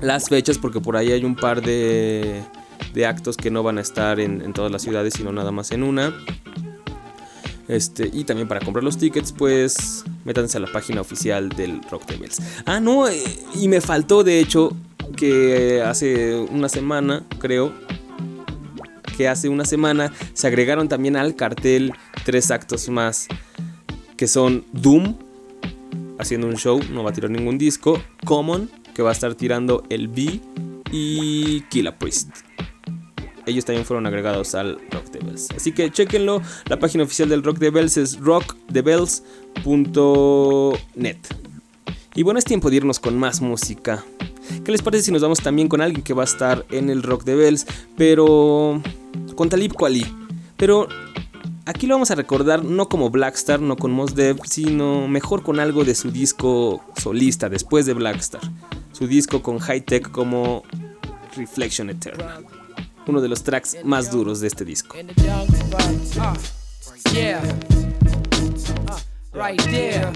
las 0.00 0.28
fechas, 0.28 0.58
porque 0.58 0.80
por 0.80 0.96
ahí 0.96 1.12
hay 1.12 1.24
un 1.24 1.36
par 1.36 1.62
de, 1.62 2.42
de 2.94 3.06
actos 3.06 3.36
que 3.36 3.50
no 3.50 3.62
van 3.62 3.78
a 3.78 3.80
estar 3.80 4.20
en, 4.20 4.52
todas 4.52 4.70
las 4.70 4.82
ciudades, 4.82 5.14
sino 5.14 5.32
nada 5.32 5.50
más 5.52 5.72
en 5.72 5.82
una. 5.82 6.14
Este, 7.68 8.10
y 8.12 8.24
también 8.24 8.48
para 8.48 8.60
comprar 8.60 8.84
los 8.84 8.98
tickets, 8.98 9.32
pues 9.32 10.04
métanse 10.24 10.58
a 10.58 10.60
la 10.60 10.70
página 10.70 11.00
oficial 11.00 11.48
del 11.50 11.80
Rock 11.90 12.06
Bells. 12.18 12.40
Ah, 12.66 12.80
no, 12.80 13.06
y 13.54 13.68
me 13.68 13.80
faltó 13.80 14.24
de 14.24 14.40
hecho 14.40 14.76
que 15.16 15.82
hace 15.82 16.36
una 16.36 16.68
semana, 16.68 17.24
creo, 17.38 17.72
que 19.16 19.28
hace 19.28 19.48
una 19.48 19.64
semana 19.64 20.12
se 20.32 20.46
agregaron 20.46 20.88
también 20.88 21.16
al 21.16 21.36
cartel 21.36 21.92
tres 22.24 22.50
actos 22.50 22.88
más 22.88 23.28
que 24.16 24.26
son 24.26 24.64
Doom 24.72 25.16
haciendo 26.18 26.46
un 26.46 26.56
show, 26.56 26.80
no 26.90 27.02
va 27.02 27.10
a 27.10 27.12
tirar 27.12 27.30
ningún 27.30 27.58
disco, 27.58 28.00
Common 28.24 28.70
que 28.94 29.02
va 29.02 29.10
a 29.10 29.12
estar 29.12 29.34
tirando 29.34 29.82
el 29.88 30.08
B 30.08 30.40
y 30.92 31.62
Priest. 31.98 32.51
Ellos 33.46 33.64
también 33.64 33.84
fueron 33.84 34.06
agregados 34.06 34.54
al 34.54 34.78
Rock 34.90 35.10
the 35.10 35.18
Bells. 35.18 35.48
Así 35.56 35.72
que 35.72 35.90
chequenlo. 35.90 36.40
La 36.68 36.78
página 36.78 37.04
oficial 37.04 37.28
del 37.28 37.42
Rock 37.42 37.58
the 37.58 37.70
Bells 37.70 37.96
es 37.96 38.20
rockthebells.net. 38.20 41.16
Y 42.14 42.22
bueno, 42.22 42.38
es 42.38 42.44
tiempo 42.44 42.70
de 42.70 42.76
irnos 42.76 43.00
con 43.00 43.18
más 43.18 43.40
música. 43.40 44.04
¿Qué 44.64 44.70
les 44.70 44.82
parece 44.82 45.04
si 45.04 45.12
nos 45.12 45.22
vamos 45.22 45.40
también 45.40 45.68
con 45.68 45.80
alguien 45.80 46.02
que 46.02 46.14
va 46.14 46.22
a 46.22 46.26
estar 46.26 46.64
en 46.70 46.90
el 46.90 47.02
Rock 47.02 47.24
the 47.24 47.34
Bells? 47.34 47.66
Pero 47.96 48.80
con 49.34 49.48
Talib 49.48 49.72
Kweli. 49.72 50.06
Pero 50.56 50.86
aquí 51.64 51.86
lo 51.86 51.94
vamos 51.94 52.10
a 52.10 52.14
recordar 52.14 52.64
no 52.64 52.88
como 52.88 53.10
Blackstar, 53.10 53.60
no 53.60 53.76
con 53.76 53.92
Mos 53.92 54.14
Def, 54.14 54.38
sino 54.44 55.08
mejor 55.08 55.42
con 55.42 55.58
algo 55.58 55.84
de 55.84 55.94
su 55.94 56.10
disco 56.10 56.84
solista 56.96 57.48
después 57.48 57.86
de 57.86 57.94
Blackstar. 57.94 58.42
Su 58.92 59.06
disco 59.06 59.42
con 59.42 59.58
high 59.58 59.80
tech 59.80 60.10
como 60.10 60.62
Reflection 61.34 61.90
Eternal. 61.90 62.44
Uno 63.06 63.20
de 63.20 63.28
los 63.28 63.42
tracks 63.42 63.78
más 63.84 64.10
duros 64.10 64.40
de 64.40 64.46
este 64.46 64.64
disco. 64.64 64.96
Right 64.96 65.12
there. 67.12 67.40
Right 69.32 69.60
there. 69.70 70.12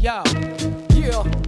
Yo. 0.00 0.22
Yo. 0.90 1.45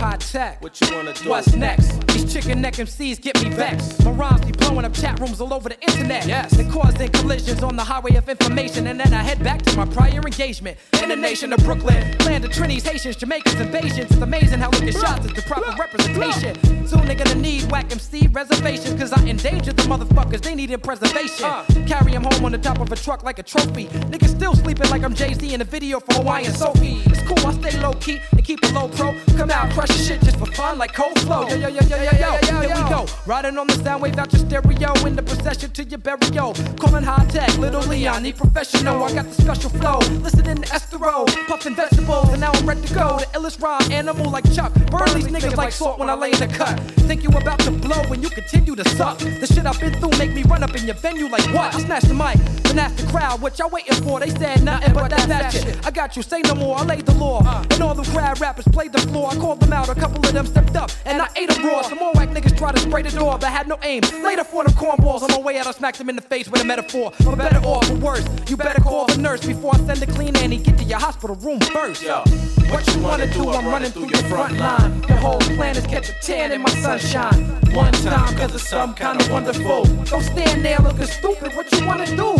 High 0.00 0.16
tech. 0.16 0.62
What 0.62 0.80
you 0.80 0.96
wanna 0.96 1.12
do? 1.12 1.28
What's 1.28 1.54
next? 1.54 2.06
These 2.06 2.32
chicken 2.32 2.62
neck 2.62 2.74
MCs 2.76 3.20
get 3.20 3.42
me 3.42 3.50
vexed. 3.50 4.02
My 4.02 4.12
rhymes 4.12 4.46
be 4.46 4.52
blowing 4.52 4.86
up 4.86 4.94
chat 4.94 5.20
rooms 5.20 5.42
all 5.42 5.52
over 5.52 5.68
the 5.68 5.78
internet. 5.82 6.26
Yes. 6.26 6.56
They 6.56 6.64
causing 6.64 7.10
collisions 7.10 7.62
on 7.62 7.76
the 7.76 7.84
highway 7.84 8.14
of 8.14 8.26
information. 8.26 8.86
And 8.86 8.98
then 8.98 9.12
I 9.12 9.22
head 9.22 9.44
back 9.44 9.60
to 9.60 9.76
my 9.76 9.84
prior 9.84 10.20
engagement. 10.20 10.78
In 11.02 11.10
the 11.10 11.16
nation 11.16 11.52
of 11.52 11.62
Brooklyn. 11.64 12.16
Land 12.24 12.46
of 12.46 12.50
Trinis, 12.50 12.82
Haitians, 12.82 13.16
Jamaicans, 13.16 13.56
and. 13.56 13.74
It's 13.74 14.14
amazing 14.16 14.60
how 14.60 14.70
looking 14.70 14.90
shots 14.90 15.26
is 15.26 15.34
the 15.34 15.42
proper 15.42 15.70
representation. 15.78 16.54
Soon 16.86 17.04
they're 17.06 17.14
gonna 17.14 17.34
need 17.34 17.70
whack 17.70 17.92
MC 17.92 18.26
reservations. 18.28 18.98
Cause 18.98 19.12
I 19.12 19.22
endangered 19.26 19.76
the 19.76 19.82
motherfuckers. 19.82 20.40
They 20.40 20.54
needed 20.54 20.82
preservation. 20.82 21.44
Uh. 21.44 21.64
Carry 21.86 22.12
them 22.12 22.24
home 22.24 22.46
on 22.46 22.52
the 22.52 22.58
top 22.58 22.80
of 22.80 22.90
a 22.90 22.96
truck 22.96 23.22
like 23.22 23.38
a 23.38 23.42
trophy. 23.42 23.86
Niggas 24.12 24.30
still 24.30 24.54
sleeping 24.54 24.88
like 24.88 25.02
I'm 25.02 25.14
Jay 25.14 25.34
Z 25.34 25.52
in 25.52 25.60
a 25.60 25.64
video 25.64 26.00
for 26.00 26.14
Hawaiian 26.14 26.54
Sophie. 26.54 27.02
It's 27.04 27.20
cool, 27.28 27.46
I 27.46 27.52
stay 27.52 27.78
low 27.80 27.92
key 27.94 28.18
and 28.32 28.42
keep 28.42 28.64
it 28.64 28.72
low 28.72 28.88
pro. 28.88 29.14
Come 29.36 29.50
out, 29.50 29.70
crush 29.72 29.89
your 29.90 30.04
shit 30.04 30.20
just 30.22 30.38
for 30.38 30.46
fun 30.46 30.78
like 30.78 30.92
cold 30.94 31.18
flow. 31.20 31.48
Yo, 31.48 31.56
yo, 31.56 31.68
yo, 31.68 31.80
yo, 31.86 31.96
yo, 31.96 32.10
yo, 32.18 32.36
here 32.42 32.58
we 32.60 32.88
go. 32.88 33.06
Riding 33.26 33.58
on 33.58 33.66
the 33.66 33.74
sound 33.74 34.02
wave 34.02 34.18
out 34.18 34.32
your 34.32 34.40
stereo 34.40 34.92
in 35.06 35.16
the 35.16 35.22
procession 35.22 35.70
to 35.70 35.84
your 35.84 35.98
burial. 35.98 36.54
Calling 36.78 37.02
high 37.02 37.26
tech, 37.26 37.56
little 37.58 37.82
Leon, 37.82 38.22
need 38.22 38.36
professional. 38.36 39.02
I 39.02 39.12
got 39.12 39.26
the 39.26 39.42
special 39.42 39.70
flow. 39.70 39.98
Listening 40.22 40.62
to 40.62 40.74
Estero, 40.74 41.24
puffing 41.46 41.74
vegetables, 41.74 42.28
and 42.30 42.40
now 42.40 42.52
I'm 42.52 42.66
ready 42.66 42.86
to 42.86 42.94
go. 42.94 43.18
The 43.18 43.26
illest 43.38 43.60
rhyme 43.60 43.90
animal 43.92 44.30
like 44.30 44.44
Chuck. 44.54 44.72
Burn 44.90 45.08
these 45.14 45.26
niggas 45.26 45.56
like 45.56 45.72
salt 45.72 45.98
when 45.98 46.10
I 46.10 46.14
lay 46.14 46.32
in 46.32 46.38
the 46.38 46.48
cut. 46.48 46.78
Think 47.08 47.22
you 47.22 47.30
about 47.30 47.58
to 47.60 47.70
blow 47.70 48.02
when 48.08 48.22
you 48.22 48.30
continue 48.30 48.76
to 48.76 48.88
suck. 48.90 49.18
The 49.18 49.46
shit 49.46 49.66
I've 49.66 49.80
been 49.80 49.94
through 49.94 50.16
make 50.18 50.32
me 50.32 50.42
run 50.42 50.62
up 50.62 50.74
in 50.76 50.86
your 50.86 50.96
venue 50.96 51.28
like 51.28 51.44
what? 51.54 51.74
I 51.74 51.80
smashed 51.80 52.08
the 52.08 52.14
mic, 52.14 52.36
then 52.64 52.78
asked 52.78 52.98
the 52.98 53.06
crowd 53.10 53.40
what 53.40 53.58
y'all 53.58 53.70
waiting 53.70 53.94
for. 54.02 54.20
They 54.20 54.30
said 54.30 54.62
nothing 54.62 54.94
but 54.94 55.10
that, 55.10 55.28
that 55.28 55.52
shit. 55.52 55.84
I 55.86 55.90
got 55.90 56.16
you, 56.16 56.22
say 56.22 56.40
no 56.42 56.54
more. 56.54 56.78
I 56.78 56.84
laid 56.84 57.06
the 57.06 57.14
law, 57.14 57.42
uh. 57.44 57.64
and 57.70 57.82
all 57.82 57.94
the 57.94 58.08
crowd 58.10 58.40
rappers 58.40 58.66
played 58.68 58.92
the 58.92 59.00
floor. 59.08 59.30
I 59.30 59.36
called 59.36 59.60
them 59.60 59.72
out, 59.72 59.79
a 59.88 59.94
couple 59.94 60.24
of 60.24 60.32
them 60.32 60.46
stepped 60.46 60.76
up, 60.76 60.90
and 61.06 61.20
I 61.22 61.28
ate 61.36 61.50
them 61.50 61.64
raw. 61.64 61.82
Some 61.82 61.98
more 61.98 62.12
whack 62.12 62.30
niggas 62.30 62.56
tried 62.56 62.76
to 62.76 62.80
spray 62.80 63.02
the 63.02 63.10
door, 63.10 63.38
but 63.38 63.50
had 63.50 63.68
no 63.68 63.78
aim. 63.82 64.02
Later 64.22 64.44
for 64.44 64.64
them 64.64 64.72
cornballs 64.74 65.22
on 65.22 65.30
my 65.30 65.40
way 65.40 65.58
out, 65.58 65.66
I 65.66 65.72
smacked 65.72 65.98
them 65.98 66.08
in 66.08 66.16
the 66.16 66.22
face 66.22 66.48
with 66.48 66.60
a 66.60 66.64
metaphor. 66.64 67.12
For 67.22 67.36
better 67.36 67.64
or 67.64 67.82
for 67.84 67.94
worse, 67.94 68.24
you 68.48 68.56
better 68.56 68.80
call 68.80 69.06
the 69.06 69.18
nurse 69.18 69.44
before 69.44 69.74
I 69.74 69.78
send 69.78 70.02
a 70.02 70.06
clean 70.06 70.36
Annie. 70.36 70.58
Get 70.58 70.78
to 70.78 70.84
your 70.84 70.98
hospital 70.98 71.36
room 71.36 71.60
first. 71.60 72.02
Yo, 72.02 72.22
What 72.70 72.86
you 72.94 73.00
wanna 73.02 73.26
do? 73.32 73.50
I'm 73.50 73.66
running 73.66 73.90
through 73.90 74.08
your 74.08 74.22
front 74.24 74.56
line. 74.58 75.00
The 75.02 75.16
whole 75.16 75.40
plan 75.40 75.76
is 75.76 75.86
catch 75.86 76.08
a 76.10 76.14
tan 76.20 76.52
in 76.52 76.62
my 76.62 76.70
sunshine. 76.70 77.44
One 77.72 77.92
time, 77.92 78.36
cause 78.36 78.54
it's 78.54 78.68
some 78.68 78.94
kind 78.94 79.20
of 79.20 79.30
wonderful. 79.30 79.84
Don't 79.84 80.22
stand 80.22 80.64
there 80.64 80.78
looking 80.78 81.06
stupid. 81.06 81.54
What 81.56 81.70
you 81.72 81.86
wanna 81.86 82.06
do? 82.06 82.36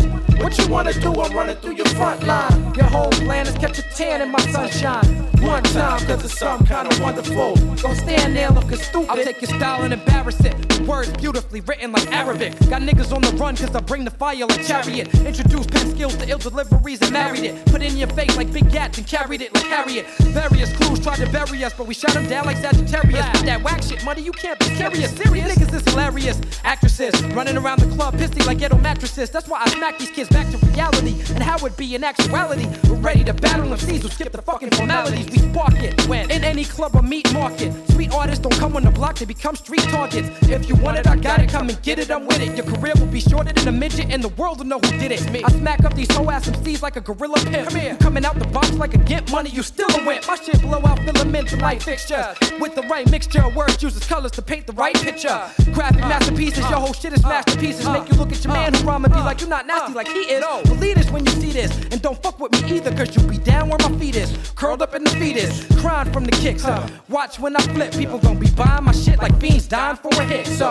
What 0.50 0.58
you 0.58 0.68
wanna 0.68 0.92
do? 0.94 1.12
I'm 1.20 1.32
running 1.32 1.54
through 1.58 1.76
your 1.76 1.86
front 1.86 2.24
line. 2.26 2.74
Your 2.74 2.86
whole 2.86 3.10
plan 3.10 3.46
is 3.46 3.54
catch 3.54 3.78
a 3.78 3.82
tan 3.82 4.20
in 4.20 4.32
my 4.32 4.40
sunshine. 4.50 5.30
One 5.40 5.62
time, 5.62 6.04
cause 6.06 6.24
it's 6.24 6.36
some 6.38 6.66
kind 6.66 6.90
of 6.90 7.00
wonderful. 7.00 7.54
Don't 7.54 7.94
stand 7.94 8.34
there 8.34 8.50
looking 8.50 8.76
stupid. 8.76 9.10
I'll 9.10 9.24
take 9.24 9.40
your 9.40 9.56
style 9.56 9.84
and 9.84 9.92
embarrass 9.94 10.40
it. 10.40 10.80
Words 10.80 11.12
beautifully 11.12 11.60
written 11.60 11.92
like 11.92 12.10
Arabic. 12.12 12.58
Got 12.68 12.82
niggas 12.82 13.12
on 13.14 13.22
the 13.22 13.30
run 13.36 13.56
cause 13.56 13.74
I 13.76 13.80
bring 13.80 14.04
the 14.04 14.10
fire 14.10 14.44
like 14.44 14.66
chariot. 14.66 15.14
Introduce 15.24 15.66
pen 15.68 15.88
skills 15.94 16.16
to 16.16 16.28
ill 16.28 16.38
deliveries 16.38 17.00
and 17.00 17.12
married 17.12 17.44
it. 17.44 17.64
Put 17.66 17.80
in 17.80 17.96
your 17.96 18.08
face 18.08 18.36
like 18.36 18.52
big 18.52 18.70
gats 18.72 18.98
and 18.98 19.06
carried 19.06 19.42
it 19.42 19.54
like 19.54 19.66
Harriet. 19.66 20.06
Various 20.34 20.74
crews 20.76 20.98
tried 20.98 21.18
to 21.24 21.30
bury 21.30 21.62
us, 21.62 21.74
but 21.74 21.86
we 21.86 21.94
shut 21.94 22.12
them 22.12 22.28
down 22.28 22.44
like 22.44 22.56
Sagittarius. 22.56 23.24
With 23.34 23.46
that 23.46 23.62
whack 23.62 23.84
shit 23.84 24.04
money, 24.04 24.22
you 24.22 24.32
can't 24.32 24.58
be 24.58 24.66
serious. 24.76 25.16
Serious 25.16 25.54
niggas 25.54 25.74
is 25.74 25.84
hilarious. 25.88 26.40
Actresses 26.64 27.14
running 27.34 27.56
around 27.56 27.78
the 27.78 27.94
club 27.94 28.14
pissy 28.14 28.44
like 28.46 28.58
ghetto 28.58 28.76
mattresses. 28.78 29.30
That's 29.30 29.48
why 29.48 29.62
I 29.64 29.70
smack 29.70 29.98
these 29.98 30.10
kids 30.10 30.28
back 30.28 30.39
to 30.48 30.58
reality 30.66 31.20
and 31.34 31.42
how 31.42 31.64
it 31.66 31.76
be 31.76 31.94
in 31.94 32.04
actuality. 32.04 32.66
We're 32.88 32.96
ready 32.96 33.24
to 33.24 33.34
battle 33.34 33.66
MCs 33.66 34.02
who 34.02 34.08
skip 34.08 34.32
the 34.32 34.42
fucking 34.42 34.70
formalities. 34.70 35.30
We 35.30 35.38
spark 35.38 35.74
it 35.74 36.00
when 36.08 36.30
in 36.30 36.44
any 36.44 36.64
club 36.64 36.94
or 36.94 37.02
meat 37.02 37.32
market. 37.32 37.72
Sweet 37.90 38.12
artists 38.12 38.40
don't 38.40 38.58
come 38.58 38.76
on 38.76 38.84
the 38.84 38.90
block, 38.90 39.16
they 39.18 39.24
become 39.24 39.56
street 39.56 39.82
targets. 39.82 40.28
If 40.48 40.68
you 40.68 40.76
want 40.76 40.98
it, 40.98 41.06
I 41.06 41.16
got 41.16 41.40
it. 41.40 41.50
Come 41.50 41.68
and 41.68 41.80
get 41.82 41.98
it, 41.98 42.10
I'm 42.10 42.26
with 42.26 42.40
it. 42.40 42.56
Your 42.56 42.66
career 42.66 42.94
will 42.98 43.06
be 43.06 43.20
shorter 43.20 43.52
than 43.52 43.68
a 43.68 43.72
midget, 43.72 44.10
and 44.10 44.22
the 44.22 44.28
world 44.30 44.58
will 44.58 44.66
know 44.66 44.78
who 44.78 44.98
did 44.98 45.12
it. 45.12 45.30
Me. 45.30 45.42
I 45.44 45.50
smack 45.50 45.84
up 45.84 45.94
these 45.94 46.10
hoe 46.14 46.30
ass 46.30 46.48
MCs 46.48 46.82
like 46.82 46.96
a 46.96 47.00
gorilla 47.00 47.38
pimp. 47.44 47.68
Come 47.68 47.80
here. 47.80 47.96
Coming 48.00 48.24
out 48.24 48.38
the 48.38 48.46
box 48.48 48.72
like 48.72 48.94
a 48.94 48.98
gimp. 48.98 49.30
Money, 49.30 49.50
you 49.50 49.62
still 49.62 49.88
a 49.90 50.06
wimp. 50.06 50.26
My 50.26 50.36
shit 50.36 50.60
blow 50.62 50.80
out 50.84 50.98
filaments 51.00 51.52
and 51.52 51.62
light 51.62 51.82
fixtures. 51.82 52.36
With 52.58 52.74
the 52.74 52.82
right 52.82 53.10
mixture 53.10 53.42
of 53.42 53.54
words, 53.54 53.82
uses 53.82 54.04
colors 54.06 54.32
to 54.32 54.42
paint 54.42 54.66
the 54.66 54.72
right 54.72 54.94
picture. 54.94 55.40
Graphic 55.72 56.02
uh, 56.02 56.08
masterpieces, 56.08 56.58
your 56.70 56.76
uh, 56.76 56.80
whole 56.80 56.92
shit 56.92 57.12
is 57.12 57.24
uh, 57.24 57.28
masterpieces. 57.28 57.86
Make 57.88 58.08
you 58.10 58.16
look 58.16 58.32
at 58.32 58.42
your 58.44 58.52
man 58.52 58.74
who 58.74 58.84
rhyme 58.84 59.04
and 59.04 59.12
be 59.12 59.20
like, 59.20 59.40
you're 59.40 59.48
not 59.48 59.66
nasty 59.66 59.92
like 59.94 60.08
he 60.08 60.29
is. 60.30 60.68
Believe 60.68 60.96
this 60.96 61.10
when 61.10 61.24
you 61.24 61.32
see 61.32 61.50
this. 61.50 61.70
And 61.90 62.00
don't 62.00 62.20
fuck 62.22 62.38
with 62.38 62.52
me 62.52 62.76
either, 62.76 62.94
cause 62.94 63.14
you'll 63.14 63.28
be 63.28 63.38
down 63.38 63.68
where 63.68 63.78
my 63.78 63.98
feet 63.98 64.16
is. 64.16 64.52
Curled 64.54 64.82
up 64.82 64.94
in 64.94 65.04
the 65.04 65.10
fetus, 65.10 65.66
crying 65.80 66.12
from 66.12 66.24
the 66.24 66.32
kicks. 66.32 66.64
Uh. 66.64 66.88
Watch 67.08 67.38
when 67.38 67.56
I 67.56 67.60
flip, 67.74 67.92
people 67.92 68.18
gon' 68.18 68.38
be 68.38 68.50
buying 68.50 68.84
my 68.84 68.92
shit 68.92 69.18
like 69.18 69.38
fiends 69.40 69.66
dying 69.66 69.96
for 69.96 70.10
a 70.10 70.24
hit. 70.24 70.46
So, 70.46 70.70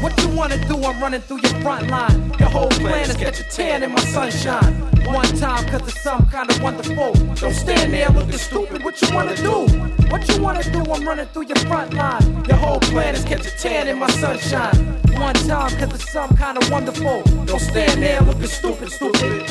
what 0.00 0.16
you 0.22 0.28
wanna 0.30 0.58
do? 0.68 0.76
I'm 0.84 1.00
running 1.00 1.20
through 1.20 1.40
your 1.42 1.54
front 1.60 1.88
line. 1.88 2.32
Your 2.38 2.48
whole 2.48 2.68
plan 2.68 3.10
is 3.10 3.16
get 3.16 3.38
your 3.38 3.48
tan 3.48 3.82
in 3.82 3.92
my 3.92 4.00
sunshine. 4.00 4.72
One 5.04 5.26
time, 5.36 5.66
cause 5.68 5.82
it's 5.88 6.00
some 6.02 6.26
kind 6.26 6.50
of 6.50 6.62
wonderful. 6.62 7.12
Don't 7.34 7.54
stand 7.54 7.92
there 7.92 8.08
looking 8.10 8.32
stupid. 8.32 8.84
What 8.84 9.00
you 9.02 9.14
wanna 9.14 9.36
do? 9.36 9.66
What 10.08 10.28
you 10.28 10.42
wanna 10.42 10.62
do? 10.62 10.80
I'm 10.92 11.06
running 11.06 11.26
through 11.26 11.46
your 11.46 11.58
front 11.66 11.94
line. 11.94 12.44
Your 12.44 12.56
whole 12.56 12.80
plan 12.80 13.14
is 13.14 13.24
get 13.24 13.42
your 13.44 13.54
tan 13.54 13.88
in 13.88 13.98
my 13.98 14.10
sunshine. 14.10 15.00
One 15.20 15.34
time, 15.34 15.70
it's 15.82 16.10
some 16.12 16.34
kind 16.34 16.56
of 16.56 16.70
wonderful. 16.70 17.22
Don't 17.44 17.60
stand 17.60 18.02
there 18.02 18.22
looking 18.22 18.46
stupid, 18.46 18.88
stupid. 18.90 19.42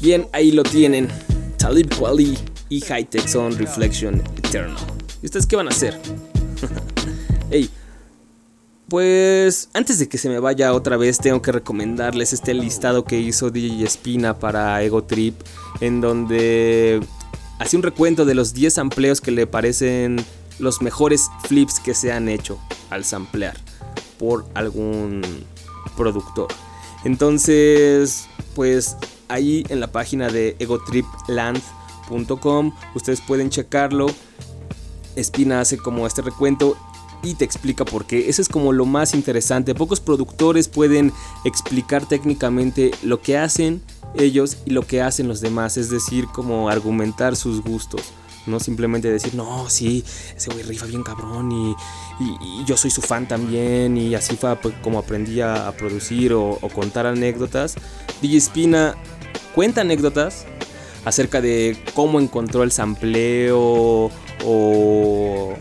Bien, 0.00 0.26
ahí 0.32 0.50
lo 0.50 0.64
tienen. 0.64 1.08
Talib 1.56 1.88
Kweli 1.94 2.36
y 2.68 2.80
Hightech 2.80 3.28
son 3.28 3.56
Reflection 3.56 4.20
Eternal. 4.36 4.76
¿Y 5.22 5.26
ustedes 5.26 5.46
qué 5.46 5.54
van 5.54 5.68
a 5.68 5.70
hacer? 5.70 5.98
Hey, 7.50 7.70
pues 8.88 9.70
antes 9.72 9.98
de 9.98 10.08
que 10.08 10.18
se 10.18 10.28
me 10.28 10.38
vaya 10.38 10.74
otra 10.74 10.98
vez, 10.98 11.18
tengo 11.18 11.40
que 11.40 11.50
recomendarles 11.50 12.34
este 12.34 12.52
listado 12.52 13.04
que 13.04 13.18
hizo 13.20 13.50
DJ 13.50 13.84
Espina 13.84 14.38
para 14.38 14.82
Ego 14.82 15.04
Trip, 15.04 15.34
en 15.80 16.02
donde 16.02 17.00
hace 17.58 17.76
un 17.76 17.82
recuento 17.82 18.26
de 18.26 18.34
los 18.34 18.52
10 18.52 18.74
sampleos 18.74 19.22
que 19.22 19.30
le 19.30 19.46
parecen 19.46 20.22
los 20.58 20.82
mejores 20.82 21.30
flips 21.44 21.80
que 21.80 21.94
se 21.94 22.12
han 22.12 22.28
hecho 22.28 22.58
al 22.90 23.04
samplear 23.04 23.67
por 24.18 24.46
algún 24.54 25.22
productor. 25.96 26.48
Entonces, 27.04 28.26
pues 28.54 28.96
ahí 29.28 29.64
en 29.68 29.80
la 29.80 29.92
página 29.92 30.28
de 30.28 30.56
egotripland.com 30.58 32.72
ustedes 32.94 33.20
pueden 33.20 33.50
checarlo. 33.50 34.06
Espina 35.16 35.60
hace 35.60 35.78
como 35.78 36.06
este 36.06 36.22
recuento 36.22 36.76
y 37.22 37.34
te 37.34 37.44
explica 37.44 37.84
por 37.84 38.06
qué. 38.06 38.28
Eso 38.28 38.42
es 38.42 38.48
como 38.48 38.72
lo 38.72 38.86
más 38.86 39.14
interesante. 39.14 39.74
Pocos 39.74 40.00
productores 40.00 40.68
pueden 40.68 41.12
explicar 41.44 42.06
técnicamente 42.06 42.92
lo 43.02 43.20
que 43.20 43.36
hacen 43.36 43.82
ellos 44.14 44.58
y 44.64 44.70
lo 44.70 44.82
que 44.82 45.02
hacen 45.02 45.28
los 45.28 45.40
demás. 45.40 45.76
Es 45.76 45.90
decir, 45.90 46.26
como 46.28 46.68
argumentar 46.68 47.36
sus 47.36 47.62
gustos. 47.62 48.02
No 48.48 48.60
simplemente 48.60 49.10
decir, 49.10 49.34
no, 49.34 49.68
sí, 49.70 50.04
ese 50.36 50.50
güey 50.50 50.62
rifa 50.64 50.86
bien 50.86 51.02
cabrón 51.02 51.52
y, 51.52 51.70
y- 52.20 52.64
yo 52.66 52.76
soy 52.76 52.90
su 52.90 53.00
fan 53.02 53.28
también. 53.28 53.96
Y 53.96 54.14
así 54.14 54.36
fue 54.36 54.56
pues, 54.56 54.74
como 54.82 54.98
aprendí 54.98 55.40
a, 55.40 55.72
producir 55.78 56.32
o, 56.32 56.58
o 56.60 56.68
contar 56.68 57.06
anécdotas. 57.06 57.74
DJ 58.22 58.36
Espina 58.38 58.96
cuenta 59.54 59.82
anécdotas 59.82 60.46
acerca 61.04 61.40
de 61.40 61.76
cómo 61.94 62.20
encontró 62.20 62.62
el 62.62 62.72
sampleo 62.72 64.10
o, 64.44 65.54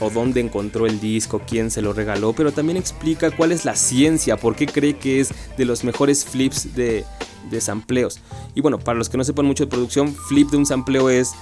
o 0.00 0.10
dónde 0.10 0.40
encontró 0.40 0.86
el 0.86 1.00
disco, 1.00 1.42
quién 1.46 1.70
se 1.70 1.82
lo 1.82 1.92
regaló, 1.92 2.32
pero 2.32 2.52
también 2.52 2.76
explica 2.76 3.30
cuál 3.30 3.52
es 3.52 3.64
la 3.64 3.76
ciencia, 3.76 4.36
por 4.36 4.56
qué 4.56 4.66
cree 4.66 4.96
que 4.96 5.20
es 5.20 5.32
de 5.56 5.64
los 5.64 5.84
mejores 5.84 6.24
flips 6.24 6.74
de, 6.74 7.04
de 7.50 7.60
sampleos. 7.60 8.20
Y 8.54 8.60
bueno, 8.60 8.78
para 8.78 8.98
los 8.98 9.08
que 9.08 9.16
no 9.16 9.24
sepan 9.24 9.46
mucho 9.46 9.64
de 9.64 9.70
producción, 9.70 10.14
flip 10.14 10.50
de 10.50 10.56
un 10.56 10.66
sampleo 10.66 11.10
es 11.10 11.32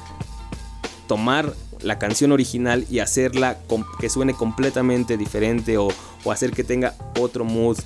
tomar 1.13 1.53
la 1.83 1.99
canción 1.99 2.33
original 2.33 2.87
y 2.91 3.01
hacerla 3.01 3.59
que 4.01 4.09
suene 4.09 4.33
completamente 4.33 5.19
diferente 5.19 5.77
o, 5.77 5.91
hacer 6.31 6.53
que 6.53 6.65
tenga 6.65 6.95
otro 7.21 7.45
mood 7.45 7.77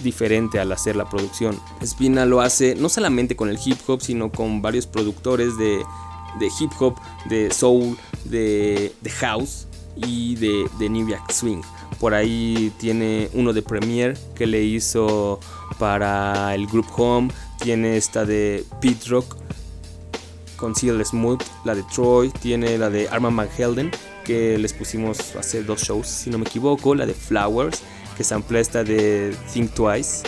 diferente 0.00 0.60
al 0.60 0.70
hacer 0.70 0.94
la 0.94 1.10
producción. 1.10 1.58
Spina 1.84 2.24
lo 2.24 2.40
hace 2.40 2.76
no 2.76 2.88
solamente 2.88 3.34
con 3.34 3.48
el 3.48 3.58
hip 3.64 3.78
hop, 3.88 4.00
sino 4.00 4.30
con 4.30 4.62
varios 4.62 4.86
productores 4.86 5.58
de, 5.58 5.80
hip 6.60 6.70
hop, 6.78 6.94
de 7.28 7.50
soul, 7.50 7.98
de, 8.26 8.92
house 9.18 9.66
y 9.96 10.36
de, 10.36 10.68
de 10.78 10.88
New 10.88 11.08
Jack 11.08 11.32
Swing. 11.32 11.62
Por 11.98 12.14
ahí 12.14 12.72
tiene 12.78 13.28
uno 13.34 13.52
de 13.52 13.62
Premiere 13.62 14.14
que 14.36 14.46
le 14.46 14.62
hizo 14.62 15.40
para 15.80 16.54
el 16.54 16.68
Group 16.68 16.86
Home. 16.96 17.28
Tiene 17.58 17.96
esta 17.96 18.24
de 18.24 18.64
Pete 18.80 19.08
Rock 19.08 19.36
con 20.62 20.76
Seal 20.76 21.04
Smooth, 21.04 21.42
la 21.64 21.74
de 21.74 21.82
Troy, 21.82 22.30
tiene 22.30 22.78
la 22.78 22.88
de 22.88 23.08
Arman 23.08 23.34
Van 23.34 23.48
Helden, 23.58 23.90
que 24.24 24.56
les 24.58 24.72
pusimos 24.72 25.34
hace 25.34 25.64
dos 25.64 25.82
shows, 25.82 26.06
si 26.06 26.30
no 26.30 26.38
me 26.38 26.44
equivoco, 26.44 26.94
la 26.94 27.04
de 27.04 27.14
Flowers, 27.14 27.82
que 28.16 28.22
samplea 28.22 28.60
esta 28.60 28.84
de 28.84 29.34
Think 29.52 29.72
Twice, 29.72 30.22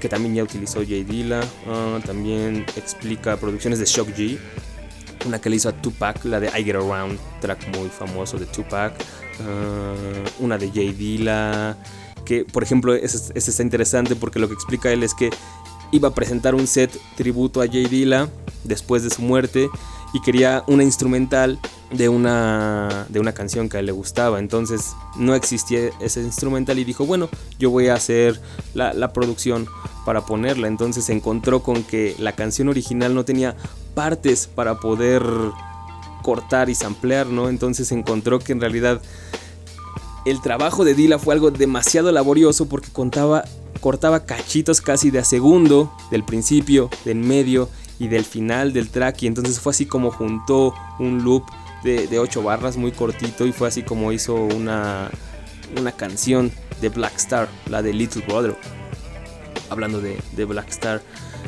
que 0.00 0.08
también 0.08 0.36
ya 0.36 0.44
utilizó 0.44 0.78
Jay 0.86 1.02
Dilla, 1.02 1.40
ah, 1.66 1.98
también 2.06 2.64
explica 2.76 3.36
producciones 3.36 3.80
de 3.80 3.86
Shock 3.86 4.10
G, 4.10 4.38
una 5.26 5.40
que 5.40 5.50
le 5.50 5.56
hizo 5.56 5.70
a 5.70 5.72
Tupac, 5.72 6.24
la 6.24 6.38
de 6.38 6.46
I 6.56 6.62
Get 6.62 6.76
Around, 6.76 7.18
track 7.40 7.76
muy 7.76 7.88
famoso 7.88 8.38
de 8.38 8.46
Tupac, 8.46 8.94
ah, 9.40 9.94
una 10.38 10.56
de 10.56 10.70
Jay 10.70 10.92
Dilla, 10.92 11.76
que 12.24 12.44
por 12.44 12.62
ejemplo, 12.62 12.94
ese 12.94 13.32
está 13.34 13.62
interesante 13.64 14.14
porque 14.14 14.38
lo 14.38 14.46
que 14.46 14.54
explica 14.54 14.92
él 14.92 15.02
es 15.02 15.14
que 15.14 15.30
iba 15.92 16.08
a 16.08 16.14
presentar 16.14 16.54
un 16.54 16.66
set 16.66 16.90
tributo 17.16 17.60
a 17.62 17.66
Jay 17.66 17.86
Dilla 17.86 18.28
después 18.64 19.02
de 19.02 19.10
su 19.10 19.22
muerte 19.22 19.68
y 20.12 20.20
quería 20.20 20.64
una 20.66 20.82
instrumental 20.82 21.58
de 21.90 22.08
una, 22.08 23.06
de 23.08 23.20
una 23.20 23.32
canción 23.32 23.68
que 23.68 23.76
a 23.76 23.80
él 23.80 23.86
le 23.86 23.92
gustaba. 23.92 24.38
Entonces 24.38 24.94
no 25.16 25.34
existía 25.34 25.90
ese 26.00 26.20
instrumental 26.20 26.78
y 26.78 26.84
dijo, 26.84 27.06
bueno, 27.06 27.28
yo 27.58 27.70
voy 27.70 27.88
a 27.88 27.94
hacer 27.94 28.40
la, 28.74 28.92
la 28.92 29.12
producción 29.12 29.66
para 30.04 30.24
ponerla. 30.24 30.68
Entonces 30.68 31.04
se 31.04 31.12
encontró 31.12 31.62
con 31.62 31.82
que 31.82 32.14
la 32.18 32.32
canción 32.32 32.68
original 32.68 33.14
no 33.14 33.24
tenía 33.24 33.56
partes 33.94 34.46
para 34.46 34.80
poder 34.80 35.22
cortar 36.22 36.70
y 36.70 36.74
samplear, 36.74 37.26
¿no? 37.26 37.48
Entonces 37.48 37.92
encontró 37.92 38.38
que 38.38 38.52
en 38.52 38.60
realidad 38.60 39.00
el 40.24 40.40
trabajo 40.40 40.84
de 40.84 40.94
Dilla 40.94 41.20
fue 41.20 41.34
algo 41.34 41.52
demasiado 41.52 42.10
laborioso 42.10 42.66
porque 42.66 42.88
contaba, 42.92 43.44
cortaba 43.80 44.24
cachitos 44.24 44.80
casi 44.80 45.10
de 45.10 45.20
a 45.20 45.24
segundo, 45.24 45.92
del 46.10 46.24
principio, 46.24 46.90
del 47.04 47.18
medio 47.18 47.68
y 47.98 48.08
del 48.08 48.24
final 48.24 48.72
del 48.72 48.90
track. 48.90 49.22
Y 49.22 49.26
entonces 49.26 49.60
fue 49.60 49.70
así 49.70 49.86
como 49.86 50.10
juntó 50.10 50.74
un 50.98 51.22
loop 51.22 51.44
de, 51.82 52.06
de 52.06 52.18
8 52.18 52.42
barras 52.42 52.76
muy 52.76 52.92
cortito 52.92 53.46
y 53.46 53.52
fue 53.52 53.68
así 53.68 53.82
como 53.82 54.12
hizo 54.12 54.34
una, 54.34 55.10
una 55.78 55.92
canción 55.92 56.50
de 56.80 56.88
Black 56.88 57.16
Star, 57.16 57.48
la 57.68 57.82
de 57.82 57.92
Little 57.92 58.24
Brother. 58.26 58.56
Hablando 59.70 60.00
de, 60.00 60.18
de 60.32 60.44
Black 60.44 60.68
Star. 60.70 61.02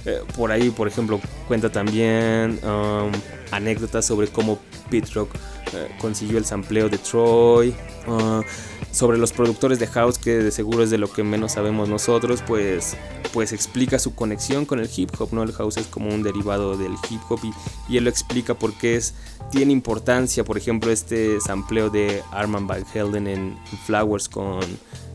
Eh, 0.05 0.21
por 0.37 0.53
ahí, 0.53 0.71
por 0.71 0.89
ejemplo, 0.89 1.21
cuenta 1.47 1.71
también 1.71 2.59
um, 2.65 3.13
anécdotas 3.51 4.07
sobre 4.07 4.29
cómo 4.29 4.59
Pete 4.91 5.11
Rock 5.13 5.35
eh, 5.73 5.89
consiguió 6.01 6.39
el 6.39 6.45
sampleo 6.45 6.89
de 6.89 6.99
Troy. 6.99 7.75
uh, 8.07 8.43
sobre 8.91 9.19
los 9.19 9.33
productores 9.33 9.79
de 9.79 9.87
house, 9.87 10.19
que 10.19 10.39
de 10.39 10.51
seguro 10.51 10.83
es 10.83 10.91
de 10.91 10.99
lo 10.99 11.13
que 11.13 11.23
menos 11.23 11.53
sabemos 11.53 11.89
nosotros, 11.89 12.43
pues, 12.47 12.97
pues 13.33 13.53
explica 13.53 13.99
su 13.99 14.15
conexión 14.15 14.65
con 14.65 14.81
el 14.81 14.89
hip 14.95 15.11
hop. 15.19 15.33
¿no? 15.33 15.43
El 15.43 15.53
house 15.53 15.77
es 15.77 15.87
como 15.87 16.13
un 16.13 16.23
derivado 16.23 16.77
del 16.77 16.93
hip 17.11 17.21
hop 17.29 17.41
y, 17.89 17.97
él 17.97 18.05
lo 18.05 18.11
explica 18.11 18.55
porque 18.55 18.97
es, 18.97 19.15
tiene 19.51 19.73
importancia. 19.73 20.45
Por 20.45 20.59
ejemplo, 20.59 20.91
este 20.91 21.41
sampleo 21.41 21.91
de 21.91 22.23
Arman 22.33 22.67
Van 22.67 22.85
Helden 22.93 23.27
en 23.27 23.59
Flowers 23.87 24.29
con, 24.29 24.61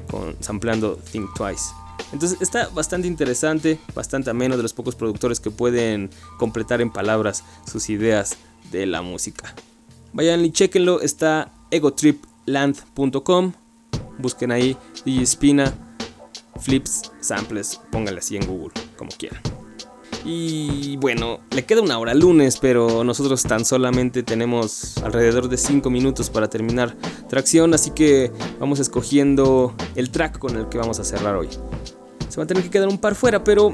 con 0.09 0.35
sampleando 0.41 0.97
Think 1.11 1.33
Twice 1.35 1.71
Entonces 2.11 2.39
está 2.41 2.69
bastante 2.69 3.07
interesante, 3.07 3.79
bastante 3.95 4.29
ameno 4.29 4.57
de 4.57 4.63
los 4.63 4.73
pocos 4.73 4.95
productores 4.95 5.39
que 5.39 5.51
pueden 5.51 6.09
completar 6.37 6.81
en 6.81 6.91
palabras 6.91 7.43
sus 7.69 7.89
ideas 7.89 8.37
de 8.71 8.85
la 8.85 9.01
música. 9.01 9.55
Vayan 10.13 10.45
y 10.45 10.51
chequenlo, 10.51 11.01
está 11.01 11.51
egotripland.com. 11.71 13.53
Busquen 14.17 14.51
ahí 14.51 14.77
DJ 15.05 15.25
Spina, 15.25 15.73
Flips, 16.59 17.11
Samples, 17.19 17.79
pónganle 17.91 18.19
así 18.19 18.37
en 18.37 18.45
Google, 18.45 18.73
como 18.97 19.11
quieran. 19.17 19.41
Y 20.25 20.95
bueno, 20.97 21.41
le 21.51 21.65
queda 21.65 21.81
una 21.81 21.99
hora 21.99 22.13
lunes, 22.13 22.57
pero 22.57 23.03
nosotros 23.03 23.43
tan 23.43 23.65
solamente 23.65 24.23
tenemos 24.23 24.97
alrededor 24.99 25.49
de 25.49 25.57
5 25.57 25.89
minutos 25.89 26.29
para 26.29 26.49
terminar 26.49 26.95
tracción, 27.27 27.73
así 27.73 27.91
que 27.91 28.31
vamos 28.59 28.79
escogiendo 28.79 29.75
el 29.95 30.11
track 30.11 30.39
con 30.39 30.55
el 30.55 30.69
que 30.69 30.77
vamos 30.77 30.99
a 30.99 31.03
cerrar 31.03 31.35
hoy. 31.35 31.49
Se 32.29 32.37
va 32.37 32.43
a 32.43 32.47
tener 32.47 32.63
que 32.63 32.69
quedar 32.69 32.87
un 32.87 32.99
par 32.99 33.15
fuera, 33.15 33.43
pero 33.43 33.73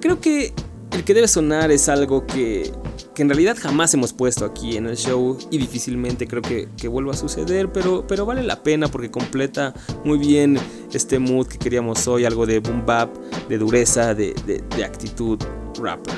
creo 0.00 0.20
que 0.20 0.54
el 0.92 1.04
que 1.04 1.12
debe 1.12 1.28
sonar 1.28 1.70
es 1.70 1.88
algo 1.90 2.26
que, 2.26 2.72
que 3.14 3.22
en 3.22 3.28
realidad 3.28 3.56
jamás 3.58 3.94
hemos 3.94 4.12
puesto 4.12 4.44
aquí 4.44 4.76
en 4.76 4.86
el 4.86 4.96
show 4.96 5.38
y 5.50 5.58
difícilmente 5.58 6.26
creo 6.26 6.42
que, 6.42 6.68
que 6.76 6.88
vuelva 6.88 7.12
a 7.12 7.16
suceder, 7.16 7.70
pero, 7.72 8.06
pero 8.06 8.26
vale 8.26 8.42
la 8.42 8.62
pena 8.62 8.88
porque 8.88 9.10
completa 9.10 9.72
muy 10.04 10.18
bien 10.18 10.58
este 10.92 11.18
mood 11.18 11.46
que 11.46 11.58
queríamos 11.58 12.06
hoy, 12.08 12.24
algo 12.24 12.44
de 12.44 12.58
boom 12.58 12.84
bap, 12.84 13.14
de 13.48 13.58
dureza, 13.58 14.14
de, 14.14 14.34
de, 14.44 14.84
actitud 14.84 15.38
rapper. 15.80 16.14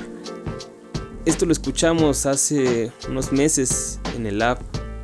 Esto 1.26 1.44
lo 1.44 1.52
escuchamos 1.52 2.24
hace 2.24 2.90
unos 3.08 3.30
meses 3.32 4.00
en 4.16 4.26
el 4.26 4.40
app. 4.40 4.60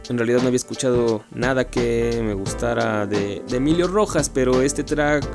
En 0.09 0.19
realidad 0.19 0.41
no 0.41 0.47
había 0.47 0.57
escuchado 0.57 1.25
nada 1.31 1.69
que 1.69 2.21
me 2.25 2.35
gustara 2.35 3.07
de, 3.07 3.43
de 3.47 3.57
Emilio 3.57 3.87
Rojas, 3.87 4.31
pero 4.31 4.63
este 4.63 4.83
track 4.83 5.27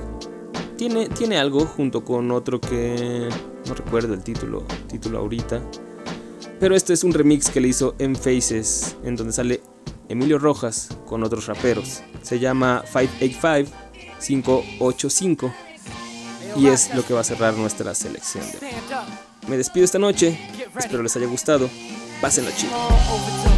tiene, 0.76 1.08
tiene 1.10 1.38
algo 1.38 1.66
junto 1.66 2.04
con 2.04 2.32
otro 2.32 2.60
que 2.60 3.30
no 3.68 3.74
recuerdo 3.74 4.14
el 4.14 4.24
título, 4.24 4.64
título 4.88 5.20
ahorita. 5.20 5.62
Pero 6.60 6.76
este 6.76 6.94
es 6.94 7.04
un 7.04 7.14
remix 7.14 7.50
que 7.50 7.62
le 7.62 7.68
hizo 7.68 7.96
en 8.00 8.16
Faces, 8.16 8.96
en 9.04 9.16
donde 9.16 9.34
sale 9.34 9.62
Emilio 10.10 10.40
Rojas 10.40 10.90
con 11.06 11.24
otros 11.24 11.48
raperos. 11.48 12.02
Se 12.22 12.40
llama 12.40 12.84
585 12.92 13.88
585 14.20 15.54
y 16.58 16.68
es 16.68 16.94
lo 16.96 17.06
que 17.06 17.14
va 17.14 17.22
a 17.22 17.24
cerrar 17.24 17.54
nuestra 17.56 17.94
selección 17.94 18.44
de. 18.52 18.60
Me 19.48 19.58
despido 19.58 19.86
esta 19.86 20.00
noche, 20.00 20.40
espero 20.78 21.04
les 21.04 21.16
haya 21.16 21.28
gustado. 21.28 21.70
Pásenlo 22.22 22.52
chido. 22.52 23.57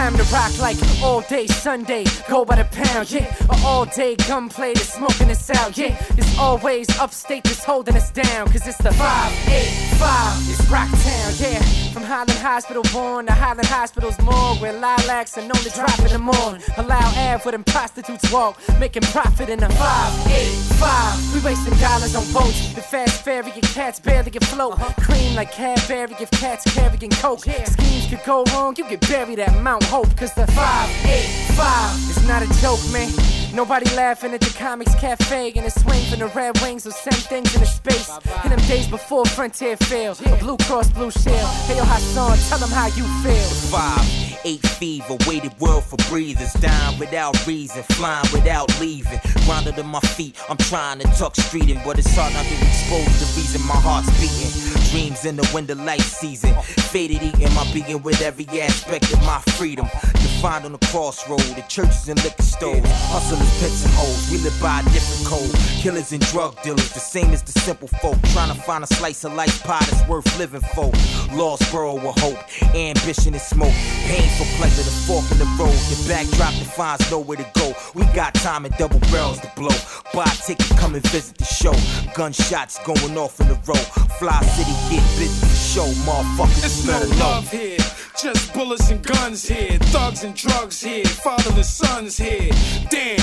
I'm 0.00 0.16
the 0.16 0.24
rock 0.32 0.58
like 0.58 0.78
all 1.02 1.20
day 1.20 1.46
Sunday, 1.46 2.04
go 2.26 2.42
by 2.42 2.56
the 2.56 2.64
pound, 2.64 3.12
yeah. 3.12 3.34
All 3.62 3.84
day 3.84 4.16
gunplay, 4.16 4.72
that's 4.72 4.94
smoking 4.94 5.30
us 5.30 5.50
out, 5.50 5.76
yeah. 5.76 5.94
It's 6.16 6.38
always 6.38 6.88
upstate 6.98 7.44
that's 7.44 7.62
holding 7.62 7.94
us 7.96 8.10
down, 8.10 8.46
cause 8.46 8.66
it's 8.66 8.78
the 8.78 8.92
585, 8.92 10.48
it's 10.48 10.62
Rocktown, 10.72 11.40
yeah. 11.42 11.90
From 11.92 12.04
Highland 12.04 12.38
Hospital 12.38 12.82
born 12.94 13.26
to 13.26 13.32
Highland 13.32 13.68
Hospital's 13.68 14.18
morgue, 14.22 14.62
where 14.62 14.72
lilacs 14.72 15.36
are 15.36 15.42
known 15.42 15.62
to 15.64 15.70
drop 15.70 15.98
in 15.98 16.08
the 16.08 16.18
morning. 16.18 16.62
Allow 16.78 17.06
Ave 17.28 17.44
where 17.44 17.52
them 17.52 17.64
prostitutes 17.64 18.32
walk, 18.32 18.58
making 18.78 19.02
profit 19.02 19.50
in 19.50 19.62
a 19.62 19.68
585. 19.68 21.34
We 21.34 21.40
wasting 21.44 21.76
dollars 21.76 22.14
on 22.16 22.24
boats, 22.32 22.72
the 22.72 22.79
fast 22.90 23.22
ferry, 23.22 23.52
your 23.52 23.62
cats 23.62 24.00
barely 24.00 24.30
get 24.32 24.42
float. 24.44 24.76
Cream 25.00 25.36
like 25.36 25.52
Cadbury, 25.52 26.16
if 26.20 26.30
cats 26.32 26.64
carrying 26.74 27.10
coke. 27.10 27.44
Schemes 27.44 28.06
could 28.10 28.20
go 28.26 28.42
wrong, 28.52 28.74
you 28.76 28.88
get 28.88 29.00
buried 29.08 29.38
at 29.38 29.62
Mount 29.62 29.84
Hope, 29.84 30.14
cause 30.16 30.34
the 30.34 30.46
585 30.48 32.10
is 32.10 32.26
not 32.26 32.42
a 32.42 32.60
joke, 32.60 32.80
man. 32.92 33.39
Nobody 33.52 33.90
laughing 33.96 34.32
at 34.32 34.40
the 34.40 34.56
Comics 34.56 34.94
Cafe 34.94 35.52
and 35.56 35.66
the 35.66 35.70
swing 35.70 36.02
from 36.04 36.20
the 36.20 36.28
Red 36.28 36.60
Wings 36.60 36.84
will 36.84 36.92
send 36.92 37.16
things 37.16 37.52
into 37.52 37.66
space. 37.66 38.08
In 38.44 38.50
them 38.50 38.60
days 38.60 38.86
before 38.86 39.24
Frontier 39.26 39.76
failed, 39.76 40.20
a 40.24 40.36
Blue 40.36 40.56
Cross 40.58 40.90
Blue 40.90 41.10
Shield. 41.10 41.50
Hey, 41.66 41.76
yo, 41.76 41.84
Hassan, 41.84 42.38
tell 42.48 42.58
them 42.58 42.70
how 42.70 42.86
you 42.86 43.04
feel. 43.22 43.50
Five, 43.70 44.38
eight 44.44 44.60
fever, 44.60 45.16
weighted 45.26 45.58
world 45.58 45.84
for 45.84 45.96
breathers. 46.08 46.52
Dying 46.54 46.98
without 46.98 47.44
reason, 47.46 47.82
flying 47.90 48.26
without 48.32 48.68
leaving. 48.80 49.20
Grounded 49.46 49.78
in 49.78 49.86
my 49.86 50.00
feet, 50.00 50.36
I'm 50.48 50.56
trying 50.56 51.00
to 51.00 51.08
talk 51.18 51.34
streeting, 51.34 51.84
but 51.84 51.98
it's 51.98 52.14
hard 52.14 52.32
not 52.32 52.44
to 52.44 52.54
expose 52.54 53.18
the 53.18 53.40
reason 53.40 53.66
my 53.66 53.74
heart's 53.74 54.10
beating. 54.20 54.70
Dreams 54.90 55.24
in 55.24 55.36
the 55.36 55.48
winter 55.52 55.74
light 55.74 56.02
season. 56.02 56.54
Faded 56.90 57.22
eating 57.22 57.52
my 57.54 57.66
being 57.72 58.02
with 58.02 58.20
every 58.22 58.46
aspect 58.60 59.12
of 59.12 59.20
my 59.20 59.40
freedom. 59.58 59.86
Defined 60.14 60.64
on 60.64 60.72
the 60.72 60.78
crossroad, 60.86 61.40
the 61.40 61.64
churches 61.68 62.08
and 62.08 62.22
liquor 62.24 62.42
stores. 62.42 62.82
Pimps 63.60 63.84
and 63.84 63.94
hoes, 63.94 64.30
we 64.30 64.38
live 64.38 64.58
by 64.60 64.80
a 64.80 64.82
different 64.90 65.26
code. 65.26 65.52
Killers 65.82 66.12
and 66.12 66.22
drug 66.26 66.60
dealers, 66.62 66.92
the 66.92 67.00
same 67.00 67.30
as 67.32 67.42
the 67.42 67.52
simple 67.52 67.88
folk. 67.88 68.16
Trying 68.32 68.54
to 68.54 68.60
find 68.62 68.84
a 68.84 68.86
slice 68.86 69.24
of 69.24 69.34
life 69.34 69.62
pie 69.64 69.84
that's 69.90 70.06
worth 70.08 70.26
living 70.38 70.62
for. 70.74 70.90
Lost 71.36 71.70
burrow 71.72 71.96
of 71.96 72.18
hope, 72.18 72.38
ambition 72.74 73.34
and 73.34 73.42
smoke. 73.42 73.74
Painful 74.06 74.46
pleasure, 74.58 74.82
the 74.82 74.94
fork 75.06 75.24
in 75.32 75.38
the 75.38 75.48
road. 75.58 75.76
The 75.90 76.04
backdrop 76.08 76.54
defines 76.54 77.10
nowhere 77.10 77.36
to 77.36 77.46
go. 77.54 77.74
We 77.94 78.04
got 78.14 78.34
time 78.34 78.64
and 78.64 78.74
double 78.76 79.00
barrels 79.12 79.40
to 79.40 79.50
blow. 79.56 79.76
Buy 80.12 80.24
a 80.24 80.36
ticket, 80.46 80.70
come 80.76 80.94
and 80.94 81.06
visit 81.08 81.36
the 81.38 81.44
show. 81.44 81.74
Gunshots 82.14 82.78
going 82.84 83.16
off 83.16 83.40
in 83.40 83.48
the 83.48 83.58
road. 83.66 83.86
Fly 84.18 84.40
City, 84.42 84.72
get 84.90 85.04
busy 85.18 85.46
for 85.46 85.54
show, 85.54 85.86
motherfuckers. 86.04 86.64
It's 86.64 86.86
no 86.86 86.98
love 87.18 87.50
here, 87.50 87.78
just 88.16 88.52
bullets 88.54 88.90
and 88.90 89.02
guns 89.02 89.46
here, 89.46 89.78
thugs 89.92 90.24
and 90.24 90.34
drugs 90.34 90.80
here, 90.80 91.04
fatherless 91.04 91.72
sons 91.72 92.16
here. 92.16 92.50
Damn, 92.90 93.20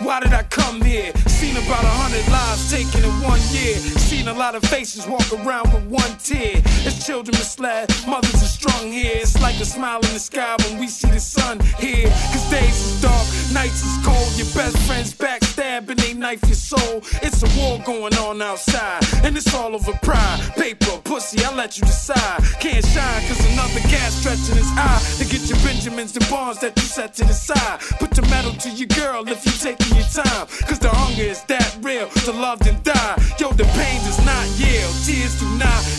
why 0.00 0.20
did 0.20 0.32
I 0.32 0.42
come 0.44 0.80
here? 0.80 1.12
Seen 1.26 1.56
about 1.56 1.84
a 1.84 1.94
hundred 2.00 2.26
lives 2.30 2.70
taken 2.70 3.04
in 3.04 3.14
one 3.22 3.40
year. 3.50 3.76
Seen 3.76 4.28
a 4.28 4.32
lot 4.32 4.54
of 4.54 4.62
faces 4.64 5.06
walk 5.06 5.30
around 5.32 5.72
with 5.72 5.84
one 5.86 6.16
tear. 6.18 6.62
It's 6.86 7.04
children 7.06 7.36
misled, 7.36 7.90
mothers 8.06 8.42
are 8.42 8.52
strung 8.58 8.90
here. 8.92 9.16
It's 9.16 9.40
like 9.40 9.60
a 9.60 9.64
smile 9.64 10.00
in 10.00 10.12
the 10.14 10.20
sky 10.20 10.56
when 10.64 10.78
we 10.78 10.88
see 10.88 11.10
the 11.10 11.20
sun 11.20 11.60
here. 11.78 12.08
Cause 12.32 12.50
days 12.50 12.76
is 12.86 13.02
dark, 13.02 13.26
nights 13.52 13.82
is 13.84 13.96
cold. 14.04 14.30
Your 14.36 14.48
best 14.54 14.78
friends 14.86 15.14
backstabbing, 15.14 15.96
they 15.96 16.14
knife 16.14 16.42
your 16.46 16.54
soul. 16.54 17.02
It's 17.22 17.42
a 17.42 17.60
war 17.60 17.80
going 17.84 18.14
on 18.14 18.42
outside, 18.42 19.02
and 19.24 19.36
it's 19.36 19.52
all 19.54 19.74
over 19.74 19.92
pride. 20.02 20.40
Paper, 20.56 20.98
pussy, 21.04 21.44
I 21.44 21.54
let 21.54 21.78
you 21.78 21.84
decide. 21.84 22.42
Can't 22.60 22.84
shine 22.84 23.22
cause 23.28 23.44
another 23.52 23.80
gas 24.06 24.14
stretching 24.20 24.56
his 24.56 24.70
eye 24.76 25.02
to 25.18 25.24
get 25.24 25.48
your 25.48 25.58
Benjamins 25.66 26.16
and 26.16 26.28
bonds 26.30 26.60
that 26.60 26.76
you 26.76 26.82
set 26.82 27.14
to 27.14 27.24
the 27.24 27.32
side. 27.32 27.80
Put 27.98 28.10
the 28.10 28.22
metal 28.22 28.52
to 28.52 28.70
your 28.70 28.88
girl 28.88 29.26
if 29.28 29.44
you 29.44 29.52
taking 29.52 29.96
your 29.96 30.06
time. 30.06 30.46
Cause 30.68 30.78
the 30.78 30.90
hunger 30.90 31.22
is 31.22 31.42
that 31.44 31.76
real, 31.82 32.08
to 32.26 32.32
love 32.32 32.60
and 32.66 32.82
die. 32.82 33.16
Yo, 33.38 33.50
the 33.52 33.64
pain 33.74 33.98
does 34.04 34.24
not 34.24 34.46
yield, 34.58 34.92
tears 35.04 35.38
do 35.40 35.46
not 35.58 35.95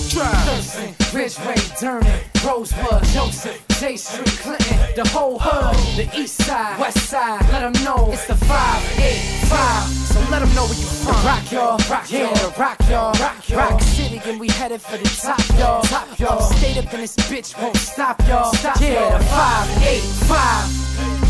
Ridgeway, 1.17 1.55
Durham, 1.79 2.05
Rosewood, 2.45 3.03
Joseph, 3.05 3.65
J 3.79 3.97
Street, 3.97 4.37
Clinton, 4.37 4.77
the 4.95 5.03
whole 5.09 5.39
hood, 5.39 5.75
the 5.97 6.07
east 6.15 6.43
side, 6.43 6.79
west 6.79 6.99
side, 7.09 7.41
let 7.51 7.61
them 7.61 7.73
know 7.83 8.11
it's 8.11 8.27
the 8.27 8.35
585. 8.35 9.89
So 9.89 10.19
let 10.29 10.41
them 10.41 10.53
know 10.53 10.65
where 10.65 10.77
you 10.77 10.85
from. 10.85 11.25
Rock 11.25 11.51
y'all, 11.51 11.79
rock 11.89 12.11
yeah, 12.11 12.59
rock 12.59 12.77
y'all, 12.87 13.13
rock 13.13 13.49
y'all. 13.49 13.57
Rock 13.57 13.81
City, 13.81 14.21
and 14.25 14.39
we 14.39 14.47
headed 14.47 14.79
for 14.79 14.97
the 14.97 15.09
top 15.19 15.41
y'all. 15.57 15.81
Top 15.81 16.19
y'all. 16.19 16.39
Stayed 16.39 16.77
up 16.77 16.93
in 16.93 17.01
this 17.01 17.15
bitch, 17.15 17.59
won't 17.59 17.75
stop 17.77 18.21
y'all. 18.27 18.53
Stop 18.53 18.79
yeah, 18.79 19.17
the 19.17 19.23
585. 19.25 21.26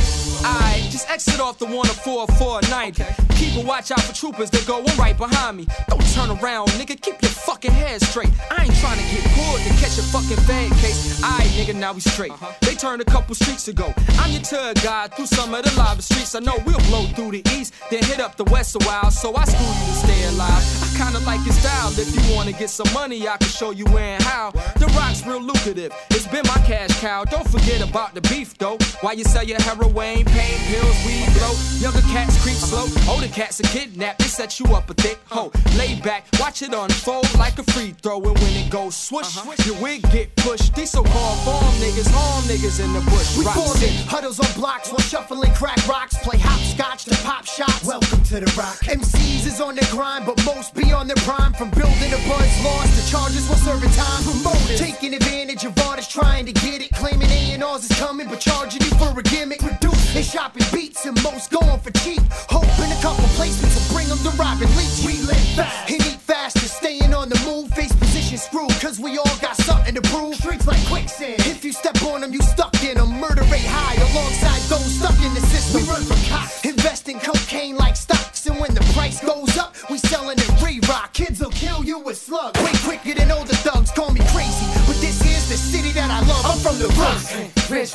Alright, 0.48 0.84
just 0.90 1.10
exit 1.10 1.42
off 1.42 1.60
the 1.60 1.66
104-490. 1.66 3.28
Keep 3.36 3.64
a 3.64 3.68
watch 3.68 3.92
out 3.92 4.02
for 4.02 4.16
troopers 4.16 4.50
that 4.52 4.66
go 4.66 4.80
on 4.80 4.98
right 4.98 5.18
behind 5.18 5.58
me. 5.58 5.68
Don't 5.90 6.02
turn 6.14 6.30
around, 6.32 6.70
nigga. 6.80 7.00
Keep 7.00 7.22
your 7.22 7.32
fucking 7.32 7.72
head 7.72 8.02
straight. 8.02 8.32
I 8.50 8.64
ain't 8.64 8.76
trying 8.78 8.98
to 8.98 9.06
get 9.14 9.24
pulled 9.36 9.60
to 9.62 9.70
catch 9.82 9.98
a 10.00 10.04
fucking 10.04 10.42
bad 10.48 10.72
case. 10.80 11.22
Alright, 11.24 11.48
nigga, 11.58 11.76
now 11.76 11.92
we 11.94 12.00
straight. 12.02 12.32
Uh-huh. 12.32 12.52
They 12.62 12.76
turned 12.76 13.02
a 13.02 13.06
couple 13.06 13.36
streets 13.36 13.68
ago. 13.68 13.94
I'm 14.20 14.32
your 14.32 14.42
tour 14.42 14.74
guide 14.76 15.14
through 15.14 15.28
some 15.28 15.54
of 15.54 15.64
the 15.66 15.76
live 15.78 16.02
streets. 16.04 16.34
I 16.34 16.40
know 16.40 16.58
we'll 16.66 16.80
blow 16.88 17.06
through 17.08 17.32
the 17.32 17.44
east, 17.52 17.74
then 17.92 18.04
hit 18.04 18.20
up 18.20 18.38
the 18.38 18.46
west 18.46 18.76
a 18.76 18.80
while. 18.86 19.12
So 19.12 19.36
I 19.36 19.44
school 19.44 19.68
you 19.68 19.92
to 19.92 20.00
stay 20.00 20.24
alive. 20.30 20.64
I 20.84 20.88
kinda 20.98 21.20
like 21.28 21.44
your 21.46 21.54
style. 21.54 21.92
If 21.92 22.10
you 22.16 22.36
wanna 22.36 22.54
get 22.54 22.70
some 22.70 22.92
money, 22.94 23.28
I 23.28 23.36
can 23.38 23.50
show 23.50 23.72
you 23.72 23.86
where 23.86 24.16
and 24.16 24.24
how. 24.24 24.52
The 24.52 24.88
rock's 24.98 25.26
real 25.26 25.42
lucrative. 25.42 25.94
It's 26.10 26.28
been 26.28 26.46
my 26.48 26.62
cash 26.66 26.92
cow. 27.02 27.26
Don't 27.26 27.48
forget 27.48 27.88
about 27.88 28.14
the 28.16 28.22
beef 28.22 28.58
though. 28.58 28.78
Why 29.02 29.12
you 29.12 29.26
sell 29.26 29.44
your 29.44 29.62
heroin, 29.62 30.24
pain 30.38 30.58
pills, 30.70 30.98
weed 31.06 31.26
blow. 31.34 31.54
Younger 31.82 32.06
cats 32.14 32.38
creep 32.44 32.58
slow. 32.58 32.86
Older 33.12 33.28
cats 33.28 33.60
are 33.60 33.70
kidnapped. 33.74 34.20
They 34.20 34.30
set 34.30 34.60
you 34.60 34.66
up 34.76 34.90
a 34.90 34.94
thick 34.94 35.20
hoe. 35.26 35.52
Lay 35.78 36.00
back, 36.02 36.28
watch 36.40 36.62
it 36.62 36.74
unfold 36.74 37.28
like 37.36 37.58
a 37.58 37.64
free 37.74 37.92
throw. 38.02 38.22
And 38.22 38.38
when 38.40 38.54
it 38.56 38.70
goes 38.70 38.96
swoosh, 38.96 39.38
uh-huh. 39.38 39.56
your 39.66 39.82
wig 39.82 40.02
get 40.12 40.36
pushed. 40.38 40.76
These 40.76 40.92
so-called 40.92 41.40
farm 41.46 41.74
niggas, 41.82 42.10
harm 42.12 42.44
niggas 42.46 42.84
in 42.84 42.94
the 42.94 43.02
bush. 43.10 43.38
We 43.38 43.46
formed 43.46 43.82
it, 43.82 43.94
huddles 44.06 44.40
on 44.40 44.52
blocks 44.60 44.92
while 44.92 45.02
shuffling 45.02 45.54
crack 45.54 45.82
rocks, 45.88 46.18
play 46.24 46.38
hopscotch 46.38 47.06
to 47.06 47.16
pop 47.24 47.46
shots. 47.46 47.84
Welcome 47.84 48.24
to 48.32 48.40
the 48.40 48.52
rock. 48.58 48.78
MCs 48.86 49.48
is 49.48 49.60
on 49.60 49.76
their 49.76 49.90
grind, 49.92 50.26
but 50.26 50.38
most 50.46 50.76
be 50.76 50.92
on 50.92 51.08
their 51.08 51.22
prime. 51.28 51.54
From 51.54 51.70
building 51.72 52.14
a 52.14 52.22
buzz 52.30 52.54
lost 52.64 52.94
to 52.98 53.12
charges 53.12 53.48
while 53.50 53.58
serving 53.58 53.92
time. 53.92 54.24
Promoters 54.24 54.80
taking 54.80 55.14
advantage 55.14 55.64
of 55.64 55.78
artists 55.88 56.14
trying 56.14 56.46
to 56.46 56.54
get 56.54 56.82
it, 56.82 56.92
claiming 56.92 57.30
A&R's 57.30 57.90
is 57.90 58.00
coming, 58.00 58.28
but 58.28 58.40
charging 58.40 58.82
you 58.82 58.94
for 59.02 59.18
a 59.18 59.24
gimmick. 59.24 59.60
Produce 59.60 60.16
and 60.16 60.26
shopping 60.28 60.66
beats 60.74 61.06
and 61.06 61.16
most 61.24 61.50
going 61.50 61.80
for 61.80 61.92
cheap. 62.04 62.20
Hoping 62.52 62.92
a 62.92 63.00
couple 63.02 63.24
placements 63.40 63.80
will 63.80 63.96
bring 63.96 64.08
them 64.10 64.20
to 64.20 64.32
Robin 64.36 64.68
Leach. 64.76 65.08
We 65.08 65.24
live 65.24 65.48
fast 65.56 65.90
and 65.90 66.02
eat 66.06 66.20
fast 66.20 66.56
and 66.58 66.68
staying 66.68 67.14
on 67.14 67.30
the 67.30 67.40
move. 67.46 67.72
Face 67.72 67.96
position 67.96 68.38
screwed, 68.38 68.76
cause 68.82 69.00
we 69.00 69.18
all 69.18 69.38
got 69.40 69.56
something 69.56 69.96
to 69.96 70.02
prove. 70.02 70.36
Streets 70.36 70.68
like 70.68 70.84
quicksand. 70.88 71.40
If 71.48 71.64
you 71.64 71.72
step 71.72 72.02
on 72.04 72.22
them, 72.22 72.34
you 72.34 72.42
stuck 72.42 72.76
in 72.84 72.98
them. 72.98 73.20
Murder 73.20 73.44
rate 73.44 73.64
high 73.64 73.96
alongside 74.12 74.60
those 74.68 74.92
stuck 75.00 75.18
in 75.24 75.34
the 75.34 75.42
system. 75.48 75.82
We 75.82 75.88
run 75.88 76.04
for 76.04 76.20
cops. 76.30 76.66
Invest 76.66 77.08
in 77.08 77.20
cocaine 77.20 77.78
like 77.78 77.96
stocks. 77.96 78.46
And 78.48 78.60
when 78.60 78.74
the 78.74 78.84
price 78.96 79.24
goes 79.24 79.58
up, 79.58 79.76
we 79.90 79.98
selling 79.98 80.38
it 80.38 80.52
re-rock. 80.62 81.14
Kids 81.14 81.40
will 81.40 81.52
kill 81.52 81.86
you 81.86 82.00
with 82.00 82.18
slugs. 82.18 82.60
Way 82.60 82.74
quicker 82.84 83.14
than 83.18 83.32
older 83.32 83.56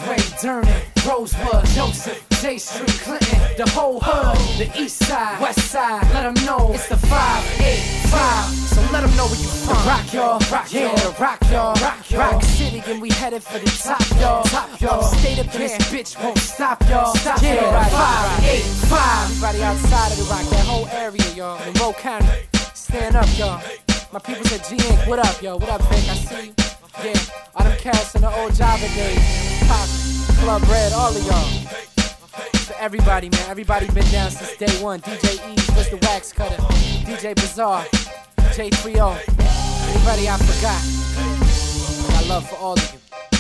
Ridgeway, 0.01 0.38
Durham, 0.40 0.82
Rosewood, 1.07 1.66
Joseph, 1.66 2.26
J 2.40 2.57
Street, 2.57 2.88
Clinton, 2.88 3.38
the 3.59 3.68
whole 3.72 4.01
hood, 4.01 4.38
the 4.57 4.80
east 4.80 5.05
side, 5.05 5.38
west 5.38 5.61
side, 5.70 6.03
let 6.14 6.22
them 6.22 6.47
know 6.47 6.72
it's 6.72 6.88
the 6.88 6.97
585. 6.97 8.55
So 8.72 8.80
let 8.90 9.03
them 9.03 9.14
know 9.16 9.26
where 9.26 9.36
you 9.36 9.49
from. 9.49 9.76
Rock 9.86 10.12
y'all, 10.14 10.40
rock 10.51 10.72
yeah, 10.72 10.95
the 10.95 11.14
rock 11.20 11.38
y'all, 11.51 11.74
rock 11.74 12.11
y'all. 12.11 12.20
Rock 12.20 12.43
City, 12.43 12.82
and 12.86 13.03
we 13.03 13.11
headed 13.11 13.43
for 13.43 13.59
the 13.59 13.66
top 13.66 14.01
y'all, 14.18 14.45
top 14.45 14.80
y'all. 14.80 15.03
Stay 15.03 15.38
up 15.38 15.53
this 15.53 15.76
bitch, 15.93 16.22
won't 16.24 16.38
stop 16.38 16.80
y'all, 16.88 17.14
stop 17.14 17.43
yeah, 17.43 17.61
y'all. 17.61 17.90
585. 17.90 19.30
Everybody 19.30 19.62
outside 19.62 20.12
of 20.12 20.18
the 20.18 20.24
rock, 20.24 20.49
that 20.49 20.64
whole 20.64 20.88
area, 20.88 21.34
y'all, 21.34 21.59
Monroe 21.66 21.93
County, 21.93 22.28
stand 22.72 23.16
up, 23.16 23.28
y'all. 23.36 23.61
My 24.11 24.20
people's 24.20 24.53
at 24.53 24.66
G 24.66 24.76
Inc. 24.76 25.07
What 25.07 25.18
up, 25.18 25.43
yo? 25.43 25.57
What 25.57 25.68
up, 25.68 25.82
Vic? 25.82 26.09
I 26.09 26.14
see 26.14 26.47
you. 26.47 26.71
Yeah, 27.01 27.14
all 27.57 27.64
them 27.64 27.78
cats 27.78 28.14
in 28.14 28.20
the 28.20 28.30
old 28.36 28.55
Java 28.55 28.86
days. 28.95 29.18
Pop, 29.66 29.88
Club 30.38 30.62
Red, 30.70 30.93
all 30.93 31.09
of 31.09 31.26
y'all. 31.26 31.49
For 32.66 32.74
everybody, 32.78 33.30
man. 33.30 33.51
Everybody 33.51 33.86
been 33.86 34.07
down 34.12 34.30
since 34.30 34.57
day 34.57 34.82
one. 34.82 35.01
DJ 35.01 35.34
Ease 35.53 35.70
was 35.74 35.88
the 35.88 35.97
wax 36.03 36.32
cutter. 36.32 36.55
DJ 37.05 37.34
Bizarre, 37.34 37.84
J3O. 38.55 39.18
Anybody 39.90 40.28
I 40.28 40.36
forgot. 40.36 42.12
My 42.14 42.28
love 42.28 42.49
for 42.49 42.57
all 42.57 42.74
of 42.74 42.93
you. 42.93 43.31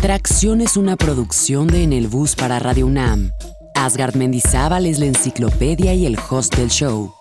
Tracción 0.00 0.60
es 0.60 0.76
una 0.76 0.96
producción 0.96 1.66
de 1.66 1.82
En 1.82 1.92
el 1.92 2.06
Bus 2.06 2.36
para 2.36 2.60
Radio 2.60 2.86
UNAM. 2.86 3.32
Asgard 3.74 4.14
Mendizábal 4.14 4.86
es 4.86 5.00
la 5.00 5.06
enciclopedia 5.06 5.92
y 5.92 6.06
el 6.06 6.16
host 6.30 6.54
del 6.54 6.68
show. 6.68 7.12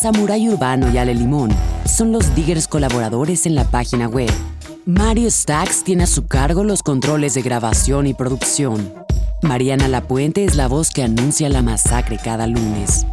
Samurai 0.00 0.48
Urbano 0.48 0.88
y 0.92 0.98
Ale 0.98 1.16
Limón 1.16 1.50
son 1.84 2.12
los 2.12 2.32
diggers 2.36 2.68
colaboradores 2.68 3.44
en 3.44 3.56
la 3.56 3.64
página 3.64 4.06
web. 4.06 4.30
Mario 4.86 5.28
Stacks 5.32 5.82
tiene 5.82 6.04
a 6.04 6.06
su 6.06 6.28
cargo 6.28 6.62
los 6.62 6.84
controles 6.84 7.34
de 7.34 7.42
grabación 7.42 8.06
y 8.06 8.14
producción. 8.14 8.94
Mariana 9.42 9.88
Lapuente 9.88 10.44
es 10.44 10.54
la 10.54 10.68
voz 10.68 10.90
que 10.90 11.02
anuncia 11.02 11.48
la 11.48 11.60
masacre 11.60 12.18
cada 12.22 12.46
lunes. 12.46 13.04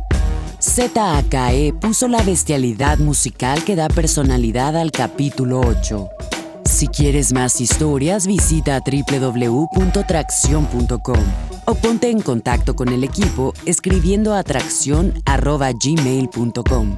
ZAKE 0.61 1.73
puso 1.81 2.07
la 2.07 2.21
bestialidad 2.21 2.99
musical 2.99 3.63
que 3.63 3.75
da 3.75 3.87
personalidad 3.87 4.77
al 4.77 4.91
capítulo 4.91 5.61
8. 5.61 6.09
Si 6.65 6.87
quieres 6.87 7.31
más 7.33 7.59
historias, 7.61 8.27
visita 8.27 8.79
www.tracción.com 8.79 11.23
o 11.65 11.75
ponte 11.75 12.09
en 12.09 12.21
contacto 12.21 12.75
con 12.75 12.89
el 12.89 13.03
equipo 13.03 13.53
escribiendo 13.65 14.33
a 14.33 14.41
tracción.gmail.com. 14.43 16.97